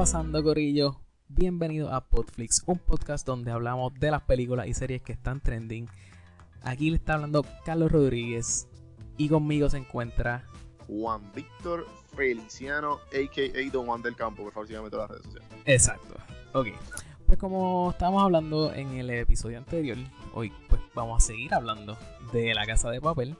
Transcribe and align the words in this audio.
pasando, 0.00 0.42
Corillo? 0.42 0.98
Bienvenido 1.28 1.92
a 1.92 2.00
Podflix, 2.08 2.62
un 2.64 2.78
podcast 2.78 3.26
donde 3.26 3.50
hablamos 3.50 3.92
de 4.00 4.10
las 4.10 4.22
películas 4.22 4.66
y 4.66 4.72
series 4.72 5.02
que 5.02 5.12
están 5.12 5.42
trending. 5.42 5.90
Aquí 6.62 6.88
le 6.88 6.96
está 6.96 7.16
hablando 7.16 7.44
Carlos 7.66 7.92
Rodríguez 7.92 8.66
y 9.18 9.28
conmigo 9.28 9.68
se 9.68 9.76
encuentra 9.76 10.46
Juan 10.86 11.20
Víctor 11.34 11.86
Feliciano, 12.16 12.94
a.k.a. 13.12 13.70
Don 13.70 13.84
Juan 13.84 14.00
del 14.00 14.16
Campo. 14.16 14.42
Por 14.44 14.54
favor, 14.54 14.66
síganme 14.68 14.86
en 14.86 14.90
todas 14.90 15.10
las 15.10 15.18
redes 15.18 15.32
sociales. 15.34 15.62
Exacto. 15.66 16.14
Ok. 16.54 16.68
Pues 17.26 17.38
como 17.38 17.90
estábamos 17.90 18.22
hablando 18.22 18.72
en 18.72 18.92
el 18.94 19.10
episodio 19.10 19.58
anterior, 19.58 19.98
hoy 20.32 20.50
pues 20.70 20.80
vamos 20.94 21.22
a 21.22 21.26
seguir 21.26 21.52
hablando 21.52 21.98
de 22.32 22.54
La 22.54 22.64
Casa 22.64 22.88
de 22.88 23.02
Papel. 23.02 23.36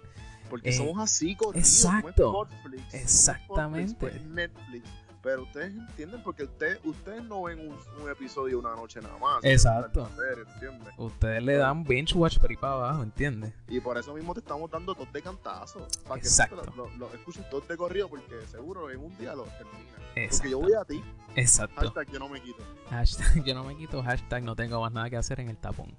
Porque 0.50 0.68
Eh, 0.68 0.72
somos 0.74 0.98
así, 0.98 1.36
corridos. 1.36 1.68
es 1.68 1.84
Netflix, 1.90 2.94
es 2.94 3.02
Exactamente. 3.02 4.20
Netflix. 4.28 4.84
Pero 5.22 5.42
ustedes 5.42 5.74
entienden 5.74 6.22
porque 6.22 6.44
ustedes, 6.44 6.78
ustedes 6.82 7.22
no 7.24 7.42
ven 7.42 7.58
un, 7.60 7.76
un 8.02 8.10
episodio 8.10 8.58
una 8.58 8.74
noche 8.74 9.00
nada 9.02 9.18
más. 9.18 9.44
Exacto. 9.44 10.08
Ustedes 10.96 11.42
le 11.42 11.56
dan 11.56 11.84
binge 11.84 12.14
watch 12.14 12.38
por 12.38 12.50
ahí 12.50 12.56
para 12.56 12.72
abajo, 12.72 13.02
¿entiendes? 13.02 13.52
Y 13.68 13.80
por 13.80 13.98
eso 13.98 14.14
mismo 14.14 14.32
te 14.32 14.40
estamos 14.40 14.70
dando 14.70 14.94
dos 14.94 15.12
de 15.12 15.20
cantazo. 15.20 15.86
Para 16.08 16.20
que 16.20 16.26
Exacto. 16.26 16.62
tú 16.62 16.88
lo, 16.98 17.12
escuches 17.12 17.44
dos 17.50 17.68
de 17.68 17.76
corrido 17.76 18.08
porque 18.08 18.34
seguro 18.50 18.90
en 18.90 19.00
un 19.00 19.16
día 19.18 19.34
lo 19.34 19.44
terminas. 19.44 19.92
Porque 19.94 20.24
Exacto. 20.24 20.48
yo 20.48 20.58
voy 20.60 20.72
a 20.72 20.84
ti, 20.84 21.04
Exacto. 21.36 21.80
hashtag 21.80 22.10
yo 22.10 22.18
no 22.18 22.28
me 22.30 22.40
quito. 22.40 22.64
Hashtag 22.88 23.44
yo 23.44 23.54
no 23.54 23.64
me 23.64 23.76
quito, 23.76 24.02
hashtag 24.02 24.42
no 24.42 24.56
tengo 24.56 24.80
más 24.80 24.92
nada 24.92 25.10
que 25.10 25.18
hacer 25.18 25.40
en 25.40 25.50
el 25.50 25.58
tapón. 25.58 25.94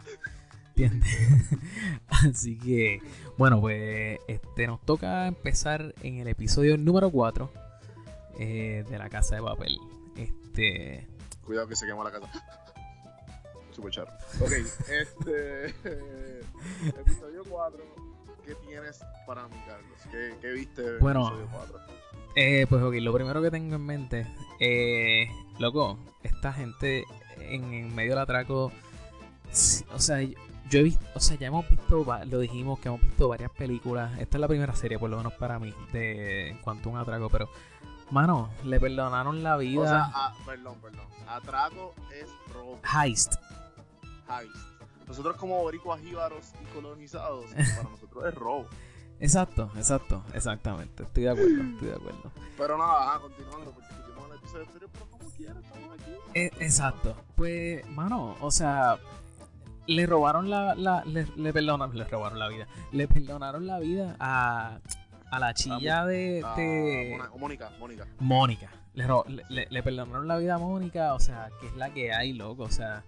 ¿Entiendes? 0.70 1.10
Así 2.08 2.58
que, 2.58 3.02
bueno, 3.38 3.62
pues 3.62 4.20
este 4.28 4.66
nos 4.66 4.82
toca 4.82 5.28
empezar 5.28 5.94
en 6.02 6.18
el 6.18 6.28
episodio 6.28 6.76
número 6.78 7.12
4 7.12 7.52
de 8.38 8.98
La 8.98 9.10
Casa 9.10 9.36
de 9.36 9.42
Papel. 9.42 9.78
Este, 10.16 11.08
Cuidado 11.46 11.68
que 11.68 11.76
se 11.76 11.86
quema 11.86 12.04
la 12.04 12.12
casa. 12.12 12.28
Super 13.72 13.92
charro. 13.92 14.12
Ok, 14.42 14.52
este. 14.52 15.66
episodio 17.00 17.44
4. 17.50 17.80
¿Qué 18.46 18.56
tienes 18.68 19.00
para 19.26 19.48
mí, 19.48 19.56
Carlos? 19.66 19.98
¿Qué, 20.12 20.34
qué 20.42 20.52
viste 20.52 20.82
en 20.82 21.00
Bueno. 21.00 21.28
episodio 21.28 21.48
4? 21.52 21.80
eh, 22.36 22.66
pues 22.70 22.82
ok, 22.84 22.94
lo 22.96 23.14
primero 23.14 23.42
que 23.42 23.52
tengo 23.52 23.76
en 23.76 23.86
mente, 23.86 24.28
eh, 24.60 25.30
loco, 25.60 25.98
esta 26.24 26.52
gente 26.54 27.06
en, 27.40 27.74
en 27.74 27.96
medio 27.96 28.12
del 28.12 28.20
atraco, 28.20 28.72
o 29.94 30.00
sea, 30.00 30.22
yo 30.22 30.80
he 30.80 30.84
visto, 30.84 31.06
o 31.14 31.20
sea, 31.20 31.38
ya 31.38 31.48
hemos 31.48 31.70
visto, 31.70 32.06
lo 32.26 32.40
dijimos 32.40 32.80
que 32.80 32.88
hemos 32.88 33.02
visto 33.02 33.28
varias 33.28 33.52
películas. 33.52 34.18
Esta 34.20 34.38
es 34.38 34.42
la 34.42 34.48
primera 34.48 34.74
serie, 34.76 34.98
por 34.98 35.10
lo 35.10 35.18
menos 35.18 35.34
para 35.34 35.60
mí, 35.60 35.74
de 35.92 36.50
en 36.50 36.58
cuanto 36.60 36.90
a 36.90 36.94
un 36.94 36.98
atraco, 37.00 37.30
pero, 37.30 37.50
mano, 38.12 38.50
le 38.64 38.80
perdonaron 38.80 39.44
la 39.44 39.58
vida. 39.58 39.82
O 39.82 39.86
sea, 39.86 40.12
ah, 40.14 40.34
perdón, 40.46 40.76
perdón. 40.82 41.06
Atraco 41.28 41.94
es 42.14 42.30
robo. 42.54 42.80
Heist. 42.84 43.36
Heist. 44.30 44.56
Nosotros, 45.08 45.36
como 45.38 45.60
boricuas 45.62 46.00
jíbaros 46.02 46.54
y 46.62 46.74
colonizados, 46.74 47.46
para 47.52 47.90
nosotros 47.90 48.26
es 48.26 48.36
robo. 48.36 48.68
Exacto, 49.20 49.70
exacto, 49.76 50.24
exactamente. 50.34 51.04
Estoy 51.04 51.24
de 51.24 51.30
acuerdo, 51.30 51.64
estoy 51.74 51.88
de 51.90 51.96
acuerdo. 51.96 52.32
Pero 52.58 52.78
nada, 52.78 53.10
ajá, 53.10 53.20
continuando, 53.20 53.72
porque 53.72 53.94
en 53.94 54.32
el 54.32 54.38
episodio 54.38 54.66
anterior, 54.66 54.90
pero 54.92 55.06
como 55.12 55.30
quiera, 55.32 55.60
estamos 55.60 55.94
aquí. 55.94 56.12
Eh, 56.34 56.52
exacto. 56.60 57.16
Pues, 57.36 57.88
mano, 57.90 58.36
o 58.42 58.50
sea, 58.50 58.98
le 59.86 60.06
robaron 60.06 60.50
la, 60.50 60.76
la 60.76 61.04
le, 61.06 61.28
le 61.36 61.54
perdonaron, 61.54 61.96
le 61.96 62.04
robaron 62.06 62.40
la 62.40 62.48
vida. 62.48 62.68
Le 62.92 63.08
perdonaron 63.08 63.68
la 63.68 63.80
vida 63.80 64.16
a, 64.20 64.80
a 65.32 65.40
la 65.40 65.54
chilla 65.54 66.06
de, 66.06 66.44
de 66.56 67.16
Mona- 67.18 67.32
Mónica, 67.38 67.72
Mónica. 67.80 68.08
Mónica. 68.20 68.70
Le, 68.94 69.08
ro- 69.08 69.26
le, 69.28 69.44
le- 69.50 69.68
le 69.70 69.84
perdonaron 69.84 70.28
la 70.28 70.38
vida 70.38 70.56
a 70.56 70.58
Mónica, 70.58 71.14
o 71.14 71.20
sea, 71.20 71.50
que 71.60 71.68
es 71.68 71.76
la 71.76 71.90
que 71.94 72.14
hay, 72.14 72.34
loco, 72.34 72.64
o 72.64 72.70
sea. 72.72 73.04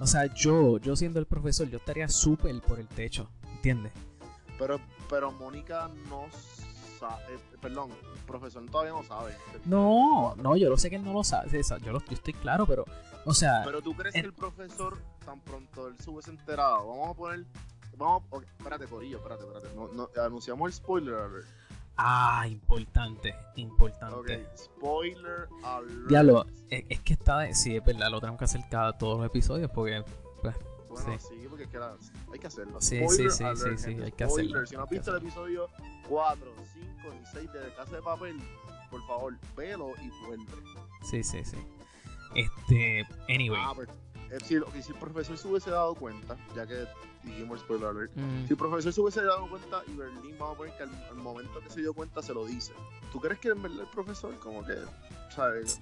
O 0.00 0.06
sea, 0.06 0.26
yo, 0.34 0.78
yo 0.78 0.96
siendo 0.96 1.18
el 1.20 1.26
profesor, 1.26 1.68
yo 1.68 1.78
estaría 1.78 2.08
súper 2.08 2.60
por 2.62 2.78
el 2.80 2.88
techo, 2.88 3.28
¿entiendes? 3.54 3.92
Pero, 4.58 4.80
pero 5.10 5.30
Mónica 5.32 5.88
no 6.08 6.26
sabe. 6.98 7.38
perdón, 7.60 7.90
el 7.90 8.20
profesor 8.24 8.64
todavía 8.70 8.92
no 8.92 9.02
sabe. 9.02 9.32
No, 9.64 10.34
no, 10.36 10.56
yo 10.56 10.68
lo 10.70 10.76
sé 10.76 10.88
que 10.90 10.96
él 10.96 11.04
no 11.04 11.12
lo 11.12 11.24
sabe, 11.24 11.50
yo, 11.84 11.92
lo, 11.92 12.00
yo 12.00 12.12
estoy 12.14 12.32
claro, 12.34 12.64
pero, 12.66 12.84
o 13.24 13.34
sea, 13.34 13.62
Pero 13.64 13.80
tú 13.82 13.94
crees 13.94 14.12
que 14.14 14.20
el 14.20 14.32
profesor, 14.32 14.98
tan 15.24 15.40
pronto 15.40 15.88
él 15.88 15.94
se 15.98 16.10
hubiese 16.10 16.30
enterado, 16.30 16.86
vamos 16.88 17.10
a 17.10 17.14
poner. 17.14 17.44
Vamos 17.96 18.22
a. 18.32 18.36
ok, 18.36 18.44
espérate, 18.58 18.86
Corillo, 18.86 19.18
espérate, 19.18 19.44
espérate. 19.44 19.68
No, 19.74 19.88
no, 19.88 20.08
anunciamos 20.22 20.66
el 20.68 20.72
spoiler 20.72 21.14
alert. 21.14 21.46
ah, 21.96 22.46
importante, 22.48 23.34
importante. 23.56 24.36
Ok, 24.36 24.56
spoiler 24.58 25.48
alert. 25.62 26.08
Diablo, 26.08 26.46
es, 26.70 26.84
es 26.88 27.00
que 27.00 27.12
está 27.14 27.38
de, 27.40 27.54
sí, 27.54 27.76
es 27.76 27.84
verdad, 27.84 28.10
lo 28.10 28.20
tenemos 28.20 28.38
que 28.38 28.44
hacer 28.46 28.60
cada 28.70 28.96
todos 28.96 29.18
los 29.18 29.26
episodios 29.26 29.70
porque 29.70 30.02
pues, 30.40 30.56
Bueno, 30.88 31.18
sí. 31.18 31.26
sí, 31.28 31.46
porque 31.48 31.64
es 31.64 31.70
que 31.70 31.78
la- 31.78 31.96
hay 32.32 32.38
que 32.38 32.46
hacerlo. 32.46 32.80
Sí, 32.80 32.96
Spoiler 32.98 33.30
sí, 33.30 33.36
sí, 33.38 33.44
alert, 33.44 33.78
sí, 33.78 33.84
sí, 33.94 34.02
hay 34.02 34.12
que 34.12 34.24
spoiler. 34.26 34.56
hacerlo, 34.56 34.66
Si 34.66 34.76
no 34.76 34.82
has 34.82 34.90
visto 34.90 35.10
el 35.10 35.16
episodio 35.22 35.68
4, 36.08 36.52
5 36.72 37.14
ni 37.18 37.26
6 37.26 37.52
de 37.52 37.74
Casa 37.74 37.96
de 37.96 38.02
Papel, 38.02 38.36
por 38.90 39.06
favor, 39.06 39.34
velo 39.56 39.92
y 40.02 40.26
vuelve. 40.26 40.44
sí, 41.02 41.22
sí, 41.22 41.44
sí. 41.44 41.56
Este, 42.34 43.06
anyway. 43.28 43.60
Ah, 43.62 43.72
pues, 43.74 43.88
eh, 44.30 44.38
si, 44.44 44.82
si 44.82 44.92
el 44.92 44.98
profesor 44.98 45.36
se 45.36 45.48
hubiese 45.48 45.70
dado 45.70 45.94
cuenta, 45.94 46.36
ya 46.56 46.66
que 46.66 46.86
dijimos 47.22 47.60
spoiler 47.60 47.88
alert, 47.88 48.12
mm, 48.16 48.46
si 48.46 48.52
el 48.52 48.56
profesor 48.56 48.92
se 48.92 49.00
hubiese 49.00 49.22
dado 49.22 49.48
cuenta 49.48 49.82
y 49.86 49.92
Berlín, 49.92 50.36
vamos 50.38 50.54
a 50.54 50.58
poner 50.58 50.76
que 50.76 50.82
al, 50.82 51.04
al 51.10 51.16
momento 51.16 51.60
que 51.60 51.70
se 51.70 51.80
dio 51.80 51.94
cuenta 51.94 52.22
se 52.22 52.34
lo 52.34 52.44
dice. 52.46 52.72
¿Tú 53.12 53.20
crees 53.20 53.38
que 53.38 53.48
en 53.48 53.62
verdad 53.62 53.80
el 53.80 53.88
profesor, 53.88 54.38
como 54.38 54.64
que, 54.64 54.74
sabes? 55.34 55.80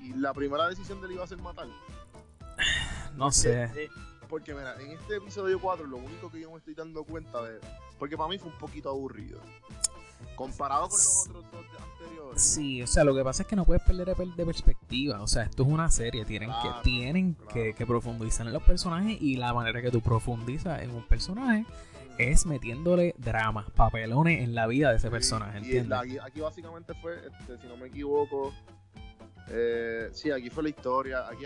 Y 0.00 0.14
la 0.14 0.32
primera 0.32 0.68
decisión 0.68 1.00
de 1.00 1.08
él 1.08 1.12
iba 1.14 1.24
a 1.24 1.26
ser 1.26 1.38
matar. 1.38 1.68
no 3.16 3.30
sé. 3.30 3.64
Eh, 3.76 3.90
porque 4.28 4.54
mira, 4.54 4.80
en 4.80 4.92
este 4.92 5.16
episodio 5.16 5.60
4 5.60 5.86
lo 5.86 5.96
único 5.96 6.30
que 6.30 6.40
yo 6.40 6.50
me 6.50 6.58
estoy 6.58 6.74
dando 6.74 7.02
cuenta 7.04 7.42
de... 7.42 7.58
Porque 7.98 8.16
para 8.16 8.28
mí 8.28 8.38
fue 8.38 8.50
un 8.50 8.58
poquito 8.58 8.88
aburrido. 8.88 9.40
Comparado 10.40 10.88
con 10.88 10.98
los 10.98 11.26
otros 11.28 11.44
dos 11.52 11.64
anteriores. 11.92 12.42
Sí, 12.42 12.82
o 12.82 12.86
sea, 12.86 13.04
lo 13.04 13.14
que 13.14 13.22
pasa 13.22 13.42
es 13.42 13.48
que 13.48 13.56
no 13.56 13.64
puedes 13.64 13.82
perder 13.82 14.06
de 14.08 14.14
per- 14.14 14.28
de 14.28 14.46
perspectiva. 14.46 15.20
O 15.22 15.26
sea, 15.26 15.42
esto 15.42 15.62
es 15.64 15.68
una 15.68 15.90
serie. 15.90 16.24
Tienen 16.24 16.48
Claro, 16.50 16.76
que, 16.76 16.82
tienen 16.90 17.34
claro. 17.34 17.48
que, 17.52 17.74
que 17.74 17.86
profundizar 17.86 18.46
en 18.46 18.52
los 18.52 18.62
personajes. 18.62 19.20
Y 19.20 19.36
la 19.36 19.52
manera 19.52 19.82
que 19.82 19.90
tú 19.90 20.00
profundizas 20.00 20.80
en 20.82 20.90
un 20.94 21.02
personaje 21.06 21.66
es 22.18 22.46
metiéndole 22.46 23.14
dramas, 23.18 23.70
papelones 23.70 24.42
en 24.42 24.54
la 24.54 24.66
vida 24.66 24.90
de 24.90 24.96
ese 24.96 25.08
Sí, 25.08 25.10
personaje, 25.10 25.58
y 25.58 25.62
¿entiendes? 25.62 25.98
aquí, 25.98 26.18
aquí 26.18 26.40
básicamente 26.40 26.92
fue, 26.94 27.14
este, 27.16 27.58
si 27.60 27.66
no 27.66 27.76
me 27.78 27.86
equivoco, 27.88 28.52
eh, 29.52 30.10
sí, 30.12 30.30
aquí 30.30 30.48
fue 30.48 30.62
la 30.62 30.68
historia. 30.68 31.26
Aquí, 31.28 31.44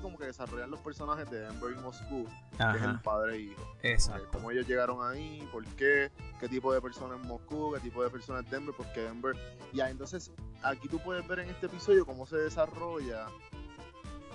como 0.00 0.16
que 0.16 0.24
desarrollan 0.24 0.70
los 0.70 0.80
personajes 0.80 1.30
de 1.30 1.46
Ember 1.46 1.72
y 1.72 1.80
Moscú, 1.80 2.24
que 2.24 2.78
es 2.78 2.82
el 2.82 2.90
Ajá, 2.90 3.02
padre 3.02 3.36
e 3.36 3.40
hijo. 3.40 3.62
Eh, 3.82 3.92
exacto. 3.92 4.26
cómo 4.32 4.50
ellos 4.50 4.66
llegaron 4.66 5.06
ahí, 5.06 5.46
por 5.52 5.64
qué, 5.76 6.10
qué 6.40 6.48
tipo 6.48 6.72
de 6.72 6.80
persona 6.80 7.16
es 7.16 7.22
Moscú, 7.26 7.74
qué 7.74 7.80
tipo 7.80 8.02
de 8.02 8.08
persona 8.08 8.40
es 8.40 8.50
Denver, 8.50 8.74
porque 8.74 9.02
Denver. 9.02 9.36
Ya, 9.74 9.90
entonces 9.90 10.32
aquí 10.62 10.88
tú 10.88 10.98
puedes 10.98 11.26
ver 11.28 11.40
en 11.40 11.50
este 11.50 11.66
episodio 11.66 12.06
cómo 12.06 12.26
se 12.26 12.38
desarrolla 12.38 13.26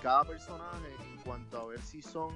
cada 0.04 0.24
personaje 0.24 0.96
en 1.12 1.18
cuanto 1.24 1.60
a 1.60 1.66
ver 1.66 1.82
si 1.82 2.04
son, 2.04 2.32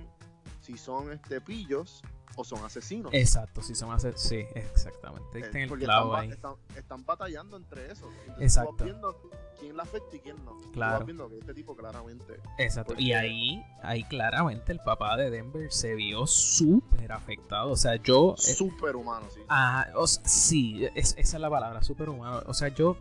si 0.61 0.77
son 0.77 1.11
este 1.11 1.41
pillos 1.41 2.01
o 2.35 2.43
son 2.43 2.63
asesinos. 2.65 3.11
Exacto, 3.13 3.61
si 3.61 3.75
son 3.75 3.91
hacer, 3.93 4.17
sí, 4.17 4.45
exactamente. 4.55 5.39
Eh, 5.39 5.63
el 5.63 5.67
porque 5.69 5.85
están, 5.85 6.15
ahí. 6.15 6.29
están- 6.29 6.55
están 6.75 7.05
batallando 7.05 7.57
entre 7.57 7.91
eso. 7.91 8.09
Entonces 8.21 8.43
Exacto. 8.43 8.71
Tú 8.71 8.75
vas 8.77 8.85
viendo 8.85 9.21
quién 9.59 9.77
la 9.77 9.83
afecta 9.83 10.15
y 10.15 10.19
quién 10.19 10.43
no. 10.45 10.51
Tú 10.51 10.71
Claro. 10.73 10.97
vas 10.97 11.05
viendo 11.05 11.29
que 11.29 11.37
este 11.39 11.53
tipo 11.53 11.75
claramente. 11.75 12.39
Exacto. 12.57 12.93
Y 12.97 13.13
ahí, 13.13 13.63
ahí 13.83 14.03
claramente 14.05 14.71
el 14.73 14.79
papá 14.79 15.15
de 15.17 15.29
Denver 15.29 15.71
se 15.71 15.95
vio 15.95 16.27
súper 16.27 17.11
afectado. 17.11 17.71
O 17.71 17.77
sea, 17.77 17.95
yo. 17.97 18.35
eh, 18.37 18.41
Súper 18.41 18.95
humano, 18.95 19.27
sí. 19.33 19.41
ah, 19.49 19.87
o 19.95 20.05
sí, 20.07 20.85
es- 20.95 21.15
esa 21.17 21.37
es 21.37 21.41
la 21.41 21.49
palabra, 21.49 21.83
súper 21.83 22.09
humano. 22.09 22.41
O 22.47 22.53
sea, 22.53 22.67
yo. 22.69 22.97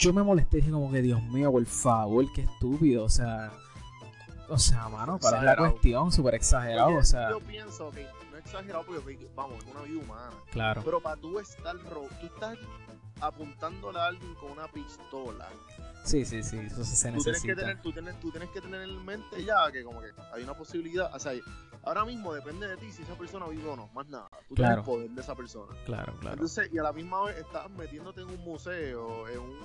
Yo 0.00 0.12
me 0.12 0.24
molesté 0.24 0.56
y 0.58 0.60
dije 0.60 0.72
como 0.72 0.90
que, 0.90 1.00
Dios 1.02 1.22
mío, 1.22 1.52
por 1.52 1.64
favor, 1.66 2.24
qué 2.34 2.42
estúpido. 2.42 3.04
O 3.04 3.08
sea. 3.08 3.52
O 4.48 4.58
sea, 4.58 4.88
mano, 4.88 5.18
para 5.18 5.42
la 5.42 5.56
cuestión, 5.56 6.12
súper 6.12 6.34
exagerado. 6.34 6.96
O 6.96 7.02
sea, 7.04 7.30
yo 7.30 7.40
pienso 7.40 7.90
que 7.90 8.06
exagerado 8.44 8.84
porque, 8.86 9.24
ok, 9.26 9.30
vamos, 9.34 9.64
es 9.64 9.70
una 9.70 9.82
vida 9.82 10.00
humana. 10.02 10.30
claro. 10.50 10.82
Pero 10.84 11.00
para 11.00 11.16
tú 11.20 11.38
estar 11.38 11.76
ro 11.90 12.06
tú 12.20 12.26
estás 12.26 12.58
apuntándole 13.20 13.98
a 13.98 14.06
alguien 14.06 14.34
con 14.34 14.52
una 14.52 14.66
pistola. 14.68 15.48
Sí, 16.04 16.24
sí, 16.24 16.42
sí, 16.42 16.58
eso 16.58 16.84
se 16.84 17.10
Tú 17.12 17.22
tienes, 17.22 17.24
que 17.24 17.30
necesita. 17.48 17.54
tener, 17.56 17.82
tú, 17.82 17.92
tienes, 17.92 18.20
tú 18.20 18.30
tienes 18.30 18.50
que 18.50 18.60
tener 18.60 18.82
en 18.82 19.04
mente 19.04 19.42
ya 19.44 19.70
que 19.72 19.82
como 19.84 20.00
que 20.02 20.08
hay 20.32 20.42
una 20.42 20.52
posibilidad. 20.54 21.14
O 21.14 21.18
sea, 21.18 21.32
ahora 21.84 22.04
mismo 22.04 22.34
depende 22.34 22.66
de 22.68 22.76
ti 22.76 22.90
si 22.92 23.02
esa 23.02 23.14
persona 23.14 23.46
vive 23.46 23.66
o 23.68 23.76
no, 23.76 23.88
más 23.94 24.06
nada. 24.08 24.28
Tú 24.48 24.54
Claro. 24.54 24.74
tienes 24.74 24.78
el 24.78 24.84
poder 24.84 25.10
de 25.10 25.20
esa 25.22 25.34
persona. 25.34 25.74
Claro, 25.86 26.12
claro. 26.18 26.34
Entonces, 26.34 26.68
y 26.72 26.78
a 26.78 26.82
la 26.82 26.92
misma 26.92 27.22
vez 27.24 27.38
estás 27.38 27.70
metiéndote 27.70 28.20
en 28.20 28.28
un 28.28 28.40
museo, 28.44 29.28
en 29.28 29.38
un, 29.38 29.58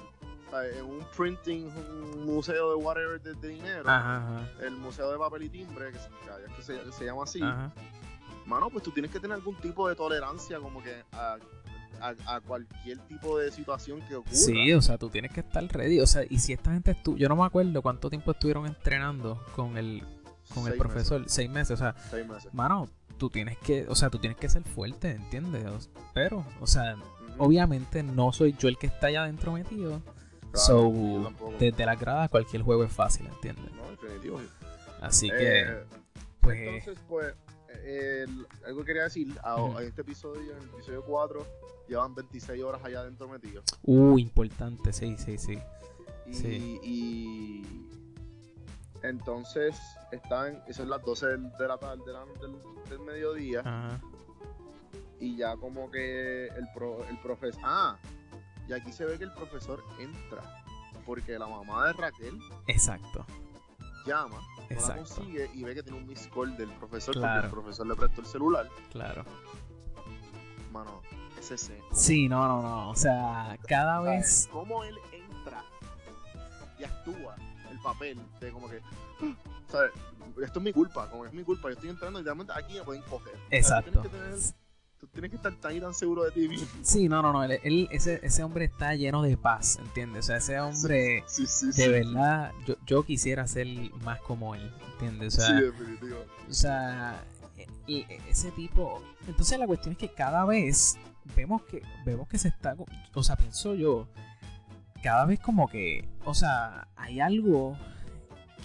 en 0.77 0.85
un 0.85 1.05
printing, 1.17 1.65
un 2.13 2.25
museo 2.25 2.69
de 2.69 2.75
whatever 2.75 3.21
de, 3.21 3.33
de 3.33 3.47
dinero, 3.49 3.89
Ajá, 3.89 4.17
ajá. 4.17 4.49
el 4.61 4.71
museo 4.77 5.11
de 5.11 5.17
papel 5.17 5.43
y 5.43 5.49
timbre, 5.49 5.91
que 5.91 5.99
se, 5.99 6.09
que 6.55 6.61
se, 6.63 6.79
que 6.81 6.91
se 6.93 7.05
llama 7.05 7.23
así. 7.23 7.41
Ajá. 7.41 7.73
Mano, 8.49 8.69
pues 8.69 8.83
tú 8.83 8.91
tienes 8.91 9.11
que 9.11 9.19
tener 9.19 9.35
algún 9.35 9.55
tipo 9.57 9.87
de 9.87 9.95
tolerancia 9.95 10.59
como 10.59 10.83
que 10.83 11.03
a 11.13 11.37
a, 12.01 12.15
a 12.35 12.41
cualquier 12.41 12.97
tipo 13.07 13.37
de 13.37 13.51
situación 13.51 14.01
que 14.07 14.15
ocurra. 14.15 14.35
Sí, 14.35 14.73
o 14.73 14.81
sea, 14.81 14.97
tú 14.97 15.09
tienes 15.09 15.31
que 15.31 15.41
estar 15.41 15.63
ready. 15.67 15.99
O 15.99 16.07
sea, 16.07 16.23
y 16.29 16.39
si 16.39 16.53
esta 16.53 16.71
gente 16.71 16.91
estuvo, 16.91 17.17
yo 17.17 17.29
no 17.29 17.35
me 17.35 17.45
acuerdo 17.45 17.81
cuánto 17.81 18.09
tiempo 18.09 18.31
estuvieron 18.31 18.65
entrenando 18.65 19.43
con 19.55 19.77
el, 19.77 20.03
con 20.53 20.67
el 20.67 20.77
profesor, 20.77 21.23
seis 21.27 21.49
meses, 21.49 21.71
o 21.71 21.77
sea, 21.77 21.95
seis 22.09 22.27
meses. 22.27 22.53
mano, 22.53 22.87
tú 23.17 23.29
tienes 23.29 23.57
que, 23.57 23.85
o 23.87 23.95
sea, 23.95 24.09
tú 24.09 24.19
tienes 24.19 24.37
que 24.37 24.49
ser 24.49 24.63
fuerte, 24.63 25.11
¿entiendes? 25.11 25.89
Pero, 26.13 26.45
o 26.59 26.67
sea, 26.67 26.95
obviamente 27.37 28.03
no 28.03 28.31
soy 28.31 28.55
yo 28.57 28.67
el 28.69 28.77
que 28.77 28.87
está 28.87 29.07
allá 29.07 29.23
adentro 29.23 29.51
metido. 29.51 30.01
Claro, 30.51 30.65
so, 30.65 31.33
desde 31.59 31.85
la 31.85 31.95
grada 31.95 32.27
cualquier 32.27 32.63
juego 32.63 32.83
es 32.83 32.91
fácil, 32.91 33.27
¿entiendes? 33.27 33.71
No, 33.73 33.91
definitivo. 33.91 34.41
Así 34.99 35.29
que, 35.29 35.61
Eh, 35.61 35.83
pues, 36.41 36.59
Entonces, 36.59 37.03
pues, 37.07 37.35
eh, 37.83 38.25
el- 38.27 38.47
algo 38.65 38.79
que 38.81 38.85
quería 38.87 39.03
decir, 39.03 39.27
a, 39.43 39.81
este 39.81 40.01
episodio, 40.01 40.51
en 40.55 40.63
el 40.63 40.69
episodio 40.69 41.03
4, 41.05 41.45
llevan 41.87 42.13
26 42.15 42.63
horas 42.63 42.81
allá 42.83 42.99
adentro 43.01 43.27
metidos. 43.27 43.63
uh, 43.83 44.17
importante, 44.17 44.91
sí, 44.93 45.17
sí, 45.17 45.37
sí. 45.37 45.57
Y, 46.27 46.33
Sí. 46.33 46.79
y 46.83 47.63
entonces 49.03 49.79
están, 50.11 50.61
eso 50.67 50.83
es 50.83 50.89
las 50.89 51.01
12 51.03 51.27
del- 51.27 51.51
de 51.57 51.67
la 51.67 51.77
tarde, 51.77 52.03
de 52.05 52.13
la- 52.13 52.25
del, 52.25 52.55
del 52.89 52.99
mediodía, 52.99 53.61
Ajá. 53.61 53.99
y 55.19 55.37
ya 55.37 55.55
como 55.57 55.89
que 55.89 56.47
el, 56.47 56.67
pro, 56.75 57.03
el 57.05 57.17
profesor, 57.21 57.61
ah, 57.63 57.97
y 58.67 58.73
aquí 58.73 58.91
se 58.91 59.05
ve 59.05 59.17
que 59.17 59.23
el 59.23 59.33
profesor 59.33 59.83
entra, 59.99 60.43
porque 61.05 61.39
la 61.39 61.47
mamá 61.47 61.87
de 61.87 61.93
Raquel 61.93 62.37
Exacto, 62.67 63.25
llama, 64.05 64.39
no 64.75 64.87
la 64.87 64.95
consigue 64.97 65.49
y 65.53 65.63
ve 65.63 65.75
que 65.75 65.83
tiene 65.83 65.97
un 65.97 66.07
miss 66.07 66.29
call 66.33 66.55
del 66.57 66.69
profesor, 66.73 67.13
Claro. 67.15 67.33
porque 67.41 67.45
el 67.45 67.51
profesor 67.51 67.87
le 67.87 67.95
prestó 67.95 68.21
el 68.21 68.27
celular. 68.27 68.69
claro. 68.91 69.25
Mano, 70.71 71.01
ese 71.39 71.57
se. 71.57 71.81
Sí, 71.93 72.27
no, 72.29 72.47
no, 72.47 72.61
no. 72.61 72.89
O 72.91 72.95
sea, 72.95 73.57
cada 73.67 74.01
vez. 74.01 74.47
Cómo 74.51 74.83
él 74.83 74.97
entra 75.11 75.63
y 76.77 76.83
actúa 76.83 77.35
el 77.71 77.79
papel 77.79 78.19
de 78.39 78.51
como 78.51 78.69
que. 78.69 78.79
¿Sabes? 79.67 79.91
Esto 80.43 80.59
es 80.59 80.63
mi 80.65 80.71
culpa, 80.71 81.09
como 81.09 81.25
es 81.25 81.33
mi 81.33 81.43
culpa, 81.43 81.69
yo 81.69 81.73
estoy 81.73 81.89
entrando 81.89 82.19
y 82.19 82.23
realmente 82.23 82.53
aquí 82.55 82.75
me 82.75 82.83
pueden 82.83 83.01
coger. 83.03 83.33
O 83.35 83.37
sea, 83.49 83.57
Exacto. 83.57 84.03
Tú 84.99 85.07
tienes, 85.07 85.29
que 85.31 85.37
estar 85.37 85.53
tan 85.55 85.75
y 85.75 85.79
tan 85.79 85.93
seguro 85.93 86.23
de 86.25 86.31
ti 86.31 86.47
mismo. 86.47 86.67
Sí, 86.81 87.07
no, 87.07 87.21
no, 87.21 87.31
no. 87.31 87.43
Él, 87.43 87.59
él- 87.63 87.87
ese, 87.91 88.19
ese 88.21 88.43
hombre 88.43 88.65
está 88.65 88.95
lleno 88.95 89.21
de 89.21 89.37
paz, 89.37 89.77
¿entiendes? 89.79 90.25
O 90.25 90.27
sea, 90.27 90.37
ese 90.37 90.59
hombre, 90.59 91.23
Sí, 91.27 91.45
sí, 91.47 91.71
de 91.71 91.87
verdad, 91.89 92.51
yo, 92.65 92.75
yo 92.85 93.03
quisiera 93.03 93.47
ser 93.47 93.67
más 94.03 94.19
como 94.21 94.55
él, 94.55 94.71
¿entiendes? 94.93 95.37
O 95.37 95.41
sea, 95.41 95.57
sí, 95.57 95.63
definitivo. 95.63 96.17
o 96.49 96.53
sea, 96.53 97.23
e- 97.57 97.67
e- 97.87 98.21
ese 98.29 98.51
tipo. 98.51 99.01
Entonces 99.27 99.57
la 99.57 99.67
cuestión 99.67 99.93
es 99.93 99.97
que 99.97 100.09
cada 100.13 100.43
vez 100.45 100.97
vemos 101.35 101.61
que 101.63 101.81
vemos 102.05 102.27
que 102.27 102.37
se 102.37 102.49
está, 102.49 102.75
o 103.13 103.23
sea, 103.23 103.35
pienso 103.37 103.75
yo, 103.75 104.07
cada 105.01 105.25
vez 105.25 105.39
como 105.39 105.69
que, 105.69 106.09
o 106.25 106.33
sea, 106.33 106.87
hay 106.97 107.21
algo 107.21 107.77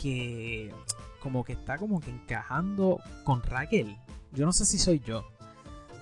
que 0.03 0.73
como 1.21 1.45
que 1.45 1.53
está 1.55 1.79
como 1.79 2.01
que 2.01 2.11
encajando 2.11 3.01
con 3.25 3.43
Raquel. 3.43 3.97
Yo 4.33 4.45
no 4.47 4.53
sé 4.53 4.65
si 4.67 4.79
soy 4.79 4.99
yo. 5.01 5.25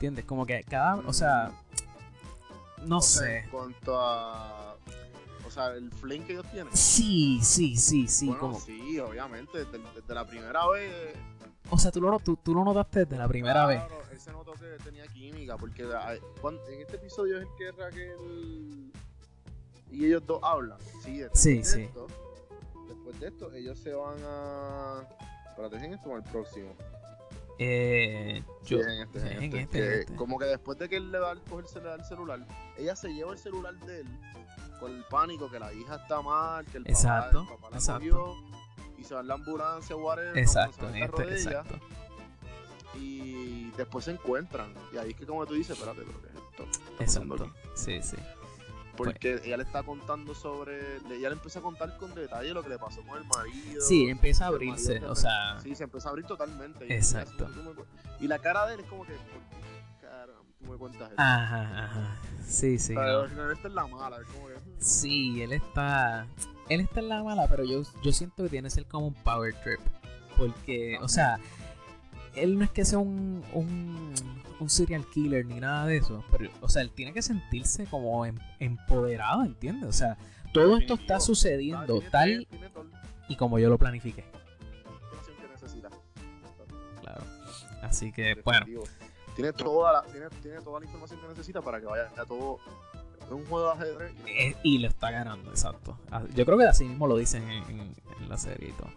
¿Entiendes? 0.03 0.25
Como 0.25 0.45
que 0.45 0.65
cada, 0.65 0.97
o 0.97 1.13
sea, 1.13 1.53
no 2.87 2.99
O 2.99 3.01
sea, 3.01 3.21
sé. 3.23 3.39
En 3.39 3.51
cuanto 3.51 3.97
a. 4.01 4.75
O 5.47 5.51
sea, 5.53 5.69
el 5.75 5.93
fling 5.93 6.25
que 6.27 6.33
ellos 6.33 6.47
tienen. 6.51 6.77
Sí, 6.77 7.39
sí, 7.41 7.77
sí, 7.77 8.09
sí, 8.09 8.27
bueno, 8.27 8.41
como, 8.41 8.61
sí, 8.61 8.99
obviamente. 8.99 9.59
Desde, 9.65 9.79
desde 9.95 10.13
la 10.15 10.27
primera 10.27 10.69
vez. 10.71 11.15
o 11.71 11.79
sea, 11.79 11.93
tú 11.93 12.01
lo, 12.01 12.19
tú, 12.19 12.37
tú 12.43 12.53
lo 12.53 12.65
notaste 12.65 13.05
desde 13.05 13.17
la 13.17 13.29
primera 13.29 13.65
vez. 13.67 13.79
Claro, 13.85 14.03
él 14.11 14.19
se 14.19 14.33
notó 14.33 14.55
que 14.55 14.77
tenía 14.83 15.07
química, 15.07 15.57
porque 15.57 15.87
cuan- 16.41 16.59
en 16.69 16.81
este 16.81 16.97
episodio 16.97 17.37
es 17.41 17.43
el 17.47 17.49
que 17.57 17.71
Raquel 17.81 18.91
y 19.93 20.05
ellos 20.07 20.27
dos 20.27 20.41
hablan. 20.43 20.79
Sí, 21.05 21.19
después 21.19 21.41
Sí, 21.41 21.59
de 21.59 21.65
sí. 21.65 21.83
Esto, 21.83 22.07
después 22.89 23.21
de 23.21 23.29
esto, 23.29 23.53
ellos 23.53 23.79
se 23.79 23.93
van 23.95 24.17
a. 24.25 25.05
Espérate, 25.49 25.77
¿es 25.77 25.83
en 25.85 25.95
o 25.95 26.11
en 26.11 26.17
el 26.17 26.23
próximo? 26.25 26.71
Eh, 27.59 28.43
yo, 28.65 28.79
Sí, 28.79 28.83
es 28.83 28.87
en 28.87 29.01
este, 29.03 29.19
es 29.19 29.25
en 29.25 29.43
en 29.43 29.57
este, 29.57 29.79
que 29.79 30.01
en. 30.03 30.17
Como 30.17 30.39
que 30.39 30.47
después 30.47 30.79
de 30.79 30.89
que 30.89 30.97
él 30.97 31.13
le 31.13 31.19
va 31.19 31.33
a 31.33 31.37
cogerse 31.37 31.79
le 31.81 31.87
da 31.87 31.95
el 31.97 32.05
celular, 32.05 32.41
ella 32.79 32.97
se 32.97 33.09
lleva 33.13 33.33
el 33.33 33.39
celular 33.39 33.75
de 33.81 34.01
él 34.01 34.07
con 34.81 34.91
el 34.97 35.05
pánico 35.05 35.49
que 35.51 35.61
la 35.61 35.73
hija 35.73 35.97
está 35.97 36.21
mal, 36.23 36.65
que 36.67 36.79
el 36.79 36.89
Exacto, 36.89 37.43
papá, 37.45 37.53
el 37.53 37.57
papá 37.57 37.71
la 37.71 37.77
exacto. 37.77 38.11
cogió, 38.11 38.35
y 38.99 39.05
se 39.05 39.15
va 39.15 39.21
a 39.21 39.23
la 39.23 39.35
ambulancia, 39.35 39.95
whatever, 39.97 40.37
exacto, 40.39 40.91
se 40.91 40.97
en 40.99 41.03
va 41.03 41.23
el 41.23 41.29
este, 41.33 41.49
exacto. 41.51 41.79
y 42.95 43.71
después 43.77 44.05
se 44.05 44.11
encuentran. 44.13 44.73
Y 44.93 44.99
ahí 44.99 45.11
es 45.11 45.17
que 45.17 45.27
como 45.27 45.47
tú 45.47 45.55
dices, 45.55 45.79
espérate, 45.79 46.03
pero 46.05 46.21
¿qué 46.21 46.29
es 46.29 46.35
esto? 46.35 46.65
¿Qué 46.65 47.05
está 47.05 47.21
pasando 47.21 47.35
Exacto. 47.37 47.55
Sí, 47.75 48.03
sí. 48.03 48.17
Porque 49.05 49.41
ella 49.45 49.57
le 49.57 49.63
está 49.65 49.83
contando 49.83 50.35
sobre, 50.35 50.97
ella 51.11 51.29
le 51.29 51.35
empieza 51.35 51.59
a 51.59 51.63
contar 51.63 51.97
con 51.97 52.15
detalle 52.15 52.53
lo 52.53 52.63
que 52.63 52.69
le 52.69 52.79
pasó 52.79 53.03
con 53.03 53.19
el 53.19 53.25
marido. 53.25 53.81
Sí, 53.81 54.09
empieza 54.09 54.47
a 54.47 54.51
marido 54.51 54.73
abrirse, 54.73 55.01
se- 55.01 55.07
o 55.07 55.15
sea, 55.15 55.61
Sí, 55.61 55.75
se 55.75 55.85
empieza 55.85 56.09
a 56.09 56.11
abrir 56.11 56.27
totalmente. 56.27 56.93
Exacto. 56.95 57.49
y, 58.21 58.29
la 58.29 58.39
cara 58.39 58.67
de 58.67 58.75
él 58.75 58.81
es 58.81 58.87
como 58.87 59.05
que, 59.05 59.15
cara, 60.01 60.33
tú 60.59 60.71
me 60.71 60.77
cuentas 60.77 61.11
esto. 61.11 61.23
ajá, 61.23 61.85
ajá. 61.85 62.17
Sí, 62.47 62.79
sí. 62.79 62.95
O 62.97 63.27
sea, 63.27 63.35
no. 63.37 63.51
esta 63.51 63.69
es 63.69 63.75
la 63.75 63.87
mala, 63.87 64.19
es 64.21 64.27
como 64.29 64.49
que, 64.49 64.55
hmm, 64.55 64.77
Sí, 64.81 65.43
él 65.43 65.53
está. 65.53 66.27
Él 66.69 66.81
está 66.81 67.01
en 67.01 67.09
la 67.09 67.23
mala, 67.23 67.47
pero 67.49 67.65
yo, 67.65 67.83
yo 68.03 68.13
siento 68.13 68.43
que 68.45 68.49
tiene 68.49 68.67
que 68.67 68.75
ser 68.75 68.87
como 68.87 69.09
un 69.09 69.15
power 69.15 69.55
trip. 69.63 69.81
Porque, 70.39 70.97
o 71.03 71.09
sea, 71.09 71.39
él 72.35 72.59
no 72.59 72.65
es 72.65 72.71
que 72.71 72.85
sea 72.85 72.99
un, 72.99 73.43
un, 73.53 74.15
un 74.61 74.71
serial 74.71 75.05
killer 75.13 75.45
ni 75.47 75.61
nada 75.61 75.87
de 75.87 75.99
eso. 75.99 76.25
Pero, 76.31 76.51
o 76.61 76.69
sea, 76.69 76.83
él 76.83 76.91
tiene 76.91 77.13
que 77.13 77.23
sentirse 77.23 77.87
como 77.87 78.25
em- 78.27 78.39
empoderado, 78.59 79.45
¿entiendes? 79.45 79.89
O 79.89 79.93
sea, 79.93 80.17
todo 80.53 80.77
esto 80.77 80.95
está 80.95 81.21
sucediendo 81.21 82.01
tal 82.11 82.47
y 83.29 83.37
como 83.37 83.59
yo 83.59 83.69
lo 83.69 83.79
planifiqué. 83.79 84.25
Claro. 87.01 87.23
Así 87.83 88.13
que, 88.13 88.35
bueno. 88.45 88.67
Tiene 89.35 89.53
toda, 89.55 89.93
la, 89.95 90.03
tiene, 90.13 90.29
tiene 90.43 90.61
toda 90.61 90.79
la 90.81 90.85
información 90.85 91.19
que 91.21 91.29
necesita 91.29 91.63
para 91.63 91.81
que 91.81 91.87
vaya 91.87 92.11
a 92.19 92.25
todo. 92.27 92.59
Un 93.31 93.47
juego 93.47 93.67
de 93.69 93.73
ajedrez. 93.73 94.13
y- 94.63 94.75
eh, 94.77 94.79
lo 94.81 94.89
está 94.89 95.11
ganando, 95.11 95.49
exacto. 95.51 95.99
Ah, 96.11 96.23
Yo 96.35 96.45
creo 96.45 96.59
que 96.59 96.65
así 96.67 96.85
mismo 96.85 97.07
lo 97.07 97.17
dicen 97.17 97.43
en, 97.51 97.63
en- 97.71 97.95
en 98.21 98.29
la 98.29 98.37
serie 98.37 98.69
y 98.69 98.73
todo. 98.73 98.91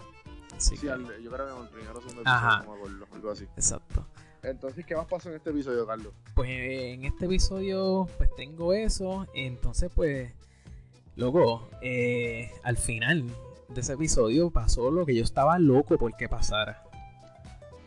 Así 0.57 0.75
Sí, 0.77 0.81
que, 0.85 0.91
al- 0.91 1.21
yo 1.21 1.31
creo 1.31 1.45
que 1.47 1.53
en 1.53 1.61
el 1.63 1.69
primero 1.69 1.99
o 1.99 2.01
segundo 2.01 2.21
Ajá. 2.25 2.57
episodio, 2.57 2.65
no 2.65 2.71
me 2.71 2.77
acuerdo, 2.77 3.15
algo 3.15 3.31
así. 3.31 3.43
exacto. 3.55 4.05
Entonces, 4.43 4.85
¿qué 4.85 4.95
más 4.95 5.07
pasó 5.07 5.29
en 5.29 5.35
este 5.37 5.49
episodio, 5.49 5.87
Carlos? 5.87 6.13
Pues 6.35 6.49
en 6.51 7.03
este 7.05 7.25
episodio 7.25 8.07
pues 8.17 8.29
tengo 8.35 8.73
eso. 8.73 9.25
Entonces 9.33 9.91
pues, 9.95 10.31
luego, 11.15 11.67
al 12.63 12.77
final 12.77 13.25
de 13.69 13.81
ese 13.81 13.93
episodio 13.93 14.51
pasó 14.51 14.91
lo 14.91 15.03
que 15.05 15.15
yo 15.15 15.23
estaba 15.23 15.57
loco 15.57 15.97
por 15.97 16.15
que 16.15 16.29
pasara. 16.29 16.83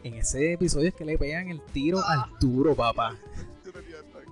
En 0.03 0.15
ese 0.15 0.55
episodio 0.55 0.89
es 0.89 0.95
que 0.95 1.05
le 1.05 1.17
pegan 1.17 1.49
el 1.49 1.61
tiro 1.61 2.01
a 2.01 2.23
Arturo, 2.25 2.75
papá. 2.75 3.15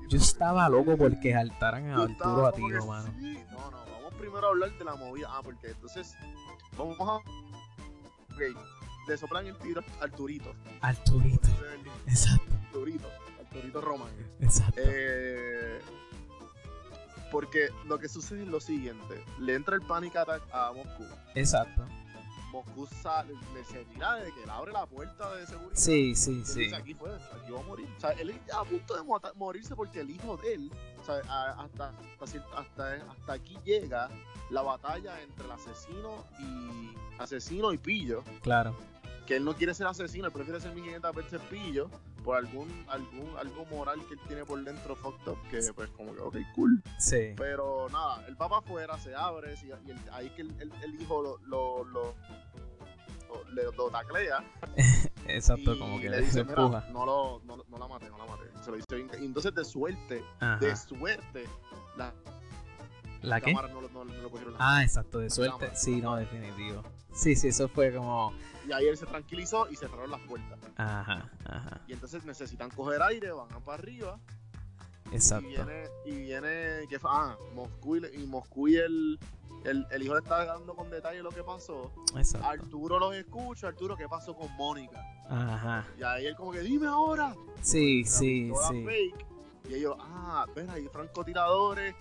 Yo 0.08 0.18
estaba 0.18 0.68
loco 0.68 0.96
porque 0.96 1.32
saltaran 1.32 1.90
a 1.90 2.02
Arturo 2.02 2.46
a 2.46 2.52
tiro, 2.52 2.86
mano. 2.86 3.08
sí. 3.20 3.38
No, 3.50 3.70
no, 3.70 3.78
vamos 3.92 4.14
primero 4.18 4.46
a 4.46 4.50
hablar 4.50 4.76
de 4.76 4.84
la 4.84 4.94
movida. 4.96 5.28
Ah, 5.30 5.40
porque 5.44 5.68
entonces 5.68 6.14
vamos 6.76 6.96
a. 7.00 7.18
Ok, 8.36 8.42
le 9.08 9.16
soplan 9.16 9.46
el 9.46 9.56
tiro 9.56 9.82
a 9.98 10.04
Arturito. 10.04 10.54
Arturito, 10.82 11.48
exacto, 12.06 12.52
Arturito, 12.66 13.08
Arturito 13.40 13.80
Román. 13.80 14.10
exacto. 14.40 14.74
Eh, 14.84 15.80
porque 17.32 17.70
lo 17.86 17.98
que 17.98 18.08
sucede 18.08 18.42
es 18.42 18.48
lo 18.48 18.60
siguiente: 18.60 19.24
le 19.40 19.54
entra 19.54 19.74
el 19.74 19.82
panic 19.82 20.16
attack 20.16 20.42
a 20.52 20.72
Moscú. 20.72 21.04
Exacto. 21.34 21.86
Moscú 22.50 22.88
le 23.54 23.64
se 23.64 23.84
tira 23.86 24.14
de 24.14 24.32
que 24.32 24.42
él 24.42 24.50
abre 24.50 24.72
la 24.72 24.86
puerta 24.86 25.34
de 25.34 25.46
seguridad. 25.46 25.74
Sí, 25.74 26.14
sí, 26.14 26.42
sí. 26.44 26.60
dice, 26.60 26.76
aquí 26.76 26.94
fue, 26.94 27.14
aquí 27.14 27.50
va 27.50 27.60
a 27.60 27.62
morir. 27.64 27.88
O 27.96 28.00
sea, 28.00 28.10
él 28.12 28.30
está 28.30 28.60
a 28.60 28.64
punto 28.64 28.94
de 28.96 29.02
morirse 29.34 29.74
porque 29.74 30.00
el 30.00 30.10
hijo 30.10 30.36
de 30.38 30.54
él, 30.54 30.72
o 31.00 31.04
sea, 31.04 31.16
hasta, 31.58 31.92
hasta, 32.56 32.94
hasta 32.94 33.32
aquí 33.32 33.58
llega 33.64 34.08
la 34.50 34.62
batalla 34.62 35.20
entre 35.20 35.44
el 35.44 35.52
asesino 35.52 36.24
y 36.38 36.94
asesino 37.18 37.72
y 37.72 37.78
pillo. 37.78 38.22
Claro. 38.42 38.76
Que 39.26 39.36
él 39.36 39.44
no 39.44 39.54
quiere 39.54 39.74
ser 39.74 39.86
asesino, 39.88 40.26
él 40.26 40.32
prefiere 40.32 40.60
ser 40.60 40.72
1500 40.74 41.14
veces 41.14 41.40
pillo 41.50 41.90
por 42.24 42.36
algún, 42.36 42.68
algún, 42.88 43.36
algo 43.38 43.64
moral 43.66 44.00
que 44.08 44.14
él 44.14 44.20
tiene 44.28 44.44
por 44.44 44.62
dentro 44.62 44.94
fucked 44.96 45.32
up, 45.32 45.38
que 45.50 45.60
pues 45.74 45.90
como 45.90 46.14
que, 46.14 46.20
ok, 46.20 46.36
cool. 46.54 46.82
Sí. 46.98 47.34
Pero 47.36 47.88
nada, 47.90 48.24
él 48.28 48.34
va 48.40 48.48
para 48.48 48.58
afuera, 48.60 48.98
se 48.98 49.14
abre, 49.14 49.54
y, 49.62 49.66
y 49.66 49.90
el- 49.90 50.10
ahí 50.12 50.30
que 50.30 50.42
el, 50.42 50.50
el- 50.60 50.72
el 50.82 51.00
hijo 51.00 51.22
lo, 51.22 51.38
lo, 51.46 51.84
lo, 51.84 52.14
lo- 53.28 53.50
le- 53.52 53.76
lo 53.76 53.90
taclea 53.90 54.44
Exacto, 55.28 55.74
y 55.74 55.78
como 55.78 55.98
que 56.00 56.08
le 56.08 56.18
le 56.20 56.22
dice, 56.22 56.40
empuja. 56.40 56.68
mira, 56.68 56.86
no, 56.92 57.04
lo, 57.04 57.40
no, 57.44 57.56
no 57.68 57.78
la 57.78 57.88
maté, 57.88 58.08
no 58.10 58.18
la 58.18 58.26
maté. 58.26 58.44
Se 58.62 58.70
lo 58.70 58.76
dice 58.76 58.94
bien. 58.94 59.10
Y 59.20 59.24
entonces 59.26 59.52
de 59.54 59.64
suerte, 59.64 60.22
Ajá. 60.38 60.56
de 60.58 60.76
suerte, 60.76 61.44
la 61.96 62.12
¿La 63.26 63.40
qué? 63.40 63.52
cámara 63.52 63.68
no, 63.72 63.80
lo- 63.80 63.88
no, 63.90 64.04
no 64.04 64.12
lo 64.14 64.30
cogieron. 64.30 64.54
las 64.54 64.62
Ah, 64.64 64.82
exacto, 64.82 65.18
de 65.18 65.30
suerte. 65.30 65.70
Sí, 65.74 66.00
no, 66.00 66.16
definitivo. 66.16 66.82
Sí, 67.12 67.34
sí, 67.34 67.48
eso 67.48 67.68
fue 67.68 67.94
como. 67.94 68.32
Y 68.68 68.72
ahí 68.72 68.86
él 68.86 68.96
se 68.96 69.06
tranquilizó 69.06 69.70
y 69.70 69.76
cerraron 69.76 70.10
las 70.10 70.20
puertas. 70.22 70.58
Ajá, 70.76 71.30
ajá. 71.44 71.80
Y 71.86 71.92
entonces 71.92 72.24
necesitan 72.24 72.70
coger 72.70 73.00
aire, 73.02 73.30
van 73.32 73.48
para 73.64 73.78
arriba. 73.78 74.18
Exacto. 75.12 75.46
Y 75.48 75.50
viene, 75.54 75.84
y 76.04 76.10
viene 76.22 76.86
que 76.88 76.98
ah, 77.04 77.36
Moscú 77.54 77.96
y, 77.96 78.06
y 78.22 78.26
Moscú 78.26 78.68
y 78.68 78.76
el, 78.76 79.18
el, 79.64 79.86
el 79.90 80.02
hijo 80.02 80.14
le 80.14 80.20
está 80.20 80.44
dando 80.44 80.74
con 80.74 80.90
detalle 80.90 81.22
lo 81.22 81.30
que 81.30 81.42
pasó. 81.44 81.92
Exacto. 82.16 82.46
Arturo 82.46 82.98
los 82.98 83.14
escucha, 83.14 83.68
Arturo, 83.68 83.96
¿qué 83.96 84.08
pasó 84.08 84.34
con 84.34 84.52
Mónica? 84.56 85.00
Ajá. 85.30 85.86
Y 85.98 86.02
ahí 86.02 86.26
él 86.26 86.34
como 86.36 86.50
que, 86.52 86.60
dime 86.60 86.86
ahora. 86.88 87.34
Sí, 87.62 88.02
La 88.02 88.10
sí, 88.10 88.52
sí. 88.68 88.84
fake. 88.84 89.26
Y 89.70 89.74
ellos, 89.74 89.96
ah, 90.00 90.44
ven 90.54 90.68
ahí, 90.70 90.88
francotiradores. 90.92 91.94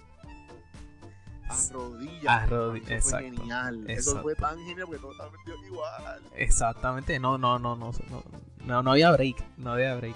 A 1.48 1.74
rodillas. 1.74 2.26
A 2.28 2.48
rodi- 2.48 2.78
Eso 2.80 2.86
fue 2.88 2.96
exacto, 2.96 3.38
genial. 3.38 3.86
Eso 3.90 4.22
fue 4.22 4.34
exacto. 4.34 4.56
tan 4.56 4.66
genial 4.68 4.86
porque 4.88 5.02
todo 5.02 5.12
estaba 5.12 5.32
metido 5.32 5.66
igual. 5.66 6.22
Exactamente. 6.36 7.20
No, 7.20 7.38
no, 7.38 7.60
no, 7.60 7.76
no, 7.76 7.92
no, 8.10 8.24
no, 8.66 8.84
no 8.84 8.92
había 8.92 9.12
break. 9.12 9.44
No 9.58 9.72
había 9.74 9.96
break. 9.96 10.16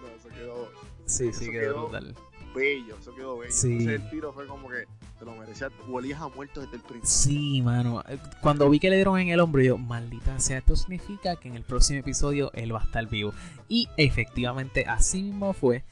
No, 0.00 0.06
eso 0.08 0.28
quedó 0.28 0.68
Sí, 1.06 1.28
Eso 1.28 1.38
sí, 1.40 1.50
quedó 1.50 1.60
quedó- 1.60 1.82
brutal. 1.88 2.14
bello, 2.54 2.96
eso 3.00 3.14
quedó 3.14 3.38
bello. 3.38 3.52
Sí. 3.52 3.72
Entonces 3.72 4.00
el 4.02 4.10
tiro 4.10 4.32
fue 4.32 4.46
como 4.46 4.68
que 4.68 4.84
te 5.18 5.24
lo 5.24 5.32
merecía. 5.36 5.70
Olías 5.90 6.20
a 6.20 6.28
muerto 6.28 6.60
desde 6.60 6.76
el 6.76 6.82
principio. 6.82 7.08
Sí, 7.08 7.62
mano. 7.62 8.02
Eh, 8.08 8.18
Cuando 8.40 8.68
vi 8.70 8.78
que 8.80 8.90
le 8.90 8.96
dieron 8.96 9.18
en 9.18 9.28
el 9.28 9.40
hombro, 9.40 9.62
yo, 9.62 9.76
maldita 9.78 10.38
sea, 10.40 10.58
esto 10.58 10.76
significa 10.76 11.36
que 11.36 11.48
en 11.48 11.56
el 11.56 11.62
próximo 11.62 12.00
episodio 12.00 12.50
él 12.54 12.74
va 12.74 12.80
a 12.80 12.84
estar 12.84 13.06
vivo. 13.06 13.32
Y 13.68 13.88
efectivamente, 13.96 14.84
así 14.86 15.22
mismo 15.22 15.52
fue. 15.52 15.82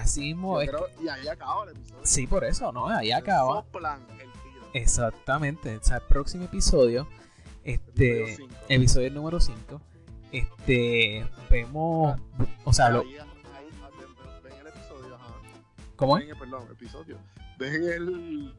Así 0.00 0.20
mismo 0.20 0.62
Yo 0.62 0.70
creo- 0.70 0.86
y 1.02 1.08
ahí 1.08 1.28
acaba 1.28 1.64
el 1.64 1.70
episodio. 1.76 2.00
Sí, 2.04 2.26
por 2.26 2.44
eso, 2.44 2.72
¿no? 2.72 2.88
Ahí 2.88 3.12
acaba. 3.12 3.56
Soplan 3.62 4.00
el 4.12 4.30
tiro. 4.32 4.66
Exactamente. 4.72 5.76
O 5.76 5.82
sea, 5.84 5.96
el 5.98 6.02
próximo 6.04 6.44
episodio, 6.44 7.06
este, 7.64 8.22
Episodio 8.22 8.36
cinco. 8.36 8.54
episodio 8.68 9.10
número 9.10 9.40
5, 9.40 9.80
este, 10.32 11.26
vemos, 11.50 12.18
o 12.64 12.72
sea, 12.72 12.90
lo, 12.90 13.00
Ahí- 13.00 13.14
ahí- 13.16 13.18
ahí- 13.18 13.68
ven- 13.98 14.42
ven 14.42 14.52
el 14.60 14.66
episodio, 14.66 15.14
ajá. 15.14 15.34
¿cómo 15.96 16.14
Ven 16.14 16.24
es? 16.24 16.30
el, 16.32 16.38
perdón, 16.38 16.68
episodio. 16.72 17.18
Ven 17.58 17.74
el. 17.74 18.54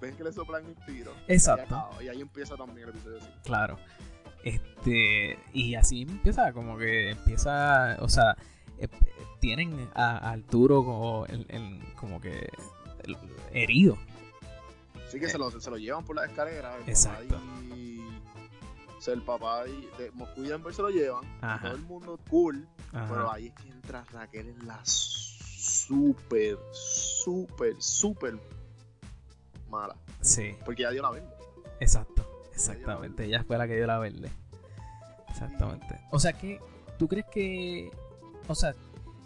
Ven 0.00 0.14
que 0.14 0.24
le 0.24 0.32
soplan 0.32 0.64
el 0.66 0.76
tiro. 0.84 1.12
Y 1.26 1.32
Exacto. 1.32 1.74
acaba, 1.74 2.02
Y 2.04 2.08
ahí 2.08 2.20
empieza 2.20 2.54
también 2.56 2.88
el 2.88 2.94
episodio 2.94 3.18
5. 3.20 3.32
Claro. 3.44 3.78
Este, 4.44 5.38
y 5.52 5.74
así 5.74 6.02
empieza, 6.02 6.52
como 6.52 6.76
que 6.78 7.10
empieza, 7.10 7.96
o 8.00 8.08
sea, 8.08 8.36
eh, 8.78 8.88
tienen 9.40 9.88
a, 9.94 10.16
a 10.18 10.30
Arturo 10.32 10.84
como, 10.84 11.26
el- 11.26 11.46
el- 11.48 11.80
como 11.94 12.20
que 12.20 12.48
el- 13.04 13.16
herido. 13.52 13.96
Sí 15.08 15.20
que 15.20 15.28
se, 15.28 15.38
lo, 15.38 15.50
se 15.50 15.70
lo 15.70 15.76
llevan 15.78 16.04
por 16.04 16.16
la 16.16 16.26
escalera. 16.26 16.76
El 16.78 16.88
Exacto. 16.88 17.34
Papá 17.36 17.76
y, 17.76 18.00
o 18.96 19.00
sea, 19.00 19.14
el 19.14 19.22
papá 19.22 19.62
y 19.68 19.88
de 20.02 20.10
Moscú 20.12 20.42
y 20.44 20.48
Denver 20.48 20.74
se 20.74 20.82
lo 20.82 20.90
llevan. 20.90 21.24
Ajá. 21.40 21.60
Todo 21.68 21.76
el 21.76 21.82
mundo 21.82 22.18
cool. 22.28 22.66
Ajá. 22.92 23.06
Pero 23.08 23.30
ahí 23.30 23.46
es 23.48 23.52
que 23.54 23.68
entra 23.68 24.04
Raquel 24.12 24.48
en 24.48 24.66
la 24.66 24.80
súper, 24.84 26.58
súper, 26.72 27.74
súper 27.78 28.38
mala. 29.70 29.94
Sí, 30.20 30.56
Porque 30.64 30.82
ya 30.82 30.90
dio 30.90 31.02
la 31.02 31.10
verde. 31.10 31.28
exacto. 31.80 32.24
Exactamente. 32.52 33.24
Ella 33.26 33.44
fue 33.44 33.58
la 33.58 33.68
que 33.68 33.76
dio 33.76 33.86
la 33.86 33.98
verde. 33.98 34.30
Exactamente. 35.28 36.00
O 36.10 36.18
sea 36.18 36.32
que, 36.32 36.58
¿tú 36.98 37.06
crees 37.06 37.26
que, 37.30 37.90
o 38.48 38.54
sea, 38.54 38.74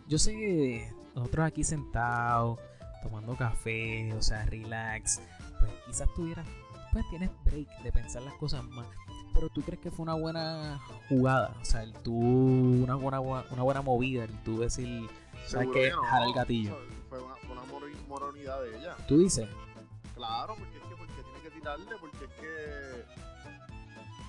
yo 0.09 0.19
sé 0.19 0.33
que 0.33 0.93
nosotros 1.15 1.47
aquí 1.47 1.65
sentados, 1.65 2.59
tomando 3.03 3.37
café, 3.37 4.12
o 4.15 4.23
sea, 4.23 4.45
relax, 4.47 5.21
pues 5.59 5.71
quizás 5.87 6.09
tuvieras, 6.15 6.47
pues 6.93 7.05
tienes 7.11 7.31
break 7.45 7.69
de 7.83 7.93
pensar 7.93 8.23
las 8.23 8.35
cosas 8.35 8.65
más. 8.65 8.87
Pero 9.33 9.49
tú 9.49 9.62
crees 9.62 9.81
que 9.81 9.91
fue 9.91 10.03
una 10.03 10.15
buena 10.15 10.81
jugada, 11.09 11.55
o 11.61 11.65
sea, 11.65 11.83
el 11.83 11.93
tú, 11.93 12.15
una 12.15 12.97
buena, 12.97 13.21
una 13.21 13.62
buena 13.62 13.81
movida, 13.83 14.25
el 14.25 14.37
tú 14.43 14.59
decir, 14.59 15.09
¿sabes 15.47 15.69
qué? 15.73 15.83
que 15.83 15.91
no. 15.91 16.03
Jala 16.03 16.27
el 16.27 16.33
gatillo. 16.35 16.77
Fue 17.09 17.21
una, 17.23 17.37
fue 17.37 17.53
una 17.53 17.62
moronidad 18.09 18.61
de 18.62 18.79
ella. 18.79 18.97
Tú 19.07 19.19
dices, 19.19 19.49
Claro, 20.21 20.55
porque 20.55 20.77
es 20.77 20.85
que 20.85 20.97
porque 20.97 21.23
tiene 21.23 21.41
que 21.41 21.50
tirarle, 21.50 21.97
porque 21.99 22.25
es 22.27 22.31
que. 22.33 23.05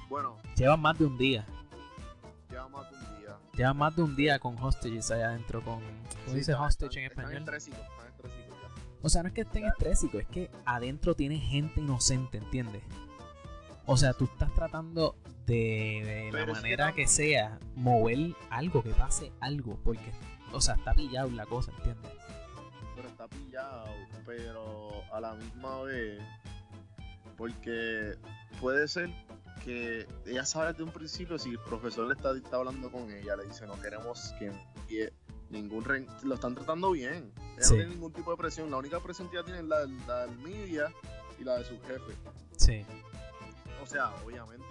Bueno, 0.07 0.37
llevan 0.55 0.79
más 0.79 0.97
de 0.97 1.05
un 1.05 1.17
día, 1.17 1.45
lleva 2.49 2.69
más 2.69 2.89
de 2.89 2.95
un 2.95 3.00
día. 3.53 3.57
llevan 3.57 3.77
más 3.77 3.95
de 3.95 4.01
un 4.03 4.15
día 4.15 4.39
con 4.39 4.57
hostages 4.57 5.11
allá 5.11 5.29
adentro, 5.29 5.61
con, 5.63 5.79
¿cómo 5.79 5.89
Sí, 6.27 6.35
dice 6.35 6.51
están- 6.51 6.65
hostage 6.67 6.87
están- 6.87 6.99
en 7.03 7.05
español? 7.11 7.31
Están 7.31 7.43
estrésicos, 7.55 7.79
están 7.81 8.07
estrésicos 8.07 8.57
ya. 8.61 8.83
O 9.03 9.09
sea, 9.09 9.21
no 9.23 9.27
es 9.29 9.33
que 9.33 9.41
estén 9.41 9.65
estrésicos, 9.65 10.21
es 10.21 10.27
que 10.27 10.51
adentro 10.65 11.15
tiene 11.15 11.37
gente 11.39 11.79
inocente, 11.81 12.37
¿entiendes? 12.37 12.83
O 13.85 13.97
sea, 13.97 14.13
tú 14.13 14.25
estás 14.25 14.53
tratando 14.53 15.15
de, 15.47 16.29
la 16.31 16.39
es 16.41 16.45
que 16.45 16.51
manera 16.51 16.89
tam- 16.91 16.95
que, 16.95 17.07
sea 17.07 17.59
mover 17.75 18.35
algo, 18.49 18.83
que 18.83 18.91
pase 18.91 19.31
algo, 19.41 19.79
porque, 19.83 20.11
o 20.53 20.61
sea, 20.61 20.75
está 20.75 20.93
pillado 20.93 21.29
la 21.31 21.45
cosa, 21.45 21.71
¿entiendes? 21.77 22.11
pero 22.95 23.07
está 23.09 23.27
pillado, 23.27 23.85
pero 24.25 25.03
a 25.11 25.19
la 25.19 25.33
misma 25.33 25.81
vez, 25.81 26.21
porque 27.37 28.13
puede 28.59 28.87
ser 28.87 29.09
que 29.63 30.07
ella 30.25 30.45
sabe 30.45 30.71
desde 30.71 30.83
un 30.83 30.91
principio 30.91 31.37
si 31.37 31.49
el 31.51 31.59
profesor 31.59 32.07
le 32.07 32.13
está, 32.13 32.35
está 32.35 32.57
hablando 32.57 32.91
con 32.91 33.09
ella, 33.11 33.35
le 33.35 33.45
dice 33.45 33.65
no 33.67 33.79
queremos 33.79 34.33
que 34.39 34.47
envíe 34.47 35.09
ningún 35.49 35.83
ren 35.83 36.07
lo 36.23 36.35
están 36.35 36.55
tratando 36.55 36.91
bien, 36.91 37.31
ella 37.57 37.63
Sí. 37.63 37.73
no 37.73 37.75
tiene 37.79 37.85
ningún 37.95 38.13
tipo 38.13 38.31
de 38.31 38.37
presión, 38.37 38.71
la 38.71 38.77
única 38.77 38.99
presión 38.99 39.29
que 39.29 39.37
ella 39.37 39.45
tiene 39.45 39.59
es 39.59 39.65
la, 39.65 39.79
del- 39.81 40.07
la 40.07 40.25
del 40.27 40.37
media 40.39 40.91
y 41.39 41.43
la 41.43 41.57
de 41.57 41.65
su 41.65 41.79
jefe, 41.81 42.13
Sí, 42.57 42.85
o 43.81 43.85
sea, 43.85 44.13
obviamente, 44.25 44.65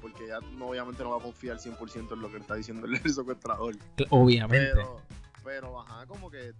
porque 0.00 0.24
ella 0.26 0.38
no, 0.56 0.68
obviamente 0.68 1.02
no 1.02 1.10
va 1.10 1.16
a 1.18 1.20
confiar 1.22 1.58
100% 1.58 2.12
en 2.14 2.20
lo 2.20 2.28
que 2.28 2.34
le 2.34 2.40
está 2.40 2.54
diciendo 2.54 2.86
el 2.86 2.92
secuestrador. 3.14 3.74
obviamente. 4.10 4.70
Pero, 4.74 5.00
pero, 5.44 5.80
ajá, 5.80 6.06
como 6.06 6.30
que 6.30 6.48
eh, 6.48 6.54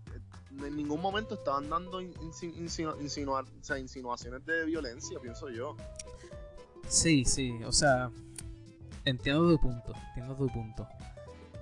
en 0.50 0.76
ningún 0.76 1.00
momento 1.00 1.34
estaban 1.34 1.68
dando 1.68 2.00
in- 2.00 2.14
insi- 2.14 2.54
insinu- 2.54 2.94
o 3.28 3.62
sea, 3.64 3.78
insinuaciones 3.78 4.44
de 4.46 4.64
violencia, 4.66 5.18
pienso 5.20 5.48
yo. 5.50 5.76
Sí, 6.88 7.24
sí, 7.24 7.58
o 7.64 7.72
sea, 7.72 8.10
entiendo 9.04 9.48
tu 9.48 9.58
punto, 9.58 9.92
entiendo 10.08 10.34
tu 10.36 10.46
punto. 10.48 10.86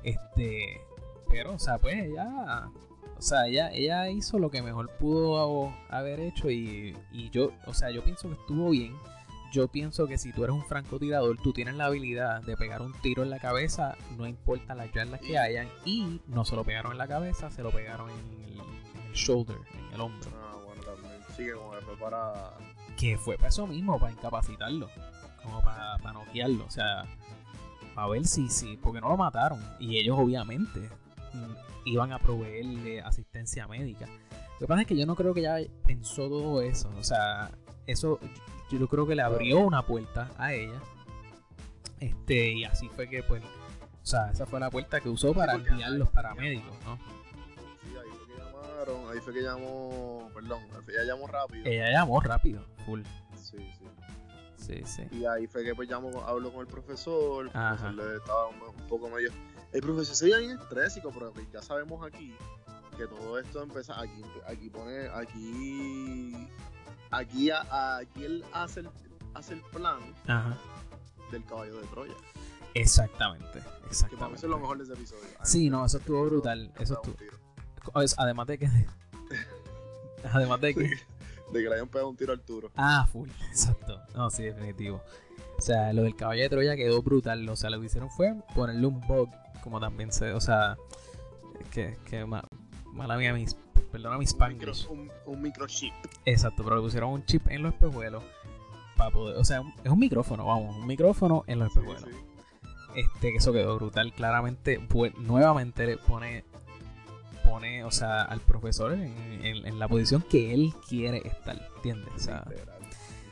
Este, 0.03 0.81
pero, 1.29 1.55
o 1.55 1.59
sea, 1.59 1.79
pues 1.79 1.97
ella, 1.97 2.69
o 3.17 3.23
sea, 3.23 3.47
ella, 3.47 3.71
ella 3.73 4.11
hizo 4.11 4.39
lo 4.39 4.51
que 4.51 4.63
mejor 4.63 4.91
pudo 4.99 5.73
haber 5.89 6.21
hecho 6.21 6.51
y, 6.51 6.97
y 7.13 7.31
yo, 7.31 7.53
o 7.67 7.75
sea, 7.75 7.91
yo 7.91 8.05
pienso 8.05 8.29
que 8.29 8.35
estuvo 8.35 8.71
bien. 8.71 8.95
Yo 9.53 9.69
pienso 9.69 10.09
que 10.09 10.19
si 10.19 10.33
tú 10.33 10.43
eres 10.43 10.57
un 10.57 10.65
francotirador, 10.65 11.37
tú 11.41 11.53
tienes 11.53 11.77
la 11.77 11.87
habilidad 11.87 12.43
de 12.43 12.57
pegar 12.57 12.83
un 12.83 12.93
tiro 13.01 13.23
en 13.23 13.31
la 13.31 13.39
cabeza, 13.39 13.97
no 14.19 14.27
importa 14.27 14.75
las 14.75 14.93
yardas 14.93 15.21
que 15.21 15.39
hayan, 15.39 15.69
y 15.85 16.21
no 16.27 16.45
se 16.45 16.57
lo 16.57 16.65
pegaron 16.65 16.91
en 16.91 16.99
la 16.99 17.07
cabeza, 17.07 17.53
se 17.53 17.63
lo 17.63 17.71
pegaron 17.71 18.11
en 18.11 18.43
el, 18.43 18.61
en 18.61 19.07
el 19.07 19.13
shoulder, 19.13 19.57
en 19.73 19.95
el 19.95 20.01
hombro. 20.01 20.29
Ah, 20.43 20.57
bueno, 20.67 20.83
también. 20.83 21.15
Sigue 21.37 21.53
como 21.53 21.71
que 21.71 21.81
fue 21.83 21.97
para. 21.97 22.53
que 22.97 23.17
fue 23.17 23.37
para 23.37 23.49
eso 23.49 23.67
mismo, 23.69 23.97
para 23.99 24.13
incapacitarlo, 24.13 24.89
como 25.45 25.63
para, 25.63 25.99
para 25.99 26.13
noquearlo, 26.15 26.65
o 26.65 26.71
sea, 26.71 27.05
para 27.95 28.09
ver 28.09 28.27
si, 28.27 28.49
si, 28.49 28.77
porque 28.77 29.01
no 29.01 29.09
lo 29.09 29.17
mataron 29.17 29.61
y 29.79 29.99
ellos 29.99 30.19
obviamente 30.19 30.81
mm, 31.33 31.87
iban 31.87 32.13
a 32.13 32.19
proveerle 32.19 33.01
asistencia 33.01 33.69
médica. 33.69 34.07
Lo 34.55 34.59
que 34.61 34.67
pasa 34.67 34.81
es 34.83 34.87
que 34.87 34.97
yo 34.97 35.07
no 35.07 35.15
creo 35.15 35.35
que 35.35 35.41
ella 35.41 35.59
pensó 35.87 36.29
todo 36.29 36.63
eso, 36.63 36.91
o 36.99 37.05
sea, 37.05 37.51
eso 37.87 38.19
yo, 38.71 38.79
yo 38.79 38.89
creo 38.89 39.07
que 39.07 39.15
le 39.15 39.23
abrió 39.23 39.61
una 39.61 39.83
puerta 39.83 40.31
a 40.39 40.53
ella, 40.53 40.81
este, 42.01 42.53
y 42.53 42.65
así 42.65 42.89
fue 42.89 43.09
que 43.09 43.23
pues, 43.23 43.43
o 43.43 44.07
sea, 44.07 44.31
esa 44.31 44.45
fue 44.45 44.61
la 44.61 44.71
puerta 44.71 45.01
que 45.01 45.09
usó 45.09 45.33
para 45.33 45.55
enviar 45.55 45.93
los 45.93 46.11
paramédicos, 46.11 46.77
¿no? 46.85 46.99
Sí, 47.83 47.95
ahí 47.97 48.11
fue 48.11 48.27
que 48.27 48.39
llamaron. 48.39 49.11
Ahí 49.11 49.21
fue 49.21 49.33
que 49.33 49.41
llamó. 49.41 50.31
Perdón, 50.35 50.61
ella 50.89 51.05
llamó 51.05 51.27
rápido. 51.27 51.65
Ella 51.65 51.91
llamó 51.91 52.21
rápido, 52.21 52.67
full, 52.85 53.01
Sí, 53.37 53.57
sí. 53.79 53.85
Sí, 54.67 54.83
sí. 54.85 55.03
Y 55.13 55.25
ahí 55.25 55.47
fue 55.47 55.65
que 55.65 55.75
pues 55.75 55.89
llamó, 55.89 56.21
habló 56.23 56.53
con 56.53 56.61
el 56.63 56.67
profesor. 56.67 57.47
El 57.47 57.53
profesor 57.53 57.95
le 57.95 58.17
estaba 58.17 58.49
un, 58.49 58.61
un 58.63 58.89
poco 58.89 59.09
medio. 59.09 59.31
El 59.73 59.81
profesor 59.83 60.15
se 60.15 60.25
veía 60.27 60.39
bien 60.39 60.53
estrésico, 60.59 61.11
pero 61.13 61.33
pues 61.33 61.47
ya 61.53 61.61
sabemos 61.63 62.07
aquí 62.07 62.35
que 62.97 63.07
todo 63.07 63.39
esto 63.39 63.63
empieza. 63.63 64.01
Aquí, 64.01 64.23
aquí 64.47 64.71
pone. 64.71 65.09
Aquí. 65.09 66.49
Aquí, 67.11 67.51
aquí 67.51 68.25
él 68.25 68.45
hace 68.53 68.81
el, 68.81 68.91
hace 69.35 69.55
el 69.55 69.61
plan 69.73 69.99
Ajá. 70.27 70.57
del 71.31 71.45
caballo 71.45 71.81
de 71.81 71.87
Troya. 71.89 72.15
Exactamente, 72.75 73.47
Que 73.53 73.61
para 73.61 73.71
mí 73.79 73.87
exactamente. 73.89 74.37
eso 74.39 74.47
es 74.47 74.51
lo 74.51 74.59
mejor 74.59 74.79
de 74.79 74.85
ese 74.85 74.93
episodio. 74.95 75.23
Sí, 75.45 75.71
no, 75.71 75.85
eso 75.87 75.99
estuvo 75.99 76.25
brutal. 76.25 76.73
Eso 76.81 76.95
estuvo. 76.95 77.15
Además 78.17 78.47
de 78.49 78.59
que. 78.59 78.69
Además 80.33 80.61
de 80.61 80.75
que. 80.75 80.91
De 81.55 81.63
que 81.63 81.69
le 81.69 81.75
hayan 81.77 81.89
pegado 81.89 82.09
un 82.11 82.17
tiro 82.17 82.33
Arturo. 82.33 82.71
Ah, 82.77 83.07
full, 83.11 83.29
exacto. 83.51 84.01
No, 84.15 84.29
sí, 84.31 84.43
definitivo. 84.43 85.01
O 85.57 85.61
sea, 85.63 85.93
lo 85.93 86.03
del 86.03 86.17
caballo 86.17 86.43
de 86.43 86.49
Troya 86.49 86.75
quedó 86.77 87.01
brutal. 87.03 87.49
O 87.49 87.57
sea, 87.57 87.71
lo 87.71 87.79
que 87.81 87.87
hicieron 87.87 88.11
fue 88.11 88.35
ponerle 88.55 88.87
un 88.87 89.01
bug, 89.01 89.29
como 89.63 89.79
también 89.81 90.13
se. 90.13 90.33
O 90.33 90.41
sea, 90.41 90.77
que. 91.71 91.97
que 92.05 92.25
ma- 92.27 92.45
mala 92.93 93.17
mía, 93.17 93.33
mis. 93.33 93.57
Perdona 93.93 94.19
mis 94.19 94.33
Un, 94.35 94.49
micro, 94.49 94.73
un, 94.91 95.11
un 95.27 95.41
microchip. 95.43 95.93
Exacto, 96.25 96.65
pero 96.65 96.77
le 96.77 96.83
pusieron 96.83 97.11
un 97.11 97.25
chip 97.25 97.47
en 97.49 97.63
los 97.63 97.73
espejuelos. 97.73 98.25
Para 98.97 99.11
poder. 99.13 99.37
O 99.37 99.45
sea, 99.45 99.63
es 99.85 99.91
un 99.91 99.99
micrófono, 100.01 100.47
vamos. 100.47 100.77
Un 100.77 100.87
micrófono 100.89 101.45
en 101.47 101.61
los 101.61 101.73
Sí, 101.73 101.79
espejuelos. 101.79 102.11
sí. 102.11 102.21
Este, 102.97 103.31
que 103.31 103.37
eso 103.39 103.53
quedó 103.53 103.77
brutal. 103.77 104.13
Claramente, 104.13 104.81
pues, 104.89 105.15
nuevamente 105.19 105.87
le 105.87 105.97
pone. 105.99 106.45
Pone 107.45 107.85
o 107.85 107.91
sea, 107.91 108.23
al 108.23 108.41
profesor 108.41 108.93
en, 108.93 109.03
en- 109.45 109.67
en 109.67 109.79
la 109.79 109.87
posición 109.89 110.23
que 110.23 110.53
él 110.55 110.73
quiere 110.89 111.19
estar, 111.27 111.57
¿entiendes? 111.77 112.09
O 112.15 112.19
sea, 112.19 112.45
Literal, 112.49 112.79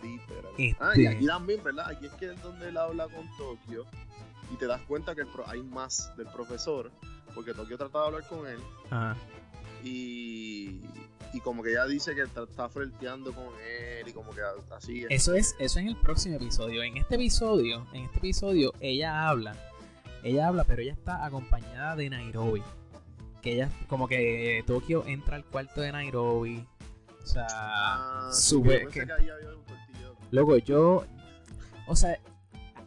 literal. 0.02 0.52
este- 0.58 0.76
Ah, 0.80 0.92
y 0.96 1.06
aquí 1.06 1.26
también, 1.26 1.62
¿verdad? 1.64 1.88
Aquí 1.88 2.06
es 2.06 2.12
que 2.12 2.32
es 2.32 2.42
donde 2.42 2.68
él 2.68 2.76
habla 2.76 3.08
con 3.08 3.26
Tokio 3.36 3.86
y 4.52 4.56
te 4.56 4.66
das 4.66 4.80
cuenta 4.82 5.14
que 5.14 5.22
el 5.22 5.28
pro- 5.28 5.48
hay 5.48 5.62
más 5.62 6.12
del 6.16 6.26
profesor, 6.28 6.90
porque 7.34 7.54
Tokio 7.54 7.78
trata 7.78 8.00
de 8.00 8.04
hablar 8.06 8.26
con 8.28 8.46
él 8.46 8.58
ajá. 8.90 9.16
y, 9.82 10.80
y 11.32 11.40
como 11.42 11.62
que 11.62 11.70
ella 11.70 11.86
dice 11.86 12.14
que 12.14 12.22
está, 12.22 12.42
está 12.44 12.68
flirteando 12.68 13.32
con 13.32 13.46
él 13.66 14.06
y 14.08 14.12
como 14.12 14.30
que 14.32 14.40
así. 14.76 15.04
Eso 15.08 15.34
es, 15.34 15.56
eso 15.58 15.78
en 15.78 15.88
el 15.88 15.96
próximo 15.96 16.36
episodio. 16.36 16.82
En 16.82 16.96
este 16.98 17.14
episodio, 17.14 17.86
en 17.92 18.04
este 18.04 18.18
episodio, 18.18 18.72
ella 18.80 19.28
habla. 19.28 19.56
Ella 20.22 20.48
habla, 20.48 20.64
pero 20.64 20.82
ella 20.82 20.92
está 20.92 21.24
acompañada 21.24 21.96
de 21.96 22.10
Nairobi. 22.10 22.62
Que 23.42 23.54
ella, 23.54 23.70
como 23.88 24.06
que 24.08 24.62
Tokio 24.66 25.04
entra 25.06 25.36
al 25.36 25.44
cuarto 25.44 25.80
de 25.80 25.92
Nairobi. 25.92 26.64
O 27.22 27.26
sea, 27.26 27.46
Ah, 27.50 28.30
sube. 28.32 28.86
que- 28.88 29.00
que. 29.00 29.06
Loco, 30.30 30.56
yo. 30.58 31.04
O 31.86 31.96
sea, 31.96 32.12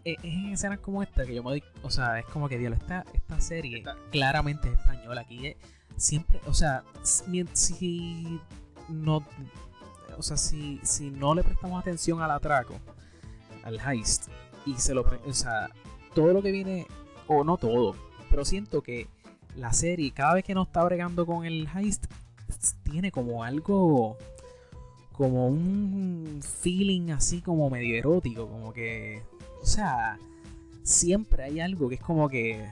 e- 0.06 0.14
es 0.14 0.18
en 0.24 0.54
escenas 0.54 0.80
como 0.80 1.04
esta 1.04 1.26
que 1.26 1.36
yo 1.36 1.44
me 1.44 1.52
doy. 1.52 1.64
O 1.84 1.90
sea, 1.90 2.20
es 2.20 2.26
como 2.26 2.48
que, 2.50 2.58
diablo, 2.58 2.78
esta, 2.78 3.06
esta 3.14 3.40
serie 3.42 3.80
Esta- 3.80 3.96
claramente 4.12 4.70
es 4.72 4.80
española. 4.80 5.22
Aquí 5.22 5.48
es- 5.48 5.58
siempre. 5.98 6.40
O 6.48 6.54
sea, 6.54 6.84
si, 7.04 7.46
si 7.54 8.40
no. 8.90 9.26
O 10.18 10.22
sea, 10.24 10.38
si, 10.38 10.80
si 10.84 11.12
no 11.12 11.36
le 11.36 11.44
prestamos 11.44 11.80
atención 11.82 12.22
al 12.22 12.32
atraco, 12.32 12.76
al 13.64 13.80
heist, 13.80 14.30
y 14.66 14.76
se 14.76 14.94
lo. 14.94 15.06
O 15.26 15.34
sea, 15.34 15.70
todo 16.14 16.32
lo 16.34 16.42
que 16.42 16.52
viene. 16.52 16.88
O 17.28 17.44
no 17.44 17.58
todo, 17.58 17.96
pero 18.30 18.46
siento 18.46 18.82
que 18.84 19.08
la 19.58 19.74
serie, 19.74 20.12
cada 20.12 20.36
vez 20.36 20.44
que 20.44 20.54
no 20.54 20.64
está 20.64 20.84
bregando 20.84 21.26
con 21.26 21.46
el 21.46 21.68
heist, 21.74 22.06
tiene 22.84 23.12
como 23.12 23.44
algo 23.44 24.18
como 25.12 25.48
un 25.48 26.42
feeling 26.62 27.12
así 27.12 27.42
como 27.42 27.70
medio 27.70 27.96
erótico, 27.96 28.48
como 28.48 28.74
que, 28.74 29.22
o 29.62 29.66
sea, 29.66 30.20
siempre 30.84 31.44
hay 31.44 31.62
algo 31.62 31.88
que 31.88 31.96
es 31.96 32.02
como 32.02 32.28
que 32.28 32.70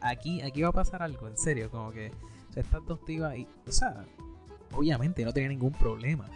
aquí 0.00 0.42
aquí 0.42 0.62
va 0.62 0.68
a 0.68 0.72
pasar 0.72 1.02
algo, 1.02 1.28
en 1.28 1.38
serio, 1.38 1.70
como 1.70 1.92
que 1.92 2.12
o 2.50 2.52
sea, 2.52 2.62
estas 2.62 2.84
dos 2.86 3.04
tibas 3.04 3.36
y, 3.36 3.46
o 3.66 3.72
sea, 3.72 4.04
obviamente 4.72 5.24
no 5.24 5.32
tenía 5.32 5.48
ningún 5.48 5.72
problema, 5.72 6.28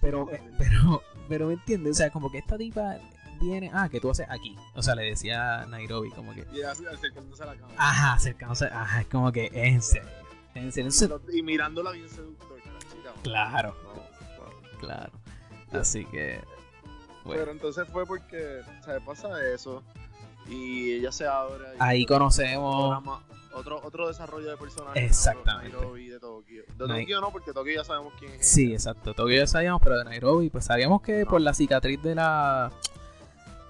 pero 0.00 0.28
pero 0.58 1.02
pero 1.28 1.46
me 1.48 1.54
entiendes, 1.54 1.92
o 1.92 1.94
sea, 1.94 2.10
como 2.10 2.30
que 2.30 2.38
esta 2.38 2.58
tipa 2.58 2.98
viene, 3.38 3.70
ah, 3.72 3.88
que 3.88 4.00
tú 4.00 4.10
haces 4.10 4.26
aquí, 4.28 4.56
o 4.74 4.82
sea, 4.82 4.94
le 4.94 5.04
decía 5.04 5.64
Nairobi 5.66 6.10
como 6.10 6.34
que, 6.34 6.46
Y 6.52 6.62
acercándose 6.62 7.42
a 7.42 7.46
la 7.46 7.54
cámara. 7.56 7.74
ajá, 7.78 8.12
acercándose, 8.14 8.66
ajá, 8.66 9.00
es 9.02 9.06
como 9.08 9.32
que 9.32 9.50
en 9.52 9.80
serio, 9.82 10.08
en 10.54 10.72
serio, 10.72 11.20
Y, 11.32 11.42
mirándola 11.42 11.92
bien 11.92 12.08
seductora, 12.08 12.62
chica. 12.90 13.12
Claro. 13.22 13.74
No, 13.84 14.78
claro, 14.80 15.12
así 15.72 16.04
que 16.06 16.40
bueno. 17.24 17.40
Pero 17.42 17.52
entonces 17.52 17.86
fue 17.92 18.06
porque, 18.06 18.60
¿sabes? 18.84 19.02
Pasa 19.04 19.28
eso. 19.54 19.82
Y 20.48 20.92
ella 20.94 21.12
se 21.12 21.26
abre. 21.26 21.62
y 21.74 21.76
Ahí 21.78 22.06
conocemos. 22.06 23.02
Otro, 23.52 23.80
otro 23.84 24.08
desarrollo 24.08 24.48
de 24.50 24.56
personajes. 24.56 25.02
Exactamente. 25.02 25.72
¿no? 25.72 25.80
Nairobi 25.80 26.08
de 26.08 26.20
Tokio. 26.20 26.62
De 26.76 26.84
Nai- 26.86 27.00
Tokio 27.02 27.20
no, 27.20 27.30
porque 27.30 27.52
Tokio 27.52 27.74
ya 27.74 27.84
sabemos 27.84 28.14
quién 28.18 28.32
es. 28.32 28.48
Sí, 28.48 28.72
exacto. 28.72 29.12
Tokio 29.14 29.36
ya 29.36 29.46
sabíamos, 29.46 29.82
pero 29.82 29.98
de 29.98 30.04
Nairobi, 30.04 30.48
pues 30.48 30.64
sabíamos 30.66 31.02
que 31.02 31.26
por 31.26 31.40
la 31.42 31.52
cicatriz 31.52 32.00
de 32.02 32.14
la. 32.14 32.70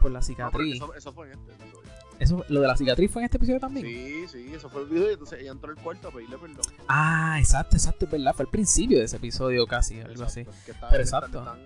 Por 0.01 0.11
la 0.11 0.21
No, 0.21 0.25
cicatriz. 0.25 0.77
eso, 0.77 0.95
eso 0.95 1.13
fue 1.13 1.27
en 1.33 1.39
este 1.39 1.53
episodio. 1.53 1.91
eso, 2.19 2.45
lo 2.49 2.61
de 2.61 2.67
la 2.67 2.77
cicatriz 2.77 3.11
fue 3.13 3.23
en 3.23 3.25
este 3.25 3.37
episodio 3.37 3.61
también. 3.61 3.87
Sí, 3.87 4.27
sí, 4.29 4.55
eso 4.55 4.69
fue 4.69 4.83
el 4.83 4.89
video. 4.89 5.11
y 5.11 5.13
Entonces 5.15 5.41
ella 5.41 5.51
entró 5.53 5.71
al 5.71 5.77
cuarto 5.77 6.09
a 6.09 6.11
pedirle 6.11 6.39
perdón. 6.39 6.63
Ah, 6.89 7.37
exacto, 7.39 7.77
exacto, 7.77 8.05
es 8.05 8.11
verdad. 8.11 8.35
Fue 8.35 8.45
al 8.45 8.51
principio 8.51 8.99
de 8.99 9.05
ese 9.05 9.17
episodio 9.17 9.67
casi, 9.67 10.01
algo 10.01 10.25
así. 10.25 10.41
Exacto, 10.41 10.71
está- 10.73 10.89
Pero 10.89 11.03
exacto. 11.03 11.57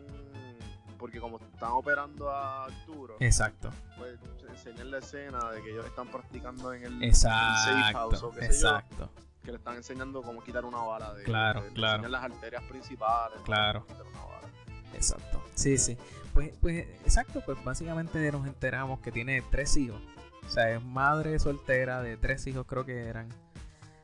porque 0.98 1.18
como 1.20 1.38
están 1.38 1.72
operando 1.72 2.30
a 2.30 2.64
Arturo, 2.66 3.16
Exacto, 3.20 3.70
pues 3.98 4.18
se 4.40 4.48
enseñan 4.48 4.90
la 4.92 4.98
escena 4.98 5.50
de 5.50 5.60
que 5.62 5.70
ellos 5.72 5.84
están 5.86 6.08
practicando 6.08 6.72
en 6.72 6.84
el, 6.84 7.02
el 7.02 7.14
safe 7.14 7.92
house 7.92 8.22
o 8.22 8.28
exacto, 8.28 8.30
qué 8.38 8.52
sé 8.52 8.62
yo, 8.62 8.68
exacto. 8.68 9.10
que 9.42 9.50
le 9.50 9.56
están 9.58 9.74
enseñando 9.76 10.22
cómo 10.22 10.42
quitar 10.44 10.64
una 10.64 10.78
bala 10.78 11.12
de 11.14 11.24
Claro, 11.24 11.62
de- 11.62 11.68
claro. 11.72 11.94
enseñan 11.96 12.12
las 12.12 12.22
arterias 12.32 12.62
principales. 12.64 13.40
Claro. 13.44 13.84
Cómo 13.84 13.98
quitar 13.98 14.06
una 14.12 14.24
bala. 14.24 14.48
Exacto. 14.94 15.42
Sí, 15.54 15.76
sí. 15.76 15.96
Pues, 16.34 16.52
pues, 16.60 16.86
exacto, 17.04 17.42
pues 17.44 17.62
básicamente 17.64 18.30
nos 18.32 18.46
enteramos 18.46 19.00
que 19.00 19.12
tiene 19.12 19.42
tres 19.50 19.76
hijos. 19.76 20.00
O 20.46 20.48
sea, 20.48 20.70
es 20.74 20.82
madre 20.84 21.38
soltera 21.38 22.02
de 22.02 22.16
tres 22.16 22.46
hijos, 22.46 22.66
creo 22.66 22.84
que 22.84 23.06
eran. 23.06 23.28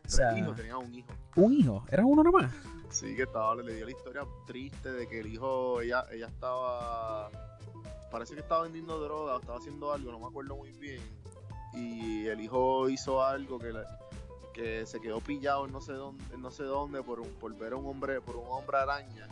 O 0.04 0.08
sea, 0.08 0.38
hijos, 0.38 0.56
tenía 0.56 0.76
un 0.76 0.94
hijo 0.94 1.12
un 1.38 1.52
hijo, 1.52 1.84
era 1.90 2.04
uno 2.04 2.22
nomás. 2.22 2.52
sí 2.90 3.14
que 3.14 3.22
estaba 3.22 3.54
le 3.56 3.74
dio 3.74 3.84
la 3.84 3.90
historia 3.92 4.22
triste 4.46 4.90
de 4.90 5.06
que 5.06 5.20
el 5.20 5.26
hijo 5.26 5.80
ella 5.80 6.04
ella 6.10 6.26
estaba 6.26 7.30
parece 8.10 8.34
que 8.34 8.40
estaba 8.40 8.62
vendiendo 8.62 8.98
droga 8.98 9.36
o 9.36 9.40
estaba 9.40 9.58
haciendo 9.58 9.92
algo 9.92 10.10
no 10.10 10.18
me 10.18 10.26
acuerdo 10.26 10.56
muy 10.56 10.72
bien 10.72 11.02
y 11.74 12.26
el 12.26 12.40
hijo 12.40 12.88
hizo 12.88 13.22
algo 13.22 13.58
que 13.58 13.72
que 14.54 14.86
se 14.86 15.00
quedó 15.00 15.20
pillado 15.20 15.66
en 15.66 15.72
no 15.72 15.80
sé 15.80 15.92
dónde 15.92 16.24
en 16.34 16.40
no 16.40 16.50
sé 16.50 16.64
dónde 16.64 17.02
por 17.02 17.20
un 17.20 17.28
por 17.34 17.54
ver 17.56 17.74
a 17.74 17.76
un 17.76 17.86
hombre 17.86 18.20
por 18.20 18.36
un 18.36 18.46
hombre 18.48 18.78
araña 18.78 19.28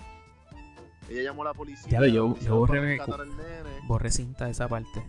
ella 1.08 1.22
llamó 1.22 1.42
a 1.42 1.46
la 1.46 1.54
policía 1.54 2.00
Ya 2.00 2.06
yo- 2.06 2.28
policía 2.28 2.48
yo 2.48 2.56
borré- 2.60 2.80
rescatar 2.80 3.20
al 3.20 3.36
nene. 3.36 3.80
Borré 3.86 4.10
cinta 4.10 4.44
de 4.46 4.50
esa 4.52 4.68
parte 4.68 5.00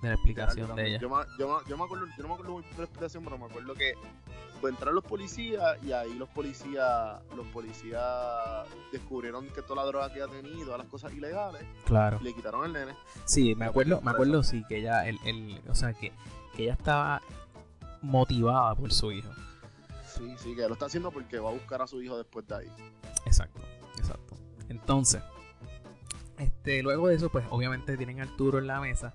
de 0.00 0.08
la 0.08 0.14
explicación 0.14 0.74
de 0.76 0.88
ella. 0.88 0.98
Yo, 1.00 1.08
me- 1.08 1.24
yo, 1.38 1.48
me- 1.58 1.68
yo 1.70 1.76
me 1.78 1.84
acuerdo, 1.84 2.06
yo 2.16 2.22
no 2.22 2.28
me 2.28 2.34
acuerdo 2.34 2.52
muy 2.52 2.62
bien 2.62 2.72
de 2.74 2.78
la 2.78 2.84
explicación, 2.84 3.24
pero 3.24 3.38
me 3.38 3.44
acuerdo 3.46 3.74
que 3.74 3.94
pues, 4.60 4.72
entraron 4.74 4.94
los 4.94 5.04
policías 5.04 5.82
y 5.82 5.90
ahí 5.92 6.14
los 6.14 6.28
policías, 6.28 7.20
los 7.36 7.44
policías 7.48 8.68
descubrieron 8.92 9.48
que 9.48 9.60
toda 9.62 9.82
la 9.82 9.86
droga 9.88 10.12
que 10.12 10.22
había 10.22 10.40
tenido, 10.40 10.66
todas 10.66 10.78
las 10.78 10.86
cosas 10.88 11.12
ilegales, 11.12 11.62
Claro. 11.84 12.18
y 12.20 12.24
le 12.24 12.32
quitaron 12.34 12.64
el 12.66 12.72
nene. 12.72 12.92
Sí, 13.24 13.56
me 13.56 13.64
acuerdo, 13.64 14.00
me 14.02 14.12
acuerdo 14.12 14.42
sí 14.44 14.64
que 14.68 14.78
ella, 14.78 15.06
el, 15.08 15.18
el, 15.24 15.60
o 15.68 15.74
sea 15.74 15.92
que, 15.94 16.12
que 16.54 16.62
ella 16.64 16.74
estaba 16.74 17.20
motivada 18.02 18.74
por 18.74 18.92
su 18.92 19.10
hijo. 19.12 19.30
Sí, 20.06 20.32
sí, 20.38 20.54
que 20.54 20.62
lo 20.68 20.74
está 20.74 20.86
haciendo 20.86 21.10
porque 21.10 21.38
va 21.38 21.50
a 21.50 21.52
buscar 21.52 21.82
a 21.82 21.86
su 21.86 22.00
hijo 22.02 22.16
después 22.16 22.46
de 22.46 22.54
ahí. 22.56 22.72
Exacto, 23.26 23.60
exacto. 23.98 24.36
Entonces, 24.68 25.22
este, 26.42 26.82
luego 26.82 27.08
de 27.08 27.16
eso, 27.16 27.28
pues 27.30 27.44
obviamente 27.50 27.96
tienen 27.96 28.20
a 28.20 28.24
Arturo 28.24 28.58
en 28.58 28.66
la 28.66 28.80
mesa. 28.80 29.14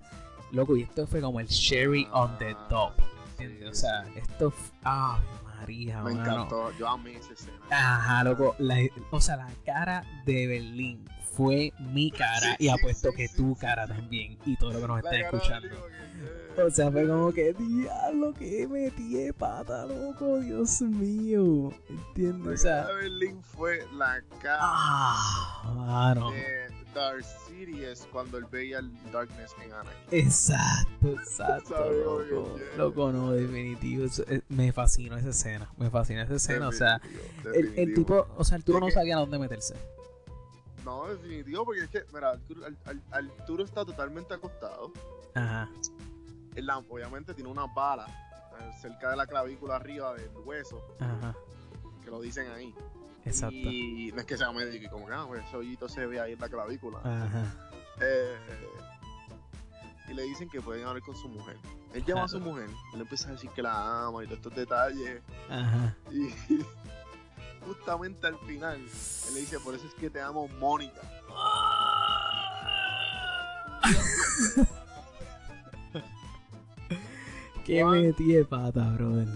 Loco, 0.52 0.76
y 0.78 0.84
esto 0.84 1.06
fue 1.08 1.22
como 1.22 1.40
el 1.40 1.48
cherry 1.48 2.08
on 2.12 2.38
the 2.38 2.56
top. 2.70 2.92
¿entiendes? 3.40 3.70
O 3.70 3.74
Sí, 3.74 3.82
sea, 3.82 4.06
esto, 4.16 4.54
ay 4.84 5.20
María, 5.60 6.02
Me 6.04 6.14
mano. 6.14 6.22
encantó, 6.32 6.72
yo 6.78 6.88
amé 6.88 7.16
esa 7.16 7.34
escena. 7.34 7.58
Ajá, 7.72 8.24
loco. 8.24 8.56
la- 8.60 8.78
o 9.12 9.20
sea, 9.22 9.38
la 9.38 9.50
cara 9.66 10.04
de 10.26 10.48
Berlín 10.48 11.04
fue 11.34 11.74
mi 11.80 12.10
cara 12.12 12.56
Sí, 12.58 12.66
y 12.66 12.70
apuesto 12.70 13.12
que 13.12 13.28
tu 13.30 13.56
cara 13.56 13.88
también 13.88 14.38
y 14.46 14.56
todo 14.58 14.72
lo 14.74 14.82
que 14.82 14.88
nos 14.88 15.04
de 15.04 15.20
escuchando. 15.22 15.70
Que- 16.56 16.62
O 16.62 16.72
sea, 16.72 16.92
fue 16.92 17.08
como 17.08 17.32
que, 17.32 17.54
diablo, 17.54 18.34
que 18.34 18.68
metí 18.68 19.14
de 19.14 19.34
pata, 19.34 19.86
loco, 19.86 20.40
Dios 20.40 20.82
mío. 20.82 21.72
¿Entiendes? 21.90 22.54
O 22.54 22.58
sea, 22.64 22.84
cara 22.84 22.96
de 22.96 23.02
Berlín 23.04 23.44
fue 23.44 23.86
la 23.94 24.22
cara 24.42 24.58
ah, 24.62 25.74
mano. 25.76 26.32
de 26.32 26.68
Dark 26.98 27.24
Sidious 27.24 28.08
cuando 28.12 28.38
él 28.40 28.46
veía 28.46 28.80
el 28.80 28.92
Darkness 29.12 29.54
en 29.64 29.72
Anakin. 29.72 30.00
Exacto, 30.12 31.08
exacto, 31.10 31.92
loco. 31.92 32.60
Loco, 32.76 33.12
no, 33.12 33.32
definitivo. 33.34 34.06
eso- 34.06 34.24
eh, 34.28 34.42
me 34.50 34.72
fascinó 34.74 35.16
esa 35.18 35.30
escena. 35.30 35.70
Me 35.78 35.90
fascinó 35.92 36.22
esa 36.24 36.34
escena. 36.36 36.68
O 36.68 36.72
sea, 36.72 37.00
el, 37.54 37.74
el 37.78 37.94
tipo, 37.94 38.28
o 38.36 38.44
sea, 38.44 38.58
Arturo 38.58 38.80
Es 38.80 38.84
no 38.86 38.92
sabía 38.92 39.18
dónde 39.18 39.38
meterse. 39.38 39.76
No, 40.84 41.06
definitivo, 41.08 41.66
porque 41.66 41.82
es 41.84 41.90
que, 41.90 42.04
mira, 42.14 42.32
Arturo, 42.32 42.62
Arturo 43.12 43.64
está 43.64 43.86
totalmente 43.86 44.34
acostado. 44.34 44.92
Ajá, 45.36 45.70
Él, 46.56 46.68
obviamente 46.90 47.34
tiene 47.36 47.50
una 47.52 47.68
bala 47.68 48.08
cerca 48.82 49.12
de 49.12 49.18
la 49.18 49.28
clavícula 49.28 49.76
arriba 49.76 50.16
del 50.16 50.32
hueso, 50.44 50.82
ajá, 51.00 51.36
que 52.04 52.10
lo 52.10 52.20
dicen 52.22 52.48
ahí. 52.52 52.74
Exacto. 53.28 53.56
Y 53.56 54.12
no 54.14 54.20
es 54.20 54.26
que 54.26 54.38
sea 54.38 54.52
médico 54.52 54.86
y 54.86 54.90
como 54.90 55.08
que, 55.08 55.14
ah, 55.14 55.26
pues 55.28 55.46
ese 55.46 55.58
hoyito 55.58 55.88
se 55.90 56.06
ve 56.06 56.20
ahí 56.20 56.34
en 56.34 56.40
la 56.40 56.50
clavícula. 56.50 57.00
Ajá. 57.00 57.72
Eh, 58.02 58.38
y 60.10 60.14
le 60.14 60.24
dicen 60.24 60.50
que 60.50 60.62
pueden 60.62 60.86
hablar 60.86 61.04
con 61.04 61.16
su 61.16 61.28
mujer. 61.28 61.58
Él 61.94 62.04
llama 62.06 62.24
a 62.24 62.28
su 62.28 62.40
mujer, 62.40 62.70
él 62.94 63.02
empieza 63.02 63.30
a 63.30 63.32
decir 63.34 63.50
que 63.52 63.62
la 63.62 64.06
ama 64.06 64.24
y 64.24 64.28
todos 64.28 64.38
estos 64.38 64.56
detalles. 64.56 65.22
Ajá. 65.50 65.96
Y 66.12 66.30
justamente 67.66 68.28
al 68.28 68.38
final, 68.40 68.78
él 68.78 69.34
le 69.34 69.40
dice, 69.42 69.60
por 69.60 69.76
eso 69.76 69.88
es 69.88 69.94
que 69.96 70.10
te 70.10 70.22
amo, 70.22 70.48
Mónica. 70.60 71.02
Qué 77.68 77.84
metí 77.84 78.32
de 78.32 78.46
pata, 78.46 78.92
brother. 78.92 79.28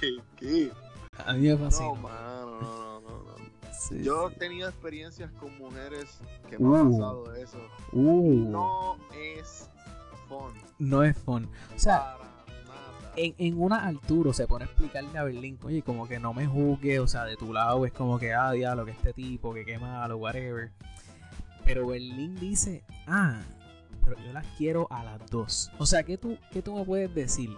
Que, 0.00 0.16
¿qué? 0.38 0.72
A 1.26 1.32
mí 1.34 1.40
me 1.48 1.54
No, 1.54 1.58
fascinó. 1.58 1.94
mano, 1.96 2.60
no, 2.60 3.00
no, 3.00 3.00
no, 3.00 3.22
no. 3.24 3.34
Sí, 3.72 4.02
Yo 4.02 4.28
he 4.28 4.32
sí. 4.32 4.38
tenido 4.38 4.68
experiencias 4.68 5.30
con 5.32 5.56
mujeres 5.58 6.18
que 6.48 6.58
me 6.58 6.76
han 6.78 6.86
Uh. 6.88 6.90
pasado 6.92 7.34
eso. 7.34 7.58
Uh, 7.92 8.48
No 8.50 8.96
es 9.14 9.68
fun. 10.28 10.52
no 10.78 11.02
es 11.02 11.16
fun. 11.18 11.48
O 11.74 11.78
sea, 11.78 12.16
en, 13.16 13.34
en 13.38 13.60
una 13.60 13.86
altura 13.86 14.32
se 14.32 14.46
pone 14.46 14.64
a 14.64 14.68
explicarle 14.68 15.18
a 15.18 15.24
Berlín, 15.24 15.58
oye, 15.64 15.82
como 15.82 16.06
que 16.06 16.18
no 16.20 16.32
me 16.32 16.46
juzgue, 16.46 17.00
o 17.00 17.08
sea, 17.08 17.24
de 17.24 17.36
tu 17.36 17.52
lado 17.52 17.84
es 17.86 17.92
como 17.92 18.18
que, 18.18 18.32
ah, 18.34 18.52
diablo, 18.52 18.84
que 18.84 18.92
este 18.92 19.12
tipo, 19.12 19.52
que 19.54 19.64
qué 19.64 19.78
malo, 19.78 20.16
whatever. 20.18 20.70
Pero 21.64 21.86
Berlín 21.88 22.36
dice, 22.36 22.84
ah, 23.06 23.40
pero 24.04 24.16
yo 24.24 24.32
las 24.32 24.46
quiero 24.56 24.86
a 24.90 25.04
las 25.04 25.26
dos. 25.30 25.70
O 25.78 25.86
sea, 25.86 26.02
¿qué 26.04 26.16
tú, 26.16 26.38
qué 26.52 26.62
tú 26.62 26.74
me 26.76 26.84
puedes 26.84 27.12
decir? 27.14 27.50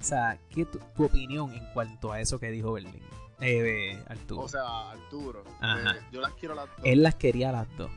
O 0.00 0.02
sea, 0.02 0.38
¿qué 0.48 0.64
tu, 0.64 0.78
tu 0.96 1.04
opinión 1.04 1.52
en 1.52 1.64
cuanto 1.72 2.10
a 2.12 2.20
eso 2.20 2.38
que 2.38 2.50
dijo 2.50 2.72
Berlín? 2.72 3.02
Eh, 3.40 3.62
de 3.62 4.02
Arturo. 4.08 4.42
O 4.42 4.48
sea, 4.48 4.90
Arturo. 4.90 5.44
Ajá. 5.60 5.96
eh, 5.96 6.00
yo 6.10 6.20
las 6.20 6.32
quiero 6.34 6.54
las 6.54 6.66
dos. 6.68 6.78
Él 6.84 7.02
las 7.02 7.14
quería 7.16 7.52
las 7.52 7.68
dos. 7.76 7.90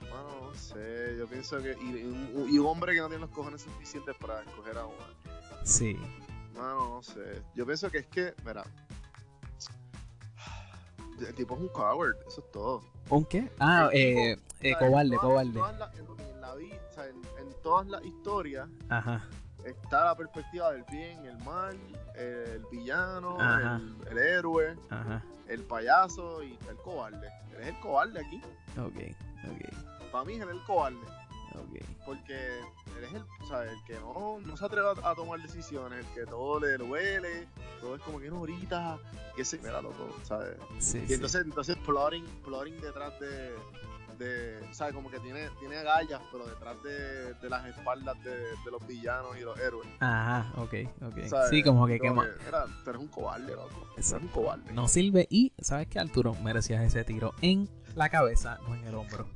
Bueno, 0.00 0.48
no 0.48 0.54
sé, 0.54 1.16
yo 1.18 1.26
pienso 1.26 1.58
que. 1.62 1.76
Y, 1.80 1.98
y 1.98 2.04
un, 2.04 2.48
y 2.50 2.58
un 2.58 2.66
hombre 2.66 2.94
que 2.94 3.00
no 3.00 3.08
tiene 3.08 3.20
los 3.22 3.30
cojones 3.30 3.62
suficientes 3.62 4.16
para 4.16 4.42
escoger 4.42 4.78
a 4.78 4.86
una. 4.86 5.64
Sí. 5.64 5.96
Mano, 6.54 6.88
no 6.96 7.02
sé. 7.02 7.42
Yo 7.54 7.64
pienso 7.66 7.90
que 7.90 7.98
es 7.98 8.06
que, 8.06 8.34
mira. 8.44 8.64
El 11.20 11.34
tipo 11.34 11.54
es 11.54 11.60
un 11.60 11.68
coward, 11.68 12.16
eso 12.26 12.40
es 12.40 12.50
todo. 12.50 12.82
¿Un 13.08 13.24
qué? 13.24 13.48
Ah, 13.60 13.88
eh, 13.92 14.36
eh, 14.60 14.74
cobarde, 14.78 15.16
cobarde. 15.16 15.60
en 17.38 17.62
todas 17.62 17.86
las 17.86 18.04
historias 18.04 18.68
Ajá. 18.88 19.26
Está 19.64 20.04
la 20.04 20.16
perspectiva 20.16 20.72
del 20.72 20.84
bien, 20.90 21.24
el 21.26 21.38
mal, 21.38 21.78
el 22.14 22.64
villano, 22.70 23.36
el, 23.76 23.96
el 24.10 24.18
héroe, 24.18 24.76
Ajá. 24.90 25.22
el 25.48 25.62
payaso 25.62 26.42
y 26.42 26.58
el 26.68 26.76
cobarde. 26.76 27.28
Él 27.54 27.60
es 27.62 27.66
el 27.68 27.80
cobarde 27.80 28.20
aquí. 28.20 28.40
Ok, 28.78 28.96
ok, 29.50 30.10
Para 30.12 30.24
mí 30.24 30.34
él 30.34 30.42
es 30.42 30.48
el 30.48 30.62
cobarde. 30.64 30.98
ok. 31.54 31.84
Porque 32.04 32.58
él 32.98 33.04
es 33.04 33.14
el, 33.14 33.22
o 33.42 33.46
sea, 33.46 33.62
el 33.64 33.82
que 33.84 33.94
no, 34.00 34.38
no 34.44 34.56
se 34.56 34.64
atreve 34.64 34.88
a, 35.02 35.10
a 35.10 35.14
tomar 35.14 35.40
decisiones, 35.40 36.04
el 36.06 36.12
que 36.14 36.26
todo 36.26 36.60
le 36.60 36.76
duele, 36.76 37.46
todo 37.80 37.94
es 37.96 38.02
como 38.02 38.20
que 38.20 38.28
no 38.28 38.36
ahorita, 38.38 38.98
que 39.36 39.44
se 39.44 39.58
mira 39.58 39.80
loco, 39.80 40.14
¿sabes? 40.24 40.56
Sí, 40.78 40.98
Y 40.98 41.06
sí. 41.08 41.14
entonces, 41.14 41.42
entonces 41.44 41.76
plotting, 41.78 42.24
plotting 42.44 42.80
detrás 42.80 43.18
de, 43.20 43.54
de, 44.18 44.60
¿sabes? 44.72 44.94
Como 44.94 45.10
que 45.10 45.18
tiene, 45.20 45.48
tiene 45.60 45.76
agallas, 45.76 46.20
pero 46.32 46.46
detrás 46.46 46.82
de, 46.82 47.34
de 47.34 47.50
las 47.50 47.66
espaldas 47.66 48.22
de, 48.24 48.30
de 48.36 48.70
los 48.70 48.86
villanos 48.86 49.36
y 49.38 49.40
los 49.40 49.58
héroes. 49.58 49.88
Ajá, 50.00 50.52
ok, 50.56 50.74
ok. 51.02 51.18
Sí, 51.50 51.62
como 51.62 51.86
que 51.86 51.98
quema. 52.00 52.26
tú 52.84 52.90
eres 52.90 53.00
un 53.02 53.08
cobarde, 53.08 53.54
loco. 53.54 53.88
Eres 53.94 54.12
un 54.12 54.28
cobarde. 54.28 54.72
No 54.72 54.88
sirve 54.88 55.26
y, 55.30 55.52
¿sabes 55.60 55.86
qué, 55.88 55.98
Arturo? 56.00 56.34
Merecías 56.42 56.82
ese 56.84 57.04
tiro 57.04 57.34
en 57.42 57.68
la 57.94 58.08
cabeza, 58.08 58.58
no 58.68 58.74
en 58.74 58.84
el 58.84 58.94
hombro. 58.94 59.26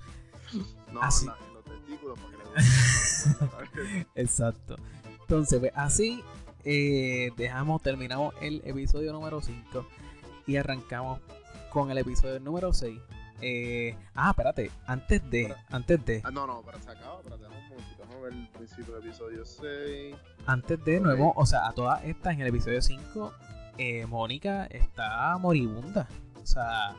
No, 0.93 1.03
Así. 1.03 1.27
la- 1.27 1.37
en 1.49 1.55
los 1.55 1.64
testículos, 1.64 2.19
para 2.19 3.71
que 3.71 3.83
le. 3.83 4.07
Exacto. 4.14 4.77
Entonces, 5.21 5.61
pues, 5.61 5.73
así 5.75 6.23
eh, 6.64 7.31
dejamos, 7.37 7.83
terminamos 7.83 8.35
el 8.41 8.62
episodio 8.64 9.12
número 9.12 9.41
5 9.43 9.87
y 10.47 10.57
arrancamos 10.57 11.21
con 11.71 11.91
el 11.91 11.99
episodio 11.99 12.41
número 12.41 12.73
6. 12.73 12.99
Eh, 13.40 13.96
ah, 14.14 14.31
espérate, 14.31 14.70
antes 14.87 15.31
de, 15.31 15.55
antes 15.70 16.05
de, 16.05 16.20
Ah, 16.24 16.31
no, 16.31 16.46
no, 16.46 16.62
pero 16.64 16.81
se 16.81 16.90
acaba, 16.90 17.20
tenemos 17.22 17.57
un 17.62 17.68
momentito. 17.68 17.98
Vamos 18.01 18.16
a 18.16 18.20
ver 18.20 18.33
el 18.33 18.48
principio 18.48 18.94
del 18.96 19.05
episodio 19.07 19.44
6. 19.44 20.16
antes 20.46 20.85
de 20.85 21.01
nuevo, 21.01 21.33
o 21.37 21.46
sea, 21.46 21.66
a 21.68 21.72
todas 21.72 22.05
estas 22.05 22.35
en 22.35 22.40
el 22.40 22.48
episodio 22.48 22.83
5, 22.83 23.33
eh, 23.79 24.07
Mónica 24.07 24.66
está 24.66 25.37
moribunda. 25.38 26.09
O 26.42 26.46
sea, 26.46 26.96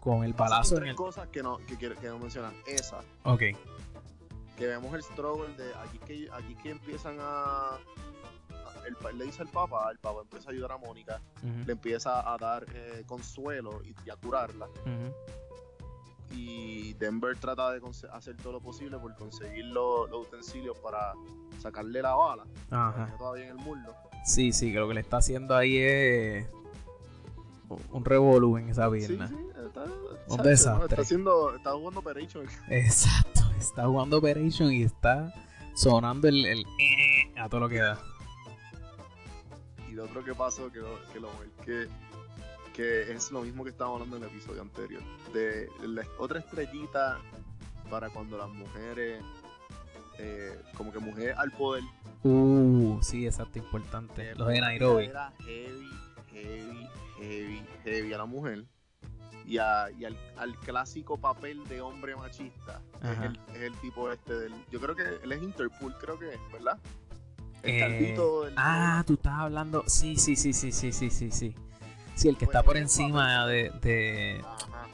con 0.00 0.22
el 0.24 0.34
balazo 0.34 0.74
en 0.74 0.80
tres 0.82 0.90
el... 0.90 0.96
cosas 0.96 1.28
que 1.28 1.42
no, 1.42 1.58
que 1.58 1.76
que 1.76 2.08
no 2.08 2.18
mencionar. 2.18 2.52
Esa, 2.66 3.00
Ok, 3.24 3.42
que 4.56 4.66
vemos 4.66 4.94
el 4.94 5.02
struggle 5.02 5.54
de 5.56 5.72
aquí 5.76 5.98
que, 5.98 6.28
aquí 6.32 6.54
que 6.56 6.70
empiezan 6.70 7.16
a. 7.20 7.78
el, 8.86 9.18
le 9.18 9.24
dice 9.24 9.42
al 9.42 9.48
Papa, 9.48 9.88
el 9.90 9.98
Papa 9.98 10.20
empieza 10.22 10.50
a 10.50 10.52
ayudar 10.52 10.72
a 10.72 10.76
Mónica, 10.78 11.20
le 11.66 11.72
empieza 11.72 12.32
a 12.32 12.36
dar 12.36 12.66
eh, 12.74 13.02
consuelo 13.06 13.80
y, 13.84 13.94
y 14.06 14.10
a 14.10 14.16
curarla. 14.16 14.66
ujú, 14.66 15.14
Y 16.34 16.94
Denver 16.94 17.36
trata 17.38 17.70
de 17.72 17.80
hacer 18.12 18.36
todo 18.36 18.54
lo 18.54 18.60
posible 18.60 18.98
por 18.98 19.14
conseguir 19.16 19.66
lo- 19.66 20.06
los 20.06 20.26
utensilios 20.26 20.76
para 20.78 21.12
sacarle 21.60 22.00
la 22.02 22.14
bala, 22.14 22.44
ajá. 22.70 23.14
todavía 23.18 23.44
en 23.44 23.50
el 23.58 23.64
muslo. 23.64 23.94
Sí, 24.24 24.52
sí, 24.52 24.72
que 24.72 24.78
lo 24.78 24.88
que 24.88 24.94
le 24.94 25.00
está 25.00 25.18
haciendo 25.18 25.54
ahí 25.56 25.76
es 25.78 26.46
un 27.90 28.04
revolú 28.04 28.56
en 28.58 28.68
esa 28.68 28.90
Sí, 28.90 28.98
pierna. 29.06 29.28
sí, 29.28 29.34
está, 29.66 29.84
Un 29.84 30.36
chacho, 30.36 30.42
desastre. 30.48 30.86
Está 30.88 31.02
haciendo, 31.02 31.54
está 31.56 31.72
jugando 31.72 32.00
Operation. 32.00 32.46
Exacto, 32.68 33.40
está 33.58 33.86
jugando 33.86 34.18
Operation 34.18 34.72
y 34.72 34.82
está 34.82 35.32
sonando 35.74 36.28
el, 36.28 36.44
el 36.46 36.60
eh, 36.78 37.32
a 37.40 37.48
todo 37.48 37.60
lo 37.62 37.68
que 37.68 37.78
da. 37.78 37.98
Y 39.90 39.92
lo 39.94 40.04
otro 40.04 40.24
que 40.24 40.34
pasó, 40.34 40.70
que 40.70 40.78
lo, 40.78 40.88
que 41.12 41.20
lo 41.20 41.28
que, 41.64 41.88
que 42.74 43.12
es 43.12 43.30
lo 43.30 43.42
mismo 43.42 43.64
que 43.64 43.70
estábamos 43.70 44.00
hablando 44.00 44.16
en 44.18 44.22
el 44.24 44.28
episodio 44.30 44.62
anterior. 44.62 45.02
De 45.32 45.68
la 45.86 46.02
otra 46.18 46.40
estrellita 46.40 47.18
para 47.90 48.08
cuando 48.10 48.38
las 48.38 48.48
mujeres, 48.48 49.22
eh, 50.18 50.58
como 50.76 50.92
que 50.92 50.98
mujer 50.98 51.34
al 51.36 51.50
poder. 51.52 51.82
Uh, 52.22 52.98
sí, 53.02 53.26
exacto, 53.26 53.58
importante. 53.58 54.34
Los 54.34 54.48
de 54.48 54.60
Nairobi. 54.60 55.04
Era 55.06 55.32
heavy, 55.44 55.90
heavy, 56.32 56.88
heavy, 57.18 57.62
heavy 57.84 58.12
a 58.12 58.18
la 58.18 58.26
mujer. 58.26 58.64
Y, 59.44 59.58
a- 59.58 59.90
y 59.90 60.04
al, 60.04 60.16
al 60.36 60.56
clásico 60.60 61.18
papel 61.18 61.66
de 61.68 61.80
hombre 61.80 62.14
machista. 62.14 62.80
Es 63.02 63.18
el, 63.18 63.40
es 63.56 63.62
el 63.62 63.74
tipo 63.80 64.10
este 64.10 64.32
del. 64.34 64.54
Yo 64.70 64.80
creo 64.80 64.94
que 64.94 65.02
él 65.22 65.32
es 65.32 65.42
Interpol, 65.42 65.94
creo 65.98 66.16
que 66.18 66.32
es, 66.34 66.40
¿verdad? 66.52 66.78
El 67.64 67.70
Eh, 67.74 68.14
del- 68.16 68.54
Ah, 68.56 69.02
tú 69.06 69.14
estás 69.14 69.34
hablando. 69.34 69.82
Sí, 69.88 70.16
sí, 70.16 70.36
sí, 70.36 70.52
sí, 70.52 70.70
sí, 70.72 70.92
sí, 70.92 71.10
sí, 71.10 71.30
sí. 71.32 71.54
Sí, 72.22 72.28
el 72.28 72.36
que 72.38 72.44
está 72.44 72.62
por 72.62 72.76
encima 72.76 73.46
de. 73.46 73.70
de... 73.82 74.40
Ajá. 74.44 74.86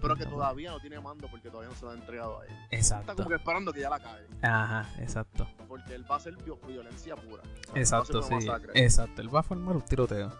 Pero 0.00 0.16
que 0.16 0.24
todavía 0.24 0.70
no 0.70 0.80
tiene 0.80 0.98
mando 1.00 1.28
porque 1.28 1.50
todavía 1.50 1.68
no 1.70 1.76
se 1.76 1.84
lo 1.84 1.90
ha 1.90 1.94
entregado 1.94 2.40
a 2.40 2.46
él. 2.46 2.50
Está 2.70 2.76
Exacto. 2.76 3.14
como 3.16 3.28
que 3.28 3.34
esperando 3.34 3.72
que 3.74 3.80
ya 3.82 3.90
la 3.90 4.00
cae. 4.00 4.26
Ajá, 4.42 4.90
exacto. 4.98 5.46
Porque 5.68 5.94
él 5.94 6.10
va 6.10 6.16
a 6.16 6.20
ser 6.20 6.34
vi- 6.36 6.52
violencia 6.66 7.14
pura. 7.14 7.42
O 7.42 7.72
sea, 7.72 7.80
Exacto, 7.82 8.22
sí. 8.22 8.34
masacre. 8.34 8.72
Exacto. 8.74 9.20
Él 9.20 9.34
va 9.34 9.40
a 9.40 9.42
formar 9.42 9.76
un 9.76 9.82
tiroteo. 9.82 10.32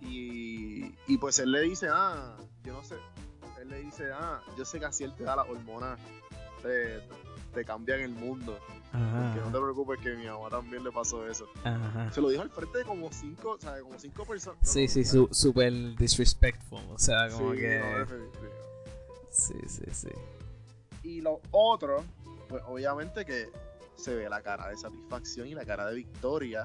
Y, 0.00 0.94
y 1.06 1.18
pues 1.18 1.38
él 1.38 1.52
le 1.52 1.60
dice, 1.62 1.88
ah, 1.90 2.36
yo 2.64 2.72
no 2.72 2.82
sé. 2.82 2.96
Él 3.60 3.68
le 3.70 3.78
dice, 3.78 4.10
ah, 4.12 4.40
yo 4.58 4.64
sé 4.64 4.78
que 4.80 4.86
así 4.86 5.04
él 5.04 5.14
te 5.14 5.22
da 5.24 5.36
las 5.36 5.48
hormonas, 5.48 5.98
te, 6.62 7.00
te 7.54 7.64
cambian 7.64 8.00
el 8.00 8.10
mundo. 8.12 8.58
Que 8.92 8.98
no 8.98 9.32
te 9.32 9.38
Ajá. 9.40 9.50
preocupes 9.50 10.00
que 10.00 10.12
a 10.12 10.16
mi 10.16 10.26
mamá 10.26 10.48
también 10.50 10.84
le 10.84 10.92
pasó 10.92 11.26
eso. 11.26 11.48
Ajá. 11.64 12.12
Se 12.12 12.20
lo 12.20 12.28
dijo 12.28 12.42
al 12.42 12.50
frente 12.50 12.78
de 12.78 12.84
como 12.84 13.10
cinco, 13.12 13.52
o 13.52 13.58
sea, 13.60 13.80
como 13.80 13.98
cinco 13.98 14.24
personas. 14.24 14.58
Sí, 14.62 14.86
sí, 14.88 15.04
su, 15.04 15.28
super 15.32 15.72
disrespectful. 15.96 16.80
O 16.92 16.98
sea, 16.98 17.28
como 17.30 17.54
Sí, 17.54 17.60
que. 17.60 17.78
no. 17.80 18.06
Sí, 19.30 19.54
sí, 19.66 19.84
sí. 19.92 20.08
Y 21.02 21.20
lo 21.22 21.40
otro, 21.50 22.04
pues 22.48 22.62
obviamente 22.66 23.24
que 23.24 23.48
se 23.96 24.14
ve 24.14 24.28
la 24.28 24.42
cara 24.42 24.68
de 24.68 24.76
satisfacción 24.76 25.48
y 25.48 25.54
la 25.54 25.64
cara 25.64 25.86
de 25.86 25.94
victoria 25.96 26.64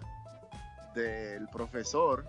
del 0.95 1.47
profesor 1.49 2.25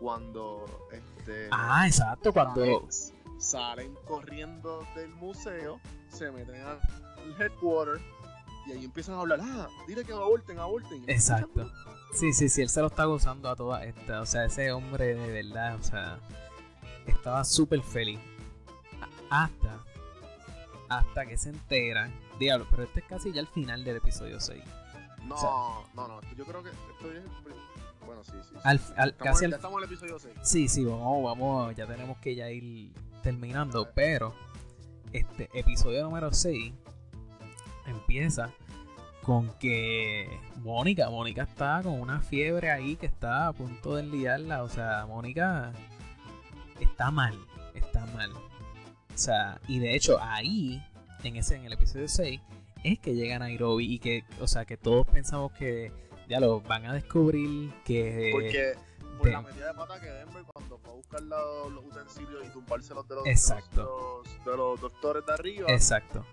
cuando 0.00 0.64
este 0.92 1.48
Ah, 1.50 1.86
exacto, 1.86 2.32
cuando. 2.32 2.88
salen, 3.38 3.94
corriendo 4.06 4.86
del 4.96 5.10
museo, 5.14 5.80
se 6.08 6.30
meten 6.30 6.60
al 7.24 7.42
headquarter 7.42 8.00
y 8.66 8.72
ahí 8.72 8.84
empiezan 8.84 9.14
a 9.14 9.20
hablar, 9.20 9.40
ah, 9.42 9.68
dile 9.86 10.04
que 10.04 10.12
aborten, 10.12 10.58
aborten. 10.58 11.02
Exacto. 11.06 11.70
Sí, 12.12 12.32
sí, 12.32 12.48
sí, 12.48 12.62
él 12.62 12.68
se 12.70 12.80
lo 12.80 12.86
está 12.88 13.04
gozando 13.04 13.48
a 13.50 13.56
toda 13.56 13.84
esta. 13.84 14.20
O 14.20 14.26
sea, 14.26 14.44
ese 14.46 14.72
hombre 14.72 15.14
de 15.14 15.30
verdad, 15.32 15.76
o 15.76 15.82
sea, 15.82 16.18
estaba 17.06 17.44
súper 17.44 17.82
feliz. 17.82 18.18
Hasta, 19.30 19.78
hasta 20.88 21.26
que 21.26 21.36
se 21.36 21.50
entera. 21.50 22.10
Diablo, 22.38 22.66
pero 22.70 22.84
este 22.84 23.00
es 23.00 23.06
casi 23.06 23.32
ya 23.32 23.40
el 23.40 23.46
final 23.46 23.84
del 23.84 23.96
episodio 23.96 24.40
6. 24.40 24.62
No, 25.24 25.34
O 25.34 25.38
sea- 25.38 25.90
no, 25.94 26.08
no, 26.08 26.20
yo 26.36 26.44
creo 26.44 26.62
que 26.62 26.70
esto 26.70 27.10
es 27.12 27.16
el 27.24 27.24
bueno, 28.06 28.24
sí, 28.24 28.32
sí. 28.42 28.48
sí. 28.52 28.54
Al, 28.64 28.80
al- 28.96 29.10
Estamos 29.10 29.14
casi 29.18 29.40
ya 29.42 29.46
al, 29.48 29.52
estamos 29.54 29.76
en 29.82 29.88
el 29.88 29.92
episodio 29.92 30.18
6. 30.18 30.34
Sí, 30.42 30.68
sí, 30.68 30.84
vamos, 30.84 31.24
vamos, 31.24 31.76
ya 31.76 31.86
tenemos 31.86 32.16
que 32.18 32.34
ya 32.34 32.48
ir 32.50 32.90
terminando, 33.22 33.90
pero 33.94 34.34
este 35.12 35.50
episodio 35.52 36.02
número 36.04 36.32
6 36.32 36.72
empieza 37.88 38.50
con 39.22 39.50
que 39.58 40.28
Mónica, 40.62 41.10
Mónica 41.10 41.42
está 41.42 41.80
con 41.82 42.00
una 42.00 42.20
fiebre 42.20 42.70
ahí 42.70 42.96
que 42.96 43.06
está 43.06 43.48
a 43.48 43.52
punto 43.52 43.94
de 43.96 44.02
liarla, 44.04 44.62
o 44.62 44.68
sea, 44.68 45.04
Mónica 45.06 45.72
está 46.80 47.10
mal, 47.10 47.38
está 47.74 48.06
mal. 48.06 48.32
O 48.32 49.18
sea, 49.20 49.60
y 49.68 49.80
de 49.80 49.94
hecho 49.94 50.18
ahí, 50.22 50.82
en 51.24 51.36
ese, 51.36 51.56
en 51.56 51.64
el 51.66 51.72
episodio 51.74 52.08
6, 52.08 52.40
es 52.84 52.98
que 53.00 53.14
llega 53.14 53.38
Nairobi 53.38 53.92
y 53.94 53.98
que, 53.98 54.24
o 54.40 54.46
sea, 54.46 54.64
que 54.64 54.76
todos 54.76 55.06
pensamos 55.06 55.52
que 55.52 55.92
ya 56.28 56.40
lo 56.40 56.60
van 56.60 56.86
a 56.86 56.94
descubrir 56.94 57.72
que... 57.84 58.30
Porque 58.32 58.74
por 59.18 59.26
de- 59.26 59.32
la 59.32 59.42
metida 59.42 59.66
de 59.66 59.74
pata 59.74 60.00
que 60.00 60.06
Denver 60.06 60.44
cuando 60.44 60.78
fue 60.78 60.90
a 60.92 60.94
buscar 60.94 61.22
los, 61.22 61.72
los 61.72 61.84
utensilios 61.84 62.46
y 62.46 62.52
tumbárselos 62.52 63.08
de 63.08 63.14
los, 63.16 63.26
Exacto. 63.26 64.22
de 64.24 64.28
los, 64.36 64.44
de 64.44 64.56
los 64.56 64.80
doctores 64.80 65.26
de 65.26 65.32
arriba, 65.32 65.66
Exacto. 65.70 66.24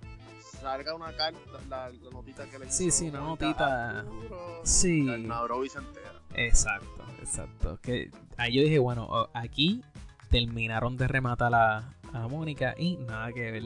Salga 0.66 0.96
una 0.96 1.16
carta, 1.16 1.40
la, 1.70 1.90
la 1.90 2.10
notita 2.10 2.46
que 2.50 2.58
le 2.58 2.72
Sí, 2.72 2.88
hizo 2.88 2.98
sí, 2.98 3.10
una 3.10 3.20
notita. 3.20 4.00
Arturo, 4.00 4.62
Sí. 4.64 5.08
El 5.08 5.28
Nairobi 5.28 5.70
se 5.70 5.78
entera. 5.78 6.20
Exacto, 6.34 7.04
exacto. 7.20 7.80
Que 7.84 8.10
ahí 8.36 8.56
yo 8.56 8.64
dije, 8.64 8.80
bueno, 8.80 9.30
aquí 9.34 9.84
terminaron 10.32 10.98
de 10.98 11.08
rematar 11.08 11.54
a, 11.54 11.94
a 12.14 12.28
Mónica 12.28 12.74
y 12.80 12.98
nada 12.98 13.32
que 13.32 13.52
ver. 13.52 13.64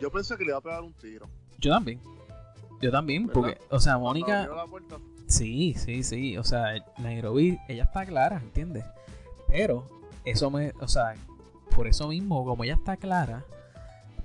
Yo 0.00 0.12
pensé 0.12 0.36
que 0.36 0.44
le 0.44 0.50
iba 0.50 0.58
a 0.58 0.60
pegar 0.60 0.82
un 0.82 0.92
tiro. 0.92 1.26
Yo 1.58 1.72
también. 1.72 2.00
Yo 2.80 2.92
también, 2.92 3.26
¿Verdad? 3.26 3.34
porque, 3.34 3.58
o 3.70 3.80
sea, 3.80 3.98
Mónica, 3.98 4.48
sí, 5.26 5.74
sí, 5.74 6.04
sí, 6.04 6.36
o 6.38 6.44
sea, 6.44 6.74
Nairobi, 6.98 7.58
ella 7.68 7.82
está 7.84 8.06
clara, 8.06 8.36
¿entiendes? 8.38 8.84
Pero, 9.48 9.88
eso 10.24 10.50
me, 10.52 10.72
o 10.80 10.86
sea, 10.86 11.14
por 11.74 11.88
eso 11.88 12.08
mismo, 12.08 12.44
como 12.44 12.62
ella 12.64 12.74
está 12.74 12.96
clara, 12.96 13.44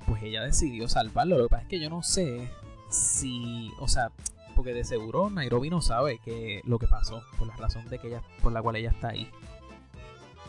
pues 0.07 0.23
ella 0.23 0.41
decidió 0.43 0.87
salvarlo. 0.89 1.37
Lo 1.37 1.43
que 1.43 1.49
pasa 1.49 1.63
es 1.63 1.69
que 1.69 1.79
yo 1.79 1.89
no 1.89 2.01
sé 2.01 2.49
si, 2.89 3.71
o 3.79 3.87
sea, 3.87 4.11
porque 4.55 4.73
de 4.73 4.83
seguro 4.83 5.29
Nairobi 5.29 5.69
no 5.69 5.81
sabe 5.81 6.17
que 6.19 6.61
lo 6.65 6.79
que 6.79 6.87
pasó, 6.87 7.21
por 7.37 7.47
la 7.47 7.55
razón 7.57 7.85
de 7.89 7.99
que 7.99 8.07
ella, 8.07 8.23
por 8.41 8.51
la 8.51 8.61
cual 8.61 8.77
ella 8.77 8.89
está 8.89 9.09
ahí. 9.09 9.29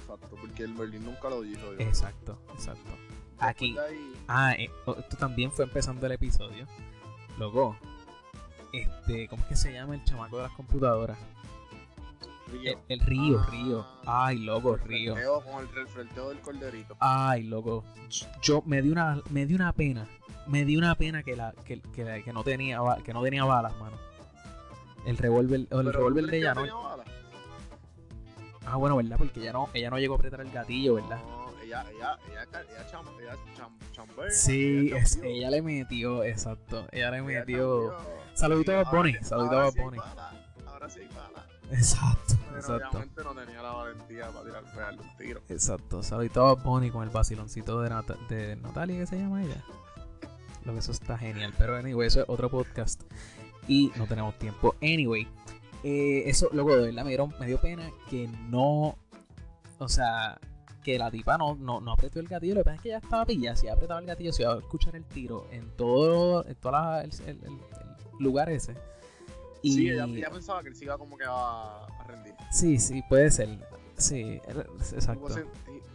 Exacto, 0.00 0.36
porque 0.40 0.62
el 0.62 0.74
Merlin 0.74 1.04
nunca 1.04 1.28
lo 1.28 1.42
dijo. 1.42 1.60
yo. 1.74 1.80
Exacto, 1.80 2.38
exacto. 2.54 2.90
Aquí, 3.38 3.74
Después 3.74 3.90
de 3.90 3.96
ahí, 3.96 4.12
Ah, 4.28 4.54
eh, 4.58 4.70
oh, 4.86 4.96
esto 4.98 5.16
también 5.16 5.52
fue 5.52 5.64
empezando 5.64 6.06
el 6.06 6.12
episodio. 6.12 6.66
Loco, 7.38 7.76
este, 8.72 9.28
¿cómo 9.28 9.42
es 9.42 9.48
que 9.48 9.56
se 9.56 9.72
llama 9.72 9.94
el 9.94 10.04
chamaco 10.04 10.36
de 10.38 10.42
las 10.44 10.52
computadoras? 10.52 11.18
Río. 12.48 12.72
El, 12.72 13.00
el 13.00 13.00
Río, 13.06 13.40
Ah. 13.40 13.48
Río. 13.50 13.86
Ay, 14.06 14.38
loco, 14.38 14.76
Río. 14.76 15.14
Refrenteo 15.14 15.40
Con 15.44 15.60
el 15.62 15.74
refrenteo 15.74 16.28
del 16.30 16.40
corderito. 16.40 16.96
Ay, 17.00 17.42
loco. 17.44 17.84
Yo 18.42 18.62
me 18.66 18.82
di 18.82 18.90
una, 18.90 19.20
me 19.30 19.46
di 19.46 19.54
una 19.54 19.72
pena. 19.72 20.06
Me 20.46 20.64
di 20.64 20.76
una 20.76 20.94
pena 20.94 21.22
que 21.22 21.36
la, 21.36 21.52
que, 21.64 21.80
que, 21.80 22.04
la- 22.04 22.22
que 22.22 22.32
no 22.32 22.42
tenía, 22.42 22.80
que 23.04 23.12
no 23.12 23.22
tenía 23.22 23.44
balas, 23.44 23.76
mano. 23.78 23.96
El 25.04 25.16
revólver, 25.16 25.66
el 25.70 25.92
revólver 25.92 26.24
¿tú 26.24 26.30
de 26.30 26.38
ella 26.38 26.54
no. 26.54 26.62
Ah, 28.66 28.76
bueno, 28.76 28.96
¿verdad? 28.96 29.16
Porque 29.16 29.40
ella 29.40 29.52
no, 29.52 29.68
ella 29.72 29.88
no 29.90 29.98
llegó 29.98 30.14
a 30.14 30.16
apretar 30.18 30.40
el 30.42 30.50
gatillo, 30.50 30.94
¿verdad? 30.96 31.18
No, 31.26 31.48
ella, 31.62 31.84
ella, 31.90 32.18
ella, 32.30 32.44
ella, 32.52 32.86
cham, 32.90 33.04
ella 33.20 33.34
cham, 33.56 33.78
chambea, 33.92 34.30
Sí, 34.30 34.88
ella 34.88 34.98
es- 34.98 35.12
chambeó, 35.14 35.30
ella 35.32 35.50
le 35.50 35.62
metió, 35.62 36.24
exacto. 36.24 36.86
Ella 36.92 37.10
le 37.12 37.22
metió. 37.22 37.96
Saludito 38.34 38.78
a 38.78 38.84
sí- 38.84 39.14
saludito 39.22 39.56
a 39.58 39.62
ahora 39.64 39.70
sí 39.72 39.78
Ahora 40.66 40.88
bala. 40.88 41.27
Exacto, 41.70 42.34
Pero 42.46 42.56
exacto. 42.58 42.88
obviamente 42.88 43.24
no 43.24 43.34
tenía 43.34 43.62
la 43.62 43.70
valentía 43.72 44.28
para 44.30 44.44
tirar 44.72 44.94
un 44.98 45.16
tiro. 45.16 45.40
Exacto, 45.48 46.02
saludito 46.02 46.46
a 46.46 46.54
Bunny 46.54 46.90
con 46.90 47.02
el 47.02 47.10
vaciloncito 47.10 47.80
de, 47.82 47.90
de 48.28 48.56
Natalia, 48.56 48.98
que 48.98 49.06
se 49.06 49.18
llama 49.18 49.42
ella. 49.42 49.62
Lo 50.64 50.72
que 50.72 50.78
eso 50.80 50.92
está 50.92 51.16
genial. 51.18 51.52
Pero 51.56 51.76
anyway, 51.76 52.08
eso 52.08 52.20
es 52.20 52.26
otro 52.28 52.50
podcast. 52.50 53.02
Y 53.66 53.92
no 53.96 54.06
tenemos 54.06 54.34
tiempo. 54.38 54.74
Anyway, 54.82 55.28
eh, 55.84 56.22
eso, 56.26 56.48
luego 56.52 56.74
de 56.76 56.86
verdad 56.86 57.04
me, 57.04 57.10
dieron- 57.10 57.34
me 57.38 57.46
dio 57.46 57.60
pena 57.60 57.88
que 58.10 58.28
no. 58.48 58.96
O 59.78 59.88
sea, 59.88 60.38
que 60.82 60.98
la 60.98 61.10
tipa 61.10 61.36
no, 61.38 61.54
no, 61.54 61.80
no 61.80 61.92
apretó 61.92 62.18
el 62.18 62.28
gatillo. 62.28 62.54
Lo 62.54 62.60
que 62.60 62.64
pasa 62.64 62.76
es 62.76 62.82
que 62.82 62.88
ella 62.88 62.98
estaba 62.98 63.24
pilla. 63.26 63.54
Si 63.56 63.68
apretaba 63.68 64.00
el 64.00 64.06
gatillo, 64.06 64.32
se 64.32 64.42
iba 64.42 64.54
a 64.54 64.58
escuchar 64.58 64.96
el 64.96 65.04
tiro 65.04 65.46
en 65.50 65.70
todo, 65.76 66.44
en 66.46 66.54
toda 66.56 66.72
la- 66.96 67.02
el, 67.02 67.10
el- 67.26 67.28
el- 67.28 67.44
el 67.44 68.18
lugar 68.18 68.48
ese. 68.50 68.74
Y, 69.62 69.72
Sí, 69.74 69.88
ella, 69.90 70.04
ella 70.04 70.30
pensaba 70.30 70.62
que 70.62 70.68
él 70.68 70.76
se 70.76 70.84
iba 70.84 70.96
como 70.98 71.16
que 71.16 71.24
a, 71.24 71.84
a 71.86 72.04
rendir. 72.06 72.34
sí, 72.50 72.78
sí, 72.78 73.02
puede 73.08 73.30
ser. 73.30 73.48
Sí, 73.96 74.40
He 74.46 74.50
exacto. 74.94 75.20
wasn't, 75.24 75.48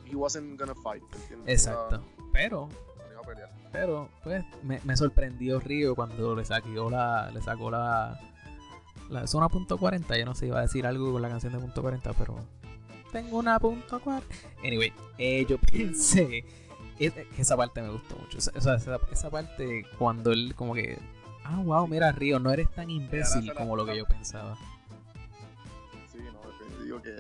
he, 0.06 0.10
he 0.12 0.16
wasn't 0.16 0.60
gonna 0.60 0.76
fight. 0.84 1.04
¿entiendes? 1.16 1.48
Exacto. 1.66 2.04
Pero 2.34 2.68
Iba- 2.68 3.12
iba 3.12 3.22
a 3.22 3.24
pelear. 3.24 3.50
Pero, 3.72 4.10
pues, 4.24 4.44
me, 4.64 4.80
me 4.84 4.98
sorprendió 4.98 5.60
Río 5.60 5.96
cuando 5.96 6.36
le 6.36 6.44
sacó 6.46 6.90
la. 6.90 7.32
Le 7.32 7.42
sacó 7.42 7.72
la. 7.72 8.20
La 9.10 9.28
zona 9.28 9.48
punto 9.50 9.78
.40. 9.78 10.18
Yo 10.20 10.26
no 10.26 10.36
sé, 10.36 10.48
iba 10.48 10.60
a 10.60 10.64
decir 10.64 10.86
algo 10.86 11.12
con 11.14 11.22
la 11.22 11.30
canción 11.30 11.54
de 11.54 11.60
punto 11.60 11.82
.40, 11.84 12.14
pero. 12.18 12.36
Tengo 13.12 13.38
una 13.38 13.60
punto 13.60 14.02
.40. 14.02 14.22
Anyway, 14.64 14.92
eh, 15.18 15.46
yo 15.48 15.58
pensé. 15.72 16.44
que 16.98 17.14
esa 17.38 17.56
parte 17.58 17.82
me 17.82 17.90
gustó 17.90 18.16
mucho. 18.18 18.38
O 18.38 18.42
sea, 18.42 18.76
esa, 18.76 19.00
esa 19.12 19.30
parte 19.30 19.86
cuando 19.98 20.32
él, 20.32 20.54
como 20.56 20.74
que. 20.74 20.98
Ah, 21.46 21.60
wow, 21.64 21.88
mira, 21.88 22.12
Río, 22.12 22.40
no 22.40 22.52
eres 22.52 22.70
tan 22.72 22.90
imbécil 22.90 23.54
como 23.54 23.76
lo 23.76 23.86
que 23.86 23.98
yo 23.98 24.06
pensaba. 24.06 24.58
Sí, 26.12 26.20
no, 26.20 26.84
digo 26.84 27.02
que 27.02 27.14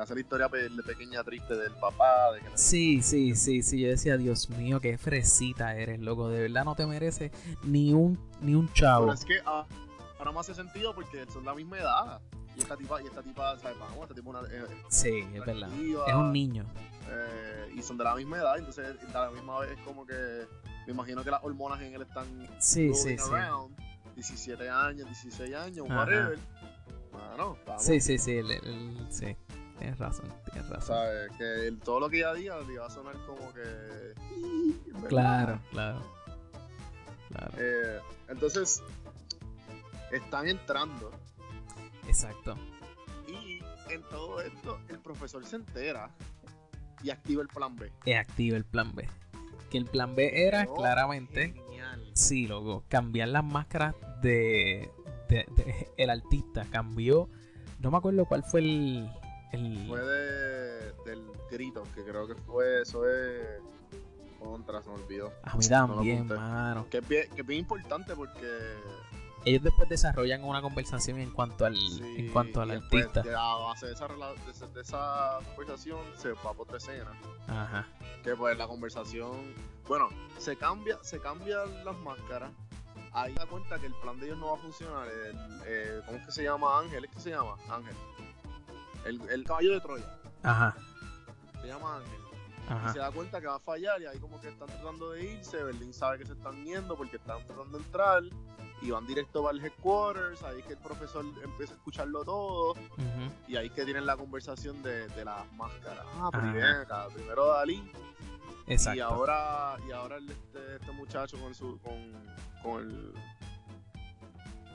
hace 0.00 0.14
la 0.14 0.20
historia 0.20 0.48
pe- 0.48 0.68
de 0.68 0.82
pequeña 0.82 1.22
triste 1.22 1.54
del 1.56 1.72
papá, 1.74 2.32
de 2.32 2.40
que 2.40 2.46
Sí, 2.54 3.02
sí, 3.02 3.34
sí, 3.34 3.62
sí. 3.62 3.80
Yo 3.80 3.88
decía, 3.88 4.16
Dios 4.16 4.48
mío, 4.50 4.80
qué 4.80 4.96
fresita 4.96 5.76
eres, 5.76 6.00
loco. 6.00 6.28
De 6.28 6.40
verdad 6.42 6.64
no 6.64 6.74
te 6.74 6.86
mereces 6.86 7.30
ni 7.64 7.92
un, 7.92 8.18
ni 8.40 8.54
un 8.54 8.72
chavo. 8.72 9.06
Pero 9.06 9.14
es 9.14 9.24
que 9.24 9.38
ah, 9.44 9.66
ahora 10.18 10.32
me 10.32 10.40
hace 10.40 10.54
sentido 10.54 10.94
porque 10.94 11.26
son 11.30 11.44
la 11.44 11.54
misma 11.54 11.78
edad. 11.78 12.20
Y 12.56 12.60
esta 12.60 12.76
tipa, 12.76 13.02
y 13.02 13.06
esta 13.06 13.22
tipa, 13.22 13.58
¿sabes? 13.58 13.78
Vamos, 13.78 14.02
esta 14.02 14.14
tipa 14.14 14.30
una, 14.30 14.40
eh, 14.40 14.64
Sí, 14.88 15.24
es 15.34 15.44
verdad. 15.44 15.68
Es 16.06 16.14
un 16.14 16.32
niño. 16.32 16.64
eh, 17.10 17.72
y 17.74 17.82
son 17.82 17.96
de 17.96 18.04
la 18.04 18.14
misma 18.14 18.36
edad, 18.38 18.58
entonces 18.58 18.94
a 19.14 19.20
la 19.20 19.30
misma 19.30 19.58
vez 19.60 19.70
es 19.72 19.78
como 19.84 20.04
que 20.06 20.46
me 20.86 20.92
imagino 20.92 21.22
que 21.24 21.30
las 21.30 21.42
hormonas 21.44 21.80
en 21.80 21.94
él 21.94 22.02
están 22.02 22.26
Sí, 22.58 22.92
sí, 22.94 23.16
sí. 23.18 23.30
around. 23.32 23.76
17 24.14 24.68
años, 24.68 25.06
16 25.06 25.54
años, 25.54 25.86
Ajá. 25.88 26.00
whatever. 26.00 26.38
Vamos. 27.12 27.58
Sí, 27.78 28.00
sí, 28.00 28.18
sí, 28.18 28.36
el- 28.38 28.50
el- 28.50 29.06
sí. 29.10 29.36
Tienes 29.78 29.98
razón, 29.98 30.26
tienes 30.50 30.68
razón. 30.68 30.96
¿Sabes? 30.96 31.30
Que 31.38 31.66
el- 31.68 31.80
todo 31.80 32.00
lo 32.00 32.08
que 32.08 32.18
ella 32.18 32.34
diga 32.34 32.60
le 32.60 32.78
va 32.78 32.86
a 32.86 32.90
sonar 32.90 33.16
como 33.26 33.52
que. 33.52 34.14
Claro, 35.08 35.60
claro. 35.70 36.02
Claro. 37.30 37.52
Eh, 37.56 37.98
entonces, 38.28 38.82
están 40.12 40.46
entrando 40.48 41.10
Exacto. 42.06 42.56
y 43.26 43.60
en 43.90 44.02
todo 44.10 44.40
esto 44.42 44.78
el 44.88 44.98
profesor 44.98 45.44
se 45.46 45.56
entera 45.56 46.10
y 47.02 47.10
activa 47.10 47.42
el 47.42 47.48
plan 47.48 47.74
B. 47.76 47.90
Es 48.04 48.18
activa 48.18 48.56
el 48.58 48.64
plan 48.64 48.94
B. 48.94 49.08
Que 49.72 49.78
el 49.78 49.86
plan 49.86 50.14
B 50.14 50.30
era 50.46 50.64
Quedó 50.66 50.74
claramente, 50.74 51.54
Genial. 51.54 52.10
sí, 52.12 52.46
loco, 52.46 52.84
cambiar 52.90 53.28
las 53.28 53.42
máscaras 53.42 53.94
de, 54.20 54.90
de- 55.30 55.46
de- 55.56 55.88
el 55.96 56.10
artista. 56.10 56.66
Cambió, 56.70 57.28
no 57.80 57.90
me 57.90 57.96
acuerdo 57.96 58.26
cuál 58.26 58.42
fue 58.44 58.60
el, 58.60 59.10
el 59.52 59.86
Fue 59.88 60.00
de, 60.00 60.92
del 61.06 61.22
grito, 61.50 61.82
que 61.94 62.04
creo 62.04 62.28
que 62.28 62.34
fue 62.34 62.82
eso 62.82 63.00
de. 63.02 63.60
Contra, 64.38 64.82
se 64.82 64.90
me 64.90 64.96
olvidó. 64.96 65.32
a 65.44 65.56
mí 65.56 65.66
también, 65.68 66.26
mano. 66.26 66.86
Que 66.90 66.98
es 66.98 67.08
bien, 67.08 67.24
que 67.34 67.40
es 67.40 67.46
bien 67.46 67.60
importante 67.60 68.14
porque. 68.14 68.46
Ellos 69.44 69.62
después 69.64 69.88
desarrollan 69.88 70.44
una 70.44 70.62
conversación 70.62 71.18
en 71.18 71.30
cuanto 71.32 71.64
al, 71.66 71.76
sí, 71.76 72.00
en 72.18 72.32
cuanto 72.32 72.60
al 72.60 72.68
y 72.68 72.72
artista. 72.76 73.22
de- 73.22 73.34
A 73.34 73.54
base 73.56 73.86
de 73.86 73.92
esa, 73.94 74.06
de 74.08 74.50
esa- 74.50 74.66
de 74.68 74.80
esa 74.80 75.38
conversación 75.48 75.98
se 76.16 76.32
va 76.32 76.52
por 76.52 76.60
otra 76.60 76.76
escena. 76.78 77.12
Ajá. 77.48 77.86
que 78.22 78.36
pues 78.36 78.56
la 78.56 78.68
conversación, 78.68 79.52
bueno, 79.88 80.08
se 80.38 80.56
cambia, 80.56 80.96
se 81.02 81.18
cambian 81.18 81.84
las 81.84 81.96
máscaras. 81.98 82.52
Ahí 83.12 83.34
da 83.34 83.46
cuenta 83.46 83.78
que 83.80 83.86
el 83.86 83.94
plan 83.94 84.18
de 84.20 84.26
ellos 84.26 84.38
no 84.38 84.52
va 84.52 84.58
a 84.58 84.60
funcionar. 84.62 85.08
El, 85.08 85.36
eh, 85.66 86.00
¿Cómo 86.06 86.18
es 86.18 86.26
que 86.26 86.32
se 86.32 86.44
llama 86.44 86.78
Ángel? 86.78 87.04
¿Es 87.04 87.10
que 87.10 87.20
se 87.20 87.30
llama 87.30 87.56
Ángel? 87.68 87.96
El, 89.04 89.20
el 89.28 89.44
caballo 89.44 89.72
de 89.72 89.80
Troya. 89.80 90.18
Ajá. 90.44 90.76
Se 91.60 91.66
llama 91.66 91.96
Ángel. 91.96 92.18
Y 92.68 92.72
Ajá. 92.72 92.92
se 92.92 92.98
da 93.00 93.10
cuenta 93.10 93.40
que 93.40 93.48
va 93.48 93.56
a 93.56 93.60
fallar 93.60 94.00
y 94.00 94.06
ahí 94.06 94.18
como 94.20 94.40
que 94.40 94.48
están 94.48 94.68
tratando 94.68 95.10
de 95.10 95.24
irse. 95.24 95.62
Berlín 95.64 95.92
sabe 95.92 96.18
que 96.18 96.26
se 96.26 96.32
están 96.34 96.64
yendo 96.64 96.96
porque 96.96 97.16
están 97.16 97.44
tratando 97.46 97.76
de 97.78 97.84
entrar. 97.84 98.22
Y 98.82 98.90
van 98.90 99.06
directo 99.06 99.42
para 99.44 99.56
el 99.56 99.64
headquarters. 99.64 100.42
Ahí 100.42 100.58
es 100.60 100.66
que 100.66 100.72
el 100.72 100.78
profesor 100.78 101.24
empieza 101.44 101.72
a 101.74 101.76
escucharlo 101.76 102.24
todo. 102.24 102.74
Y 103.46 103.56
ahí 103.56 103.66
es 103.66 103.72
que 103.72 103.84
tienen 103.84 104.06
la 104.06 104.16
conversación 104.16 104.82
de, 104.82 105.06
de 105.08 105.24
las 105.24 105.50
máscaras. 105.52 106.04
Ah, 106.18 106.30
primero, 106.32 106.80
acá, 106.82 107.06
primero 107.14 107.46
Dalí. 107.48 107.82
Exacto. 108.66 108.96
Y 108.98 109.00
ahora, 109.00 109.76
y 109.88 109.92
ahora 109.92 110.18
este, 110.18 110.76
este 110.76 110.92
muchacho 110.92 111.38
con 111.40 111.54
su 111.54 111.78
con, 111.80 112.12
con 112.62 112.80
el 112.82 113.12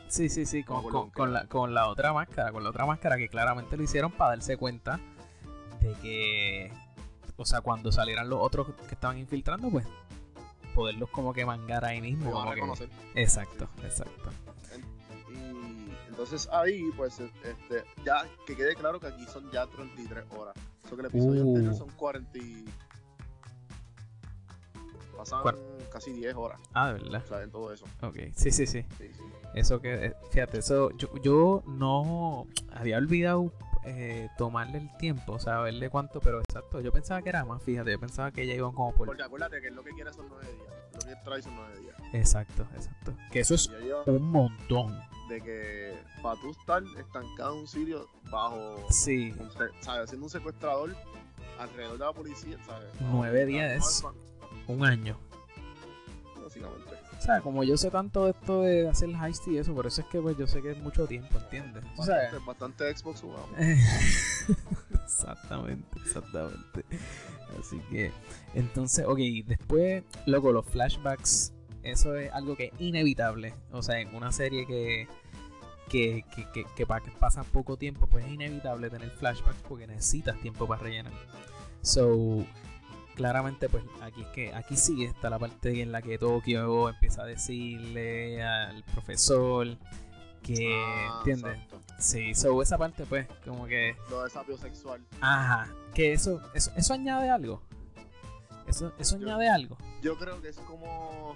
Sí, 0.10 0.30
sí, 0.30 0.46
sí, 0.46 0.64
con, 0.64 1.10
con- 1.12 1.34
la, 1.34 1.48
con 1.48 1.74
la 1.74 1.88
otra 1.90 2.14
máscara, 2.14 2.52
con 2.54 2.64
la 2.64 2.70
otra 2.70 2.86
máscara 2.86 3.18
que 3.18 3.28
claramente 3.28 3.76
lo 3.76 3.84
hicieron 3.84 4.12
para 4.12 4.32
darse 4.32 4.56
cuenta 4.56 5.02
de 5.82 5.94
que, 6.02 6.72
o 7.36 7.46
sea, 7.46 7.60
cuando 7.60 7.92
salieran 7.92 8.30
los 8.30 8.40
otros 8.42 8.68
que 8.88 8.94
estaban 8.94 9.18
infiltrando, 9.18 9.70
pues 9.70 9.86
poderlos 10.78 11.10
como 11.10 11.34
que 11.34 11.44
mangar 11.44 11.84
ahí 11.84 12.00
mismo. 12.00 12.32
como 12.32 12.76
que-. 12.76 12.88
Exacto, 13.16 13.68
exacto. 13.84 14.30
Y 15.32 15.90
entonces 16.08 16.48
ahí, 16.52 16.90
pues, 16.96 17.20
este, 17.20 17.84
ya 18.06 18.24
que 18.46 18.56
quede 18.56 18.76
claro 18.76 19.00
que 19.00 19.08
aquí 19.08 19.26
son 19.26 19.50
ya 19.52 19.66
33 19.66 20.26
horas. 20.38 20.54
Eso 20.86 20.96
que 20.96 21.02
el 21.02 21.08
episodio 21.08 21.44
Uh. 21.44 21.56
anterior 21.56 21.76
son 21.76 21.90
40 21.90 22.38
y... 22.38 22.66
Pasan 25.18 25.42
casi 25.92 26.14
10 26.14 26.36
horas, 26.36 26.60
Ah, 26.74 26.90
de 26.94 27.00
verdad. 27.02 27.24
o 27.26 27.28
sea, 27.28 27.42
en 27.42 27.50
todo 27.50 27.74
eso. 27.74 27.86
Ok, 28.04 28.18
sí, 28.36 28.52
sí, 28.52 28.68
sí. 28.68 28.86
Sí, 29.00 29.10
sí. 29.12 29.24
Eso 29.56 29.82
que, 29.82 30.06
eh, 30.06 30.14
fíjate, 30.32 30.60
eso 30.60 30.92
yo, 30.92 31.08
yo 31.24 31.64
no 31.66 32.46
había 32.72 32.98
olvidado 33.00 33.52
eh, 33.90 34.30
tomarle 34.38 34.80
el 34.80 34.98
tiempo, 34.98 35.34
o 35.34 35.40
sea, 35.40 35.60
verle 35.62 35.90
cuánto, 35.90 36.20
pero 36.20 36.42
exacto, 36.42 36.82
yo 36.82 36.92
pensaba 36.92 37.22
que 37.22 37.30
era 37.30 37.46
más, 37.46 37.62
fíjate, 37.64 37.92
yo 37.92 38.00
pensaba 38.00 38.32
que 38.32 38.46
ya 38.46 38.54
iban 38.54 38.74
como 38.74 38.94
por... 38.94 39.08
Porque 39.08 39.24
acuérdate 39.24 39.62
que 39.62 39.72
lo 39.72 39.84
que 39.84 39.92
quiere 39.92 40.12
son 40.12 40.28
9 40.30 40.46
días. 40.46 40.78
Lo 40.94 41.00
que 41.00 41.16
trae 41.24 41.42
son 41.42 41.56
nueve 41.56 41.80
días. 41.80 41.96
Exacto, 42.14 42.68
exacto. 42.76 43.14
Que 43.32 43.42
eso 43.42 43.54
es 43.56 43.70
un 44.08 44.32
montón. 44.32 45.00
de 45.30 45.42
que 45.42 45.98
para 46.24 46.40
tú 46.42 46.52
estar 46.52 46.82
estancado 46.98 47.54
en 47.54 47.60
un 47.62 47.68
sitio 47.68 48.08
bajo, 48.32 48.78
Sí, 48.90 49.34
un 49.40 49.52
¿sabes? 49.82 50.10
Siendo 50.10 50.26
un 50.26 50.30
secuestrador 50.30 50.96
alrededor 51.60 52.00
de 52.00 52.06
la 52.06 52.14
policía, 52.14 52.58
¿sabes? 52.66 52.90
Nueve 53.00 53.46
días. 53.46 54.04
un 54.68 54.84
año. 54.86 55.18
Básicamente. 56.42 57.07
O 57.18 57.22
sea, 57.22 57.42
como 57.42 57.64
yo 57.64 57.78
sé 57.78 57.90
tanto 57.90 58.26
de 58.26 58.32
esto 58.32 58.62
de 58.62 58.88
hacer 58.88 59.10
heist 59.10 59.48
y 59.48 59.58
eso, 59.58 59.74
por 59.74 59.88
eso 59.88 60.02
es 60.02 60.08
que 60.08 60.22
pues 60.22 60.38
yo 60.38 60.48
sé 60.48 60.62
que 60.62 60.72
es 60.72 60.78
mucho 60.78 61.08
tiempo, 61.08 61.38
¿entiendes? 61.40 61.84
O 61.98 62.04
sea, 62.04 62.16
Bastante, 62.18 62.46
bastante 62.46 62.98
Xbox 62.98 63.22
jugado. 63.22 63.48
exactamente, 65.04 66.00
exactamente. 66.06 66.86
Así 67.60 67.80
que, 67.90 68.12
entonces, 68.54 69.06
ok, 69.06 69.20
después, 69.46 70.04
loco, 70.26 70.52
los 70.52 70.66
flashbacks, 70.66 71.54
eso 71.84 72.16
es 72.16 72.32
algo 72.34 72.56
que 72.56 72.66
es 72.66 72.72
inevitable. 72.80 73.54
O 73.72 73.82
sea, 73.82 74.00
en 74.00 74.14
una 74.14 74.32
serie 74.32 74.68
que, 74.68 75.08
que, 75.90 76.24
que, 76.36 76.46
que, 76.52 76.66
que 76.76 76.86
pasa 76.86 77.44
poco 77.44 77.78
tiempo, 77.78 78.08
pues 78.08 78.26
es 78.26 78.32
inevitable 78.32 78.90
tener 78.90 79.10
flashbacks 79.12 79.62
porque 79.68 79.88
necesitas 79.88 80.40
tiempo 80.42 80.68
para 80.68 80.84
rellenar. 80.84 81.14
So, 81.82 82.46
claramente, 83.18 83.68
pues 83.68 83.84
aquí 84.02 84.22
es 84.22 84.28
que 84.28 84.54
aquí 84.54 84.78
sí 84.78 85.04
está 85.04 85.30
la 85.30 85.40
parte 85.40 85.82
en 85.82 85.92
la 85.92 86.02
que 86.02 86.18
Tokio 86.18 86.88
empieza 86.90 87.24
a 87.24 87.26
decirle 87.26 88.42
al 88.44 88.84
profesor 88.86 89.68
que, 90.44 90.74
Ah, 90.80 91.16
¿entiendes? 91.18 91.56
exacto. 91.58 91.82
Sí, 92.00 92.36
so 92.36 92.62
esa 92.62 92.78
parte 92.78 93.06
pues 93.06 93.28
como 93.44 93.66
que, 93.66 93.96
Lo 94.10 94.24
de 94.24 94.30
sapio 94.30 94.56
sexual. 94.58 95.04
ajá, 95.20 95.68
que 95.96 96.14
eso, 96.14 96.40
eso, 96.54 96.72
eso 96.78 96.94
añade 96.94 97.30
algo. 97.30 97.62
Eso, 98.68 98.94
eso 99.00 99.18
Yo- 99.18 99.28
añade 99.28 99.50
algo. 99.50 99.78
Yo 100.02 100.18
creo 100.18 100.40
que 100.42 100.50
es 100.50 100.58
como. 100.60 101.34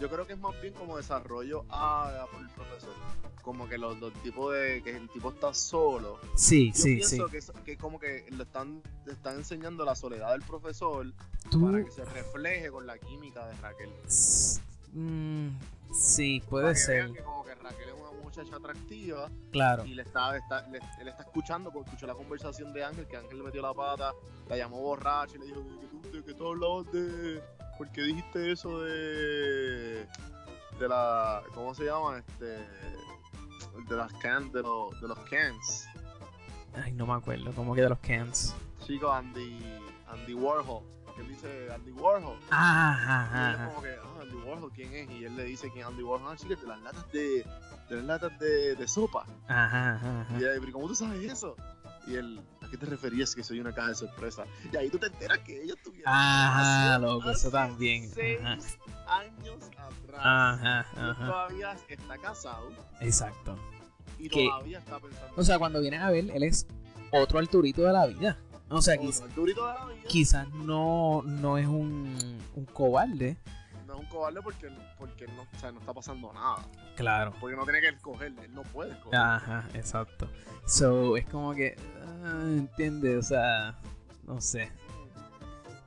Yo 0.00 0.10
creo 0.10 0.26
que 0.26 0.34
es 0.34 0.38
más 0.38 0.60
bien 0.60 0.74
como 0.74 0.96
desarrollo 0.96 1.64
a, 1.70 2.26
por 2.30 2.40
el 2.40 2.48
profesor. 2.50 2.94
Como 3.42 3.68
que 3.68 3.78
los, 3.78 3.98
los 4.00 4.12
tipos 4.22 4.52
de. 4.54 4.82
que 4.82 4.96
el 4.96 5.08
tipo 5.08 5.30
está 5.30 5.54
solo. 5.54 6.18
Sí, 6.34 6.72
Yo 6.72 6.82
sí, 6.82 7.02
sí. 7.02 7.16
pienso 7.16 7.26
que, 7.28 7.38
es, 7.38 7.52
que 7.64 7.76
como 7.76 7.98
que 7.98 8.26
le 8.30 8.42
están, 8.42 8.82
le 9.06 9.12
están 9.12 9.36
enseñando 9.36 9.84
la 9.84 9.94
soledad 9.94 10.32
del 10.32 10.42
profesor 10.42 11.06
Tú, 11.50 11.64
para 11.64 11.84
que 11.84 11.90
se 11.90 12.04
refleje 12.04 12.70
con 12.70 12.86
la 12.86 12.98
química 12.98 13.46
de 13.46 13.54
Raquel. 13.54 13.90
mm, 14.92 15.48
sí, 15.92 16.40
Para 16.40 16.50
puede 16.50 16.68
que 16.72 16.78
ser, 16.80 16.94
vean 17.04 17.14
que 17.14 17.22
como 17.22 17.44
que 17.44 17.54
Raquel 17.54 17.88
es 17.88 17.94
una 17.94 18.22
muchacha 18.22 18.56
atractiva 18.56 19.30
claro. 19.52 19.84
y 19.86 19.94
le 19.94 20.02
está, 20.02 20.36
está- 20.36 20.66
le- 20.68 20.80
él 21.00 21.08
está 21.08 21.22
escuchando, 21.22 21.70
porque 21.72 21.90
escuchó 21.90 22.06
la 22.06 22.14
conversación 22.14 22.72
de 22.72 22.84
Ángel, 22.84 23.06
que 23.06 23.16
Ángel 23.16 23.38
le 23.38 23.44
metió 23.44 23.62
la 23.62 23.72
pata, 23.74 24.12
la 24.48 24.56
llamó 24.56 24.80
borracha 24.80 25.36
y 25.36 25.38
le 25.38 25.46
dijo 25.46 25.60
"¿De 25.62 25.78
que 25.78 25.86
tú, 26.20 26.24
que 26.26 26.34
tú 26.34 26.46
hablabas 26.48 26.90
de... 26.92 27.40
¿Por 27.78 27.88
qué 27.90 28.02
dijiste 28.02 28.52
eso 28.52 28.80
de... 28.80 30.06
de 30.78 30.88
la... 30.88 31.42
¿cómo 31.54 31.74
se 31.74 31.84
llama? 31.84 32.18
Este... 32.18 32.46
de 33.88 33.96
las 33.96 34.12
can, 34.14 34.50
de, 34.52 34.62
los 34.62 35.00
de 35.00 35.08
los 35.08 35.18
cans. 35.30 35.86
Ay, 36.74 36.92
no 36.92 37.06
me 37.06 37.14
acuerdo, 37.14 37.52
como 37.52 37.74
que 37.74 37.82
de 37.82 37.88
los 37.88 37.98
cans. 38.00 38.54
Chico, 38.86 39.10
Andy, 39.12 39.58
Andy 40.08 40.34
Warhol. 40.34 40.82
Que 41.14 41.22
él 41.22 41.28
dice 41.28 41.68
Andy 41.72 41.92
Warhol. 41.92 42.38
Ajá, 42.50 43.30
Y 43.32 43.48
él 43.48 43.54
es 43.54 43.58
ajá, 43.60 43.68
como 43.68 43.82
que, 43.82 43.96
ah, 44.02 44.22
Andy 44.22 44.36
Warhol, 44.36 44.72
¿quién 44.72 44.92
es? 44.94 45.10
Y 45.10 45.24
él 45.24 45.36
le 45.36 45.44
dice 45.44 45.70
quién 45.70 45.84
es 45.84 45.86
Andy 45.86 46.02
Warhol. 46.02 46.30
Ah, 46.32 46.36
chica, 46.36 46.54
de 46.56 46.66
las 46.66 46.80
latas 46.82 47.12
de... 47.12 47.44
de 47.88 47.96
las 47.96 48.04
latas 48.04 48.38
de, 48.38 48.74
de 48.76 48.88
sopa. 48.88 49.24
ajá, 49.48 49.94
ajá, 49.94 50.20
ajá. 50.22 50.34
Y 50.34 50.44
ella, 50.44 50.60
pero 50.60 50.72
¿cómo 50.72 50.88
tú 50.88 50.94
sabes 50.94 51.22
eso? 51.32 51.56
Y 52.06 52.16
él, 52.16 52.40
¿a 52.66 52.70
qué 52.70 52.76
te 52.76 52.86
referías 52.86 53.34
que 53.34 53.42
soy 53.42 53.60
una 53.60 53.72
caja 53.72 53.88
de 53.88 53.94
sorpresa? 53.94 54.44
Y 54.72 54.76
ahí 54.76 54.90
tú 54.90 54.98
te 54.98 55.06
enteras 55.06 55.38
que 55.40 55.62
ellos 55.62 55.76
tuvieron 55.82 56.12
Ajá, 56.12 56.98
loco, 56.98 57.30
eso 57.30 57.50
también. 57.50 58.10
Seis 58.12 58.38
Ajá. 58.42 58.58
años 59.20 59.64
atrás. 59.78 60.20
Ajá, 60.22 60.80
ajá. 61.10 61.26
todavía 61.26 61.76
está 61.88 62.18
casado 62.18 62.68
Exacto. 63.00 63.56
y 64.18 64.28
Que- 64.28 64.44
todavía 64.46 64.78
está 64.78 64.98
pensando. 64.98 65.32
O 65.36 65.42
sea, 65.44 65.58
cuando 65.58 65.80
vienes 65.80 66.00
a 66.02 66.10
ver, 66.10 66.30
él 66.30 66.42
es 66.42 66.66
otro 67.12 67.38
Arturito 67.38 67.82
de 67.82 67.92
la 67.92 68.06
vida. 68.06 68.38
O 68.68 68.82
sea, 68.82 68.94
Otro, 68.94 69.06
quiz- 69.08 69.22
el 69.22 69.34
durito 69.34 69.64
de 69.66 69.74
la 69.74 69.84
vida. 69.86 70.02
quizás 70.08 70.48
no, 70.50 71.22
no 71.24 71.56
es 71.58 71.66
un, 71.68 72.16
un 72.56 72.64
cobarde. 72.64 73.36
Es 73.96 74.02
un 74.02 74.08
cobarde 74.08 74.42
porque, 74.42 74.70
porque 74.98 75.26
no, 75.28 75.42
o 75.42 75.58
sea, 75.58 75.72
no 75.72 75.80
está 75.80 75.94
pasando 75.94 76.30
nada. 76.32 76.58
Claro. 76.96 77.32
Porque 77.40 77.56
no 77.56 77.64
tiene 77.64 77.80
que 77.80 77.88
escoger, 77.88 78.34
él 78.42 78.54
no 78.54 78.62
puede 78.62 78.92
escoger. 78.92 79.18
Ajá, 79.18 79.66
exacto. 79.72 80.28
So, 80.66 81.16
es 81.16 81.24
como 81.26 81.54
que, 81.54 81.76
ah, 82.22 82.42
entiende, 82.44 83.16
o 83.16 83.22
sea, 83.22 83.74
no 84.24 84.40
sé. 84.40 84.70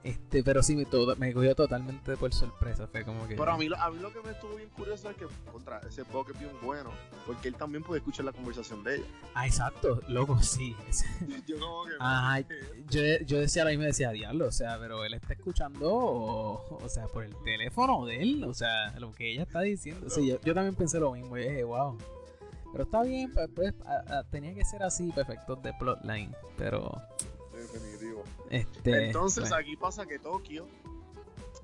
Este, 0.01 0.43
pero 0.43 0.63
sí 0.63 0.77
me, 0.77 0.85
todo, 0.85 1.13
me 1.17 1.33
cogió 1.33 1.53
totalmente 1.55 2.15
por 2.15 2.33
sorpresa. 2.33 2.87
Fue 2.87 3.03
como 3.03 3.27
que. 3.27 3.35
Pero 3.35 3.51
a 3.51 3.57
mí, 3.57 3.67
a 3.77 3.89
mí 3.91 3.99
lo 3.99 4.13
que 4.13 4.21
me 4.21 4.31
estuvo 4.31 4.55
bien 4.55 4.69
curioso 4.69 5.09
es 5.09 5.17
que, 5.17 5.25
contra, 5.51 5.79
ese 5.79 6.03
Buck 6.03 6.29
es 6.31 6.39
bien 6.39 6.51
bueno, 6.61 6.89
porque 7.25 7.49
él 7.49 7.55
también 7.55 7.83
puede 7.83 7.99
escuchar 7.99 8.23
la 8.25 8.31
conversación 8.31 8.81
de 8.85 8.95
ella. 8.95 9.05
Ah, 9.33 9.45
exacto, 9.45 10.01
loco, 10.07 10.41
sí. 10.41 10.73
Yo 11.47 11.59
como 11.59 11.83
que... 11.83 11.91
Ajá, 11.99 12.39
yo, 12.89 13.01
yo 13.25 13.39
decía 13.39 13.63
ahora 13.63 13.71
mismo 13.71 13.83
decía 13.85 14.11
diablo, 14.11 14.47
o 14.47 14.51
sea, 14.53 14.79
pero 14.79 15.03
él 15.03 15.13
está 15.15 15.33
escuchando, 15.33 15.93
o, 15.93 16.77
o 16.81 16.89
sea, 16.89 17.07
por 17.07 17.25
el 17.25 17.35
teléfono 17.43 18.05
de 18.05 18.21
él, 18.21 18.43
o 18.45 18.53
sea, 18.53 18.97
lo 18.99 19.11
que 19.11 19.33
ella 19.33 19.43
está 19.43 19.59
diciendo. 19.61 20.09
Sí, 20.09 20.27
yo, 20.27 20.39
yo 20.41 20.53
también 20.53 20.75
pensé 20.75 20.99
lo 21.01 21.11
mismo, 21.11 21.37
y 21.37 21.41
dije, 21.41 21.63
wow. 21.65 21.97
Pero 22.71 22.83
está 22.85 23.01
bien, 23.03 23.33
pues, 23.33 23.49
pues, 23.53 23.73
a- 23.85 24.19
a- 24.19 24.23
tenía 24.23 24.53
que 24.53 24.63
ser 24.63 24.81
así, 24.81 25.11
perfectos 25.11 25.61
de 25.61 25.73
plotline, 25.73 26.33
pero 26.57 27.01
Este. 28.49 29.07
Entonces 29.07 29.43
bueno, 29.43 29.55
aquí 29.57 29.75
pasa 29.75 30.05
que 30.05 30.19
Tokio. 30.19 30.67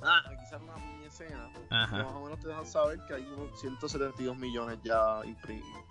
Ah, 0.01 0.21
aquí 0.27 0.45
sale 0.49 0.63
una 0.65 0.75
mini 0.77 1.05
escena. 1.05 1.49
ajá. 1.69 2.03
más 2.03 2.13
o 2.13 2.23
menos 2.25 2.39
te 2.39 2.47
dejan 2.49 2.65
saber 2.65 2.99
que 3.07 3.13
hay 3.15 3.23
unos 3.23 3.59
172 3.59 4.37
millones 4.37 4.77
ya 4.83 5.21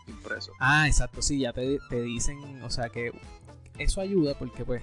impresos. 0.07 0.55
Ah, 0.61 0.87
exacto, 0.87 1.22
sí, 1.22 1.40
ya 1.40 1.53
te, 1.53 1.79
te 1.88 2.03
dicen, 2.03 2.62
o 2.62 2.70
sea, 2.70 2.88
que 2.90 3.12
eso 3.79 4.00
ayuda 4.00 4.35
porque, 4.38 4.64
pues, 4.64 4.83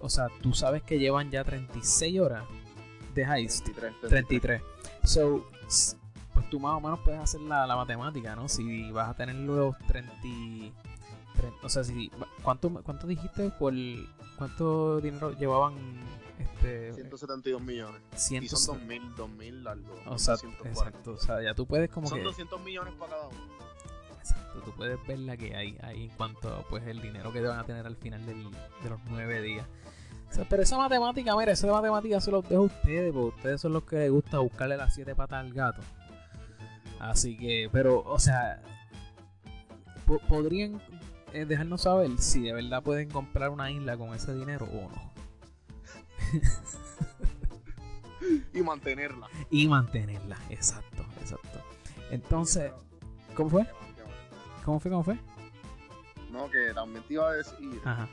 o 0.00 0.08
sea, 0.08 0.28
tú 0.42 0.54
sabes 0.54 0.82
que 0.82 0.98
llevan 0.98 1.30
ya 1.30 1.44
36 1.44 2.20
horas 2.20 2.44
de 3.14 3.22
heist. 3.24 3.64
33, 3.64 4.08
33. 4.08 4.62
So, 5.04 5.48
pues 6.32 6.48
tú 6.50 6.58
más 6.60 6.74
o 6.76 6.80
menos 6.80 7.00
puedes 7.00 7.20
hacer 7.20 7.40
la, 7.42 7.66
la 7.66 7.76
matemática, 7.76 8.34
¿no? 8.36 8.48
Si 8.48 8.90
vas 8.92 9.10
a 9.10 9.14
tener 9.14 9.34
los 9.34 9.76
30. 9.86 10.12
y- 10.24 10.72
tre- 11.36 11.52
o 11.62 11.68
sea, 11.68 11.82
si. 11.84 12.10
¿Cuánto, 12.42 12.70
cuánto 12.84 13.06
dijiste 13.06 13.50
por. 13.58 13.74
¿Cuánto 14.42 15.00
dinero 15.00 15.30
llevaban? 15.38 15.74
Este. 16.38 16.92
172 16.94 17.62
millones. 17.62 18.00
Y 18.12 18.16
100, 18.18 18.48
son 18.48 18.78
2000, 18.78 19.14
2000 19.14 19.66
algo. 19.68 19.94
o 20.06 20.18
sea, 20.18 20.34
240. 20.34 20.68
exacto. 20.68 21.12
O 21.12 21.16
sea, 21.18 21.40
ya 21.42 21.54
tú 21.54 21.64
puedes 21.64 21.88
como 21.90 22.08
Son 22.08 22.18
que. 22.18 22.24
200 22.24 22.60
millones 22.62 22.92
para 22.94 23.12
cada 23.12 23.28
uno. 23.28 23.38
Exacto, 24.18 24.60
tú 24.64 24.72
puedes 24.72 24.98
ver 25.06 25.20
la 25.20 25.36
que 25.36 25.54
hay 25.54 25.78
ahí 25.82 26.04
en 26.04 26.10
cuanto 26.16 26.48
a 26.52 26.62
pues, 26.68 26.84
el 26.88 27.00
dinero 27.00 27.32
que 27.32 27.40
te 27.40 27.46
van 27.46 27.60
a 27.60 27.64
tener 27.64 27.86
al 27.86 27.94
final 27.96 28.26
del- 28.26 28.50
de 28.82 28.90
los 28.90 28.98
nueve 29.10 29.40
días. 29.42 29.66
O 30.28 30.34
sea, 30.34 30.44
pero 30.48 30.62
esa 30.64 30.76
matemática, 30.76 31.36
mira, 31.36 31.52
esa 31.52 31.70
matemática 31.70 32.20
se 32.20 32.32
los 32.32 32.42
dejo 32.48 32.62
a 32.62 32.66
ustedes, 32.66 33.12
porque 33.12 33.36
ustedes 33.36 33.60
son 33.60 33.72
los 33.74 33.84
que 33.84 33.96
les 33.96 34.10
gusta 34.10 34.38
buscarle 34.40 34.76
las 34.76 34.92
siete 34.92 35.14
patas 35.14 35.38
al 35.44 35.52
gato. 35.52 35.82
Así 36.98 37.36
que, 37.36 37.68
pero, 37.72 38.02
o 38.04 38.18
sea, 38.18 38.60
po- 40.06 40.20
podrían 40.28 40.80
eh, 41.32 41.44
dejarnos 41.44 41.82
saber 41.82 42.10
si 42.18 42.42
de 42.42 42.52
verdad 42.52 42.82
pueden 42.82 43.10
comprar 43.10 43.50
una 43.50 43.70
isla 43.70 43.96
con 43.96 44.14
ese 44.14 44.34
dinero 44.34 44.66
o 44.66 44.90
no. 44.90 45.12
Y 48.54 48.62
mantenerla. 48.62 49.28
Y 49.50 49.66
mantenerla, 49.66 50.38
exacto, 50.48 51.04
exacto. 51.20 51.60
Entonces, 52.10 52.70
¿cómo 53.34 53.50
fue? 53.50 53.66
¿Cómo 54.64 54.78
fue? 54.78 54.90
¿Cómo 54.90 55.02
fue? 55.02 55.18
No, 56.30 56.48
que 56.50 56.72
también 56.74 57.02
te 57.04 57.14
iba 57.14 57.28
a 57.28 57.32
decir 57.32 57.80
Ajá, 57.84 58.08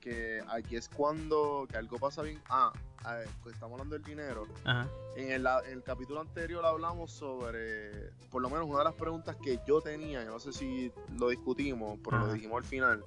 que 0.00 0.42
aquí 0.48 0.76
es 0.76 0.88
cuando 0.88 1.66
que 1.70 1.76
algo 1.76 1.98
pasa 1.98 2.22
bien. 2.22 2.40
Ah, 2.48 2.72
a 3.04 3.14
ver, 3.14 3.28
pues 3.42 3.54
estamos 3.54 3.74
hablando 3.74 3.94
del 3.94 4.04
dinero. 4.04 4.46
ajá, 4.64 4.88
En 5.16 5.30
el, 5.30 5.46
en 5.66 5.72
el 5.72 5.82
capítulo 5.82 6.20
anterior 6.20 6.64
hablamos 6.64 7.10
sobre, 7.12 8.10
por 8.30 8.42
lo 8.42 8.50
menos 8.50 8.66
una 8.66 8.78
de 8.78 8.84
las 8.84 8.94
preguntas 8.94 9.36
que 9.42 9.58
yo 9.66 9.80
tenía, 9.80 10.24
yo 10.24 10.30
no 10.30 10.38
sé 10.40 10.52
si 10.52 10.92
lo 11.18 11.28
discutimos, 11.28 11.98
pero 12.04 12.16
Ajá. 12.16 12.26
lo 12.26 12.32
dijimos 12.34 12.58
al 12.58 12.64
final, 12.64 13.04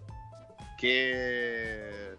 que 0.77 2.15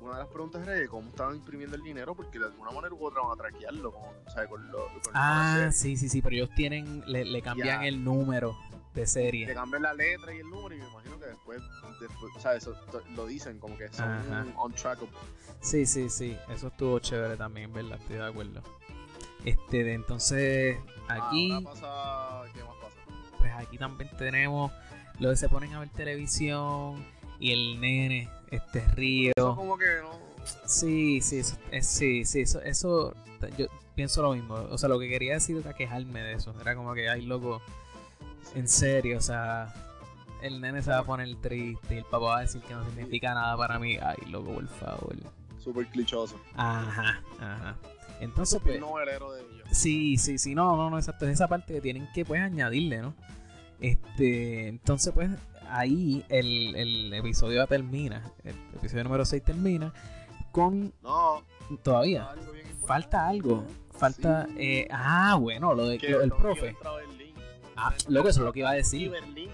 una 0.00 0.12
de 0.14 0.18
las 0.20 0.28
preguntas 0.28 0.62
era 0.62 0.72
de 0.72 0.88
cómo 0.88 1.08
estaban 1.10 1.36
imprimiendo 1.36 1.76
el 1.76 1.82
dinero, 1.82 2.14
porque 2.14 2.38
de 2.38 2.46
alguna 2.46 2.70
manera 2.70 2.94
u 2.94 3.04
otra 3.04 3.22
van 3.22 3.32
a 3.32 3.36
traquearlo, 3.36 3.92
con, 3.92 4.02
o 4.26 4.30
sea, 4.30 4.48
con 4.48 4.70
lo, 4.70 4.78
con 4.86 5.12
Ah, 5.14 5.68
sí, 5.72 5.96
sí, 5.96 6.08
sí, 6.08 6.22
pero 6.22 6.36
ellos 6.36 6.50
tienen, 6.54 7.02
le, 7.06 7.24
le 7.24 7.42
cambian 7.42 7.80
Ya. 7.82 7.86
el 7.86 8.02
número 8.02 8.56
de 8.94 9.02
Le 9.02 9.06
serie. 9.06 9.54
cambian 9.54 9.82
la 9.82 9.92
letra 9.94 10.34
y 10.34 10.38
el 10.38 10.48
número 10.50 10.74
y 10.74 10.78
me 10.78 10.88
imagino 10.88 11.18
que 11.18 11.26
después, 11.26 11.60
después 12.00 12.32
o 12.36 12.40
sea, 12.40 12.54
eso 12.54 12.74
lo 13.14 13.26
dicen 13.26 13.58
como 13.58 13.76
que 13.78 13.88
son 13.92 14.08
Ajá. 14.10 14.46
untrackable. 14.64 15.10
Sí, 15.60 15.84
sí, 15.86 16.08
sí, 16.08 16.36
eso 16.48 16.68
estuvo 16.68 16.98
chévere 16.98 17.36
también, 17.36 17.72
¿verdad? 17.72 17.98
Estoy 18.00 18.16
de 18.16 18.24
acuerdo. 18.26 18.62
Este, 19.44 19.84
de 19.84 19.94
entonces, 19.94 20.78
aquí, 21.08 21.52
Ahora 21.52 21.70
pasa, 21.70 22.42
¿qué 22.54 22.62
más 22.64 22.74
pasa? 22.76 23.36
pues 23.38 23.52
aquí 23.54 23.78
también 23.78 24.10
tenemos 24.18 24.72
lo 25.18 25.30
que 25.30 25.36
se 25.36 25.48
ponen 25.48 25.72
a 25.74 25.80
ver 25.80 25.88
televisión 25.90 27.04
y 27.38 27.52
el 27.52 27.80
nene, 27.80 28.28
este 28.50 28.80
río. 28.94 29.32
Eso 29.36 29.56
como 29.56 29.76
que 29.78 29.86
no, 30.02 30.10
Sí, 30.66 31.20
sí, 31.20 31.38
eso, 31.38 31.56
es- 31.70 31.86
sí, 31.86 32.24
sí, 32.24 32.40
eso, 32.40 32.60
eso, 32.62 33.14
yo 33.58 33.66
pienso 33.94 34.22
lo 34.22 34.32
mismo. 34.32 34.54
O 34.54 34.78
sea, 34.78 34.88
lo 34.88 34.98
que 34.98 35.08
quería 35.08 35.34
decir 35.34 35.56
era 35.56 35.74
quejarme 35.74 36.22
de 36.22 36.32
eso. 36.34 36.54
Era 36.60 36.74
como 36.74 36.94
que, 36.94 37.08
ay, 37.08 37.26
loco, 37.26 37.60
en 38.54 38.66
serio, 38.68 39.18
o 39.18 39.20
sea, 39.20 39.72
el 40.42 40.60
nene 40.60 40.82
se 40.82 40.90
va 40.90 40.98
a 40.98 41.04
poner 41.04 41.34
triste 41.36 41.94
y 41.94 41.98
el 41.98 42.04
papá 42.04 42.18
va 42.26 42.38
a 42.38 42.40
decir 42.42 42.62
que 42.62 42.72
no 42.74 42.84
significa 42.86 43.34
nada 43.34 43.56
para 43.56 43.78
mí. 43.78 43.96
Ay, 44.00 44.16
loco, 44.30 44.54
por 44.54 44.68
favor. 44.68 45.14
Súper 45.62 45.86
clichoso. 45.88 46.40
Ajá, 46.56 47.22
ajá. 47.38 47.76
Entonces, 48.20 48.58
Súper 48.58 48.78
pues, 48.78 48.80
novelero 48.80 49.32
de 49.32 49.42
ellos. 49.42 49.68
sí, 49.70 50.16
sí, 50.16 50.38
sí, 50.38 50.54
no, 50.54 50.76
no, 50.76 50.88
no, 50.90 50.98
exacto. 50.98 51.26
Es 51.26 51.32
esa 51.34 51.48
parte 51.48 51.74
que 51.74 51.80
tienen 51.82 52.08
que, 52.14 52.24
pues, 52.24 52.40
añadirle, 52.40 53.02
¿no? 53.02 53.14
Este, 53.80 54.68
entonces, 54.68 55.12
pues, 55.14 55.30
ahí 55.70 56.24
el, 56.28 56.74
el 56.76 57.14
episodio 57.14 57.66
termina. 57.66 58.22
El 58.44 58.54
episodio 58.74 59.04
número 59.04 59.24
6 59.24 59.42
termina 59.44 59.92
con 60.52 60.92
No, 61.02 61.42
todavía. 61.82 62.30
algo. 62.30 62.52
Falta 62.86 63.28
algo. 63.28 63.64
Falta. 63.92 64.46
Sí. 64.46 64.54
eh, 64.58 64.88
ah, 64.90 65.36
bueno, 65.40 65.74
lo 65.74 65.86
de 65.86 65.98
del 65.98 66.30
profe. 66.32 66.68
entra 66.68 66.90
a 66.90 66.96
Berlín. 66.96 67.34
Ah, 67.76 67.94
loco, 68.08 68.28
eso 68.28 68.40
es 68.40 68.44
lo 68.46 68.52
que 68.52 68.60
iba 68.60 68.70
a 68.70 68.74
decir. 68.74 69.10
Berlín. 69.10 69.50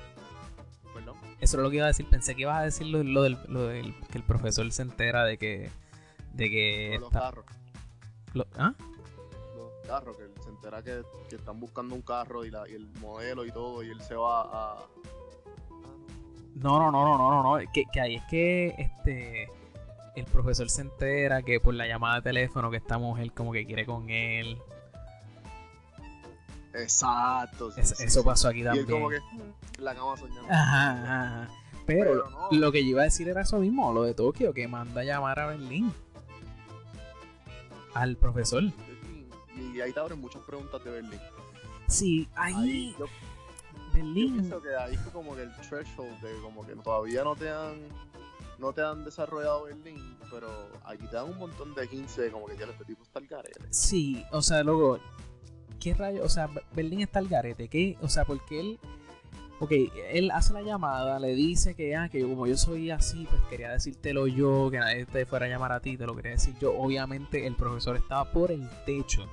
Perdón. 0.94 1.16
Eso 1.40 1.56
es 1.58 1.62
lo 1.62 1.70
que 1.70 1.76
iba 1.76 1.84
a 1.84 1.88
decir. 1.88 2.08
Pensé 2.08 2.34
que 2.34 2.42
ibas 2.42 2.58
a 2.58 2.62
decir 2.62 2.86
lo, 2.86 3.02
lo 3.02 3.22
del, 3.22 3.36
lo 3.48 3.64
del 3.66 3.94
que 4.10 4.18
el 4.18 4.24
profesor 4.24 4.70
se 4.72 4.82
entera 4.82 5.24
de 5.24 5.36
que. 5.38 5.70
De 6.32 6.50
que. 6.50 6.96
Los 7.00 7.08
está- 7.08 7.20
carros. 7.20 7.44
lo- 8.34 8.46
¿Ah? 8.56 8.72
Los 9.56 9.86
carros, 9.86 10.16
que 10.16 10.24
él 10.24 10.32
se 10.42 10.48
entera 10.50 10.82
que, 10.82 11.02
que 11.28 11.36
están 11.36 11.60
buscando 11.60 11.94
un 11.94 12.02
carro 12.02 12.44
y, 12.44 12.50
la, 12.50 12.68
y 12.68 12.74
el 12.74 12.86
modelo 13.00 13.44
y 13.44 13.50
todo, 13.52 13.82
y 13.82 13.88
él 13.90 14.00
se 14.00 14.14
va 14.14 14.42
a. 14.42 14.76
No, 16.56 16.78
no, 16.78 16.90
no, 16.90 17.04
no, 17.04 17.18
no, 17.18 17.42
no, 17.42 17.58
no. 17.60 17.72
Que, 17.72 17.84
que 17.92 18.00
ahí 18.00 18.14
es 18.16 18.22
que 18.28 18.74
este. 18.78 19.48
El 20.14 20.24
profesor 20.24 20.70
se 20.70 20.80
entera 20.80 21.42
que 21.42 21.60
por 21.60 21.74
la 21.74 21.86
llamada 21.86 22.16
de 22.16 22.22
teléfono 22.22 22.70
que 22.70 22.78
esta 22.78 22.96
mujer 22.98 23.32
como 23.32 23.52
que 23.52 23.66
quiere 23.66 23.84
con 23.84 24.08
él. 24.08 24.56
Exacto. 26.74 27.70
sí, 27.72 27.80
Es- 27.80 27.90
sí, 27.90 28.04
eso 28.04 28.20
sí. 28.20 28.26
pasó 28.26 28.48
aquí 28.48 28.60
Y 28.60 28.64
también. 28.64 28.86
él 28.86 28.92
como 28.92 29.08
que 29.10 29.16
en 29.16 29.84
la 29.84 29.94
cama 29.94 30.16
soñando. 30.16 30.42
Ajá, 30.50 30.92
ajá, 30.92 31.22
ajá. 31.42 31.48
Pero, 31.86 32.10
Pero 32.10 32.30
no. 32.30 32.48
lo 32.50 32.72
que 32.72 32.82
yo 32.82 32.90
iba 32.90 33.02
a 33.02 33.04
decir 33.04 33.28
era 33.28 33.42
eso 33.42 33.58
mismo, 33.58 33.92
lo 33.92 34.02
de 34.02 34.14
Tokio, 34.14 34.52
que 34.52 34.66
manda 34.66 35.02
a 35.02 35.04
llamar 35.04 35.38
a 35.38 35.46
Berlín. 35.46 35.92
Al 37.94 38.16
profesor. 38.16 38.64
Y 39.56 39.80
ahí 39.80 39.92
te 39.92 40.00
abren 40.00 40.20
muchas 40.20 40.42
preguntas 40.42 40.82
de 40.84 40.90
Berlín. 40.90 41.20
Sí, 41.88 42.28
Ahí 42.34 42.54
ahí, 42.54 42.96
yo, 42.98 43.06
yo 43.98 44.04
Berlín. 44.04 44.32
pienso 44.34 44.62
que 44.62 44.76
ahí 44.76 44.96
fue 44.96 45.12
como 45.12 45.34
que 45.34 45.42
el 45.42 45.52
threshold 45.56 46.20
de 46.20 46.40
como 46.42 46.66
que 46.66 46.74
todavía 46.76 47.24
no 47.24 47.36
te 47.36 47.50
han 47.50 47.74
no 48.58 48.72
te 48.72 48.82
han 48.82 49.04
desarrollado 49.04 49.64
Berlín, 49.64 50.16
pero 50.30 50.48
aquí 50.84 51.06
te 51.06 51.16
dan 51.16 51.26
un 51.30 51.38
montón 51.38 51.74
de 51.74 51.88
hints 51.90 52.16
de 52.16 52.30
como 52.30 52.46
que 52.46 52.56
ya 52.56 52.66
este 52.66 52.84
tipo 52.84 53.02
está 53.02 53.18
al 53.18 53.26
garete. 53.26 53.60
Sí, 53.70 54.24
o 54.32 54.42
sea, 54.42 54.62
luego, 54.62 54.98
¿qué 55.80 55.94
rayo? 55.94 56.24
O 56.24 56.28
sea, 56.28 56.48
Berlín 56.74 57.02
está 57.02 57.18
al 57.18 57.28
garete, 57.28 57.68
¿qué? 57.68 57.98
O 58.00 58.08
sea, 58.08 58.24
porque 58.24 58.60
él, 58.60 58.78
ok, 59.60 59.72
él 60.10 60.30
hace 60.30 60.52
la 60.54 60.62
llamada, 60.62 61.18
le 61.18 61.34
dice 61.34 61.74
que, 61.74 61.96
ah, 61.96 62.08
que 62.08 62.20
yo, 62.20 62.28
como 62.28 62.46
yo 62.46 62.56
soy 62.56 62.90
así, 62.90 63.26
pues 63.28 63.42
quería 63.50 63.72
decírtelo 63.72 64.26
yo, 64.26 64.70
que 64.70 64.78
nadie 64.78 65.04
te 65.06 65.26
fuera 65.26 65.46
a 65.46 65.48
llamar 65.48 65.72
a 65.72 65.80
ti, 65.80 65.96
te 65.96 66.06
lo 66.06 66.16
quería 66.16 66.32
decir 66.32 66.54
yo. 66.58 66.76
Obviamente 66.76 67.46
el 67.46 67.56
profesor 67.56 67.96
estaba 67.96 68.24
por 68.32 68.50
el 68.50 68.68
techo, 68.86 69.26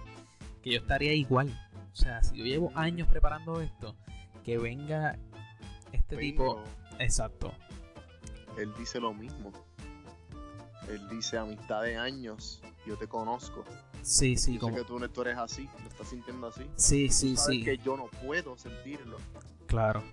que 0.62 0.72
yo 0.72 0.80
estaría 0.80 1.14
igual. 1.14 1.58
O 1.94 1.96
sea, 1.96 2.24
si 2.24 2.38
yo 2.38 2.44
llevo 2.44 2.72
años 2.76 3.08
preparando 3.08 3.62
esto, 3.62 3.96
que 4.44 4.58
venga 4.58 5.18
este 5.92 6.18
tipo, 6.18 6.62
exacto. 7.00 7.54
él 8.58 8.72
dice 8.78 9.00
lo 9.00 9.14
mismo. 9.14 9.52
Él 10.90 11.08
dice 11.10 11.38
amistad 11.38 11.84
de 11.84 11.96
años, 11.96 12.62
yo 12.86 12.98
te 12.98 13.08
conozco. 13.08 13.64
Sí, 14.02 14.36
sí, 14.36 14.56
yo 14.56 14.60
como, 14.60 14.76
sé 14.76 14.82
que 14.82 14.88
tú, 14.88 15.10
tú 15.10 15.22
eres 15.22 15.38
así, 15.38 15.70
lo 15.82 15.90
estás 15.90 16.10
sintiendo 16.10 16.48
así. 16.48 16.64
sí, 16.76 17.10
sí, 17.10 17.38
sabes 17.38 17.60
sí, 17.60 17.64
que 17.64 17.78
yo 17.78 17.96
no 17.96 18.08
puedo 18.26 18.58
sentirlo. 18.58 19.18
claro. 19.68 20.04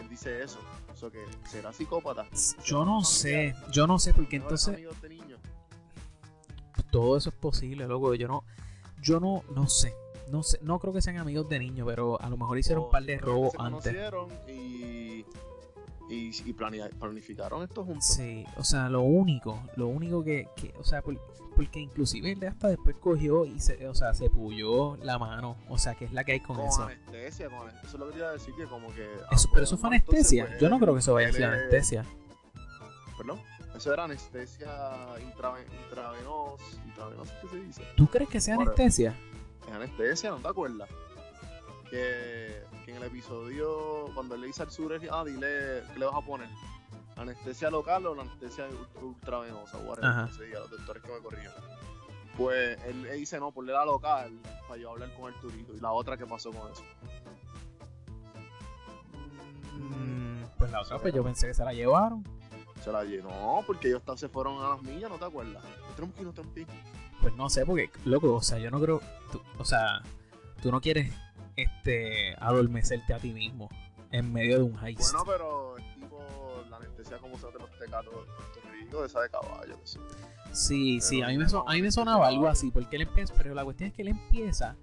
Él 0.00 0.08
dice 0.08 0.42
eso. 0.42 0.58
Eso 0.92 1.10
que 1.10 1.24
será 1.46 1.72
psicópata. 1.72 2.26
Yo 2.64 2.84
no 2.84 3.04
sé, 3.04 3.54
yo 3.70 3.86
no 3.86 3.98
sé, 3.98 4.14
porque 4.14 4.36
entonces... 4.36 4.78
todo 6.90 7.16
eso 7.16 7.28
es 7.30 7.36
posible, 7.36 7.86
loco. 7.86 8.14
Yo 8.14 8.28
no, 8.28 8.44
yo 9.02 9.20
no, 9.20 9.44
no 9.54 9.68
sé. 9.68 9.94
No 10.30 10.42
sé, 10.42 10.58
no 10.62 10.78
creo 10.78 10.92
que 10.92 11.02
sean 11.02 11.18
amigos 11.18 11.48
de 11.48 11.58
niños, 11.58 11.86
pero 11.88 12.20
a 12.20 12.28
lo 12.30 12.36
mejor 12.36 12.58
hicieron 12.58 12.82
O 12.84 12.86
un 12.86 12.92
par 12.92 13.02
de 13.04 13.18
robos 13.18 13.52
se 13.52 13.58
antes. 13.60 13.82
conocieron 13.92 14.28
y, 14.48 15.24
y, 16.08 16.30
y 16.44 16.52
planificaron 16.52 17.62
esto 17.62 17.84
juntos. 17.84 18.04
Sí, 18.06 18.44
o 18.56 18.64
sea, 18.64 18.88
lo 18.88 19.02
único, 19.02 19.60
lo 19.76 19.88
único 19.88 20.22
que, 20.24 20.48
que 20.56 20.72
o 20.78 20.84
sea, 20.84 21.02
por- 21.02 21.18
porque 21.56 21.78
inclusive 21.80 22.32
él 22.32 22.46
hasta 22.46 22.68
después 22.68 22.96
cogió 22.96 23.44
y 23.44 23.60
se, 23.60 23.86
o 23.86 23.94
sea, 23.94 24.14
se 24.14 24.30
puyó 24.30 24.96
la 25.02 25.18
mano, 25.18 25.56
o 25.68 25.76
sea, 25.78 25.94
que 25.94 26.06
es 26.06 26.12
la 26.12 26.24
que 26.24 26.32
hay 26.32 26.40
con, 26.40 26.56
Con 26.56 26.66
eso. 26.66 26.84
anestesia, 26.84 27.50
con 27.50 27.68
eso 27.68 27.78
es 27.84 27.94
lo 27.94 28.06
que 28.06 28.12
te 28.12 28.18
iba 28.18 28.28
a 28.28 28.32
decir 28.32 28.54
que 28.54 28.64
como 28.66 28.88
que... 28.94 29.06
Eso- 29.30 29.48
pero 29.52 29.64
eso 29.64 29.76
fue 29.76 29.88
anestesia. 29.90 30.46
pues, 30.46 30.60
Yo 30.60 30.68
no 30.70 30.78
creo 30.78 30.94
que 30.94 31.00
eso 31.00 31.12
vaya 31.14 31.28
a 31.28 31.32
ser 31.32 31.42
es- 31.42 31.48
anestesia. 31.48 32.04
Perdón. 33.18 33.40
Eso 33.76 33.92
era 33.94 34.04
anestesia 34.04 34.66
intraven- 35.20 35.64
intravenosa, 35.86 36.64
intravenosa, 36.86 37.34
¿qué 37.40 37.48
se 37.48 37.56
dice? 37.60 37.82
¿Tú 37.96 38.06
crees 38.08 38.28
que 38.28 38.40
sea 38.40 38.54
anestesia? 38.56 39.14
Es 39.70 39.76
anestesia, 39.76 40.30
¿no 40.30 40.36
te 40.38 40.48
acuerdas? 40.48 40.88
Que, 41.88 42.62
que 42.84 42.90
en 42.90 42.96
el 42.98 43.04
episodio, 43.04 44.06
cuando 44.14 44.34
él 44.34 44.40
le 44.42 44.46
dice 44.48 44.62
al 44.62 44.70
sur, 44.70 44.92
ah, 45.10 45.24
dile, 45.24 45.82
¿qué 45.92 45.98
le 45.98 46.06
vas 46.06 46.14
a 46.16 46.20
poner? 46.20 46.48
¿Anestesia 47.16 47.70
local 47.70 48.06
o 48.06 48.14
la 48.14 48.22
anestesia 48.22 48.68
ult- 48.68 49.02
ultravenosa? 49.02 49.78
Whatever, 49.78 50.28
ese 50.28 50.44
día, 50.46 50.58
los 50.60 50.70
doctores 50.70 51.02
que 51.02 51.12
me 51.12 51.18
corrijan. 51.20 51.52
Pues 52.36 52.82
él 52.84 53.02
le 53.02 53.12
dice, 53.14 53.38
no, 53.38 53.50
ponle 53.52 53.72
la 53.72 53.84
local 53.84 54.32
para 54.66 54.80
yo 54.80 54.90
hablar 54.90 55.12
con 55.14 55.32
Arturito. 55.32 55.74
Y 55.74 55.80
la 55.80 55.92
otra, 55.92 56.16
¿qué 56.16 56.26
pasó 56.26 56.50
con 56.52 56.70
eso? 56.72 56.82
Mm, 59.78 60.42
pues 60.58 60.70
la 60.70 60.80
otra, 60.80 60.98
pues 60.98 61.12
yo 61.14 61.22
pensé 61.24 61.48
que 61.48 61.54
se 61.54 61.64
la 61.64 61.72
llevaron. 61.72 62.24
Se 62.82 62.90
la 62.90 63.04
llenó 63.04 63.62
porque 63.66 63.88
ellos 63.88 64.02
se 64.16 64.28
fueron 64.28 64.62
a 64.64 64.70
las 64.70 64.82
millas, 64.82 65.10
¿no 65.10 65.18
te 65.18 65.24
acuerdas? 65.26 65.62
No. 66.64 66.99
Pues 67.20 67.34
no 67.34 67.48
sé, 67.50 67.66
porque, 67.66 67.90
loco, 68.04 68.34
o 68.34 68.42
sea, 68.42 68.58
yo 68.58 68.70
no 68.70 68.80
creo. 68.80 69.00
tú- 69.30 69.42
o 69.58 69.64
sea, 69.64 70.02
tú 70.62 70.70
no 70.72 70.80
quieres 70.80 71.12
este 71.56 72.34
adormecerte 72.38 73.12
a 73.14 73.18
ti 73.18 73.32
mismo 73.32 73.68
en 74.10 74.32
medio 74.32 74.56
de 74.58 74.62
un 74.64 74.78
heist. 74.84 75.12
Bueno, 75.12 75.24
pero 75.26 75.78
es 75.78 75.94
tipo 75.94 76.18
la 76.70 76.76
anestesia 76.78 77.18
como 77.18 77.38
se 77.38 77.46
hace 77.48 77.58
los 77.58 77.70
tecatos 77.78 78.12
de 78.12 78.32
Puerto 78.32 78.60
Rico, 78.72 79.04
esa 79.04 79.20
de 79.20 79.30
caballo, 79.30 79.78
que 79.80 79.86
sí, 80.52 81.00
sí, 81.00 81.16
pero 81.18 81.26
a 81.26 81.30
mí, 81.30 81.38
me 81.38 81.48
son- 81.48 81.64
a 81.66 81.72
mí 81.74 81.82
me 81.82 81.92
sonaba 81.92 82.26
algo 82.26 82.48
así, 82.48 82.70
porque 82.70 82.96
él 82.96 83.02
empieza, 83.02 83.34
pero 83.36 83.54
la 83.54 83.64
cuestión 83.64 83.88
es 83.90 83.94
que 83.94 84.02
él 84.02 84.08
empieza 84.08 84.74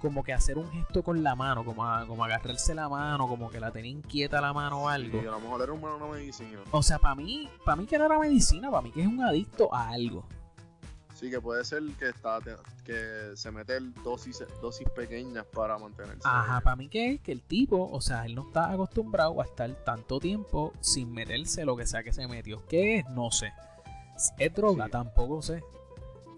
como 0.00 0.24
que 0.24 0.32
a 0.32 0.36
hacer 0.36 0.56
un 0.56 0.70
gesto 0.72 1.02
con 1.02 1.22
la 1.22 1.34
mano, 1.34 1.62
como 1.62 1.84
a, 1.84 2.06
como 2.06 2.22
a 2.24 2.26
agarrarse 2.26 2.74
la 2.74 2.88
mano, 2.88 3.28
como 3.28 3.50
que 3.50 3.60
la 3.60 3.70
tenía 3.70 3.90
inquieta 3.90 4.40
la 4.40 4.54
mano 4.54 4.84
o 4.84 4.88
algo. 4.88 5.20
Y 5.22 5.26
a 5.26 5.30
lo 5.32 5.40
mejor 5.40 5.60
era 5.62 5.72
una 5.74 6.06
medicina. 6.06 6.60
O 6.70 6.82
sea, 6.82 6.98
para 6.98 7.14
mí, 7.16 7.50
para 7.66 7.76
mí 7.76 7.84
que 7.86 7.98
no 7.98 8.06
era 8.06 8.18
medicina, 8.18 8.70
para 8.70 8.80
mí 8.80 8.92
que 8.92 9.02
es 9.02 9.06
un 9.06 9.22
adicto 9.22 9.74
a 9.74 9.90
algo. 9.90 10.24
Sí, 11.20 11.28
que 11.30 11.38
puede 11.38 11.62
ser 11.66 11.82
que 11.98 12.08
está 12.08 12.38
que 12.84 13.32
se 13.36 13.50
mete 13.50 13.76
el 13.76 13.92
dosis, 14.02 14.42
dosis 14.62 14.88
pequeñas 14.88 15.44
para 15.44 15.76
mantenerse. 15.78 16.22
Ajá, 16.24 16.62
para 16.62 16.76
mí 16.76 16.88
que 16.88 17.12
es 17.12 17.20
que 17.20 17.30
el 17.32 17.42
tipo, 17.42 17.90
o 17.92 18.00
sea, 18.00 18.24
él 18.24 18.34
no 18.34 18.46
está 18.46 18.70
acostumbrado 18.70 19.38
a 19.40 19.44
estar 19.44 19.70
tanto 19.84 20.18
tiempo 20.18 20.72
sin 20.80 21.12
meterse 21.12 21.66
lo 21.66 21.76
que 21.76 21.86
sea 21.86 22.02
que 22.02 22.14
se 22.14 22.26
metió. 22.26 22.66
¿Qué 22.68 22.96
es? 23.00 23.04
No 23.10 23.30
sé. 23.30 23.52
¿Es 24.38 24.54
droga? 24.54 24.86
Sí. 24.86 24.90
Tampoco 24.92 25.42
sé. 25.42 25.62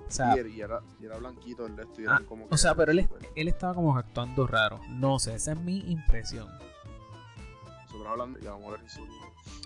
O 0.09 0.11
sea, 0.11 0.35
Y 0.37 0.41
era, 0.41 0.49
y 0.49 0.61
era, 0.61 0.81
y 1.01 1.05
era 1.07 1.17
blanquito 1.19 1.65
el 1.65 1.77
de 1.77 1.83
esto. 1.85 2.01
y 2.03 2.07
Ah, 2.09 2.21
como 2.29 2.49
que 2.49 2.55
o 2.55 2.59
sea, 2.59 2.75
pero 2.75 2.91
él, 2.91 2.99
es- 2.99 3.07
súper- 3.09 3.31
él 3.37 3.49
estaba 3.49 3.75
como 3.75 3.97
actuando 3.97 4.47
raro. 4.49 4.81
No 4.89 5.19
sé, 5.21 5.35
esa 5.37 5.53
es 5.53 5.59
mi 5.61 5.79
impresión. 5.91 6.49
Nosotros 7.85 8.07
hablando 8.09 8.39
y 8.41 8.47
a 8.47 8.51
lo 8.51 8.59
mejor 8.59 8.75
era 8.75 8.83
insulina. 8.83 9.15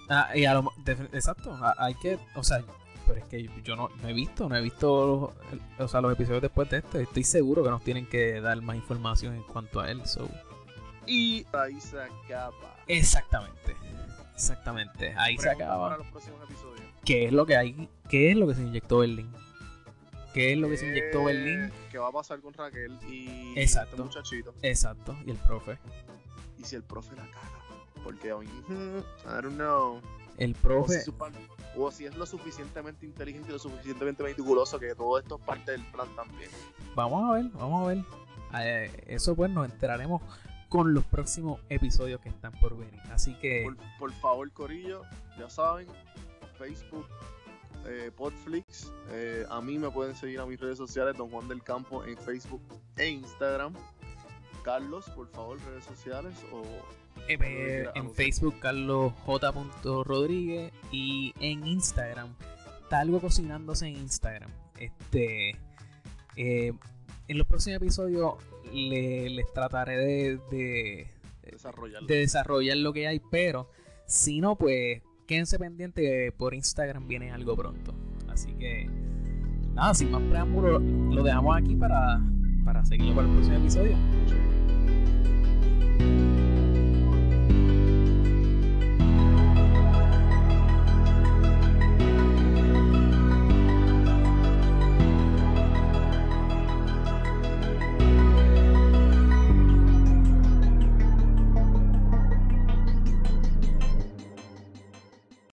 Ah, 0.08 0.36
y 0.36 0.44
a 0.44 0.54
lo 0.54 0.72
de- 0.84 0.92
exacto, 1.14 1.52
a- 1.54 1.74
hay 1.78 1.94
que, 1.94 2.18
o 2.36 2.44
sea, 2.44 2.62
pero 3.06 3.18
es 3.20 3.24
que 3.26 3.48
yo 3.62 3.76
no, 3.76 3.88
no 4.02 4.08
he 4.08 4.12
visto, 4.12 4.48
no 4.48 4.56
he 4.56 4.60
visto 4.60 5.32
los, 5.78 5.80
o 5.80 5.88
sea, 5.88 6.00
los 6.00 6.12
episodios 6.12 6.42
después 6.42 6.68
de 6.70 6.78
este. 6.78 7.02
Estoy 7.02 7.24
seguro 7.24 7.62
que 7.62 7.70
nos 7.70 7.82
tienen 7.82 8.06
que 8.06 8.40
dar 8.40 8.60
más 8.62 8.76
información 8.76 9.34
en 9.34 9.42
cuanto 9.44 9.80
a 9.80 9.90
él. 9.90 10.04
So. 10.06 10.28
Y 11.06 11.46
ahí 11.52 11.80
se 11.80 12.00
acaba. 12.00 12.76
Exactamente, 12.88 13.76
exactamente. 14.34 15.14
Ahí 15.16 15.36
se 15.38 15.50
acaba. 15.50 15.88
Para 15.90 15.98
los 15.98 16.06
próximos 16.08 16.40
episodios. 16.44 16.80
¿Qué 17.04 17.26
es 17.26 17.32
lo 17.32 17.46
que 17.46 17.56
hay? 17.56 17.88
¿Qué 18.08 18.30
es 18.32 18.36
lo 18.36 18.46
que 18.48 18.54
se 18.54 18.62
inyectó 18.62 18.98
Berlín? 18.98 19.30
¿Qué 20.34 20.52
es 20.52 20.58
lo 20.58 20.68
que 20.68 20.76
se 20.76 20.86
inyectó 20.88 21.20
Eh, 21.22 21.24
Berlín? 21.34 21.72
¿Qué 21.90 21.98
va 21.98 22.08
a 22.08 22.12
pasar 22.12 22.40
con 22.40 22.52
Raquel 22.52 22.98
y 23.08 23.54
Exacto. 23.58 23.90
este 23.92 24.02
muchachito? 24.02 24.54
Exacto, 24.62 25.16
y 25.24 25.30
el 25.30 25.38
profe. 25.38 25.78
Y 26.58 26.64
si 26.64 26.76
el 26.76 26.82
profe 26.82 27.14
la 27.16 27.22
caga. 27.22 27.52
Porque, 28.04 28.28
I 28.28 28.32
don't 29.42 29.54
know. 29.54 30.00
El 30.38 30.52
O 30.52 30.54
si, 30.54 30.60
profe, 30.60 31.04
o 31.76 31.90
si 31.90 32.06
es 32.06 32.16
lo 32.16 32.26
suficientemente 32.26 33.06
inteligente 33.06 33.48
y 33.48 33.52
lo 33.52 33.58
suficientemente 33.58 34.22
meticuloso 34.22 34.78
que 34.78 34.94
todo 34.94 35.18
esto 35.18 35.36
es 35.38 35.44
parte 35.44 35.72
del 35.72 35.82
plan 35.86 36.08
también. 36.14 36.50
vamos 36.94 37.30
a 37.30 37.34
ver, 37.34 37.44
vamos 37.54 37.84
a 37.84 37.88
ver. 37.88 38.04
Eh, 38.60 39.04
eso 39.06 39.34
pues 39.34 39.50
nos 39.50 39.70
enteraremos 39.70 40.22
con 40.68 40.94
los 40.94 41.04
próximos 41.04 41.60
episodios 41.68 42.20
que 42.20 42.28
están 42.28 42.52
por 42.60 42.76
venir. 42.76 43.00
Así 43.10 43.34
que 43.34 43.62
Por, 43.64 43.76
por 43.98 44.12
favor, 44.12 44.50
Corillo, 44.52 45.02
ya 45.38 45.48
saben, 45.48 45.86
Facebook, 46.58 47.06
eh, 47.86 48.10
Podflix. 48.16 48.92
Eh, 49.10 49.46
a 49.48 49.60
mí 49.60 49.78
me 49.78 49.90
pueden 49.90 50.14
seguir 50.14 50.40
a 50.40 50.46
mis 50.46 50.60
redes 50.60 50.78
sociales, 50.78 51.16
Don 51.16 51.30
Juan 51.30 51.48
del 51.48 51.62
Campo, 51.62 52.04
en 52.04 52.16
Facebook 52.18 52.62
e 52.96 53.08
Instagram. 53.08 53.74
Carlos, 54.64 55.08
por 55.10 55.28
favor, 55.28 55.58
redes 55.60 55.84
sociales 55.84 56.34
o 56.52 56.62
Eh, 57.28 57.86
en 57.94 58.10
Facebook 58.12 58.54
Carlos 58.60 59.12
J. 59.24 59.52
Rodríguez 60.04 60.72
y 60.92 61.32
en 61.40 61.66
Instagram 61.66 62.28
está 62.82 63.00
algo 63.00 63.20
cocinándose 63.20 63.86
en 63.88 63.96
Instagram. 63.96 64.50
Este 64.78 65.56
eh, 66.36 66.72
en 67.28 67.38
los 67.38 67.46
próximos 67.46 67.78
episodios 67.78 68.34
le- 68.72 69.30
les 69.30 69.52
trataré 69.52 69.96
de, 69.96 70.38
de, 70.50 71.08
desarrollarlo. 71.50 72.06
de 72.06 72.16
desarrollar 72.18 72.76
lo 72.76 72.92
que 72.92 73.08
hay, 73.08 73.20
pero 73.30 73.68
si 74.06 74.40
no, 74.40 74.56
pues 74.56 75.02
quédense 75.26 75.58
pendientes 75.58 76.04
que 76.04 76.32
por 76.36 76.54
Instagram 76.54 77.08
viene 77.08 77.32
algo 77.32 77.56
pronto. 77.56 77.94
Así 78.28 78.52
que 78.54 78.88
nada, 79.74 79.94
sin 79.94 80.10
más 80.12 80.22
preámbulo, 80.22 80.78
lo 80.78 81.22
dejamos 81.24 81.56
aquí 81.56 81.74
para, 81.74 82.20
para 82.64 82.84
seguirlo 82.84 83.14
para 83.16 83.26
el 83.26 83.32
próximo 83.34 83.56
episodio. 83.56 83.96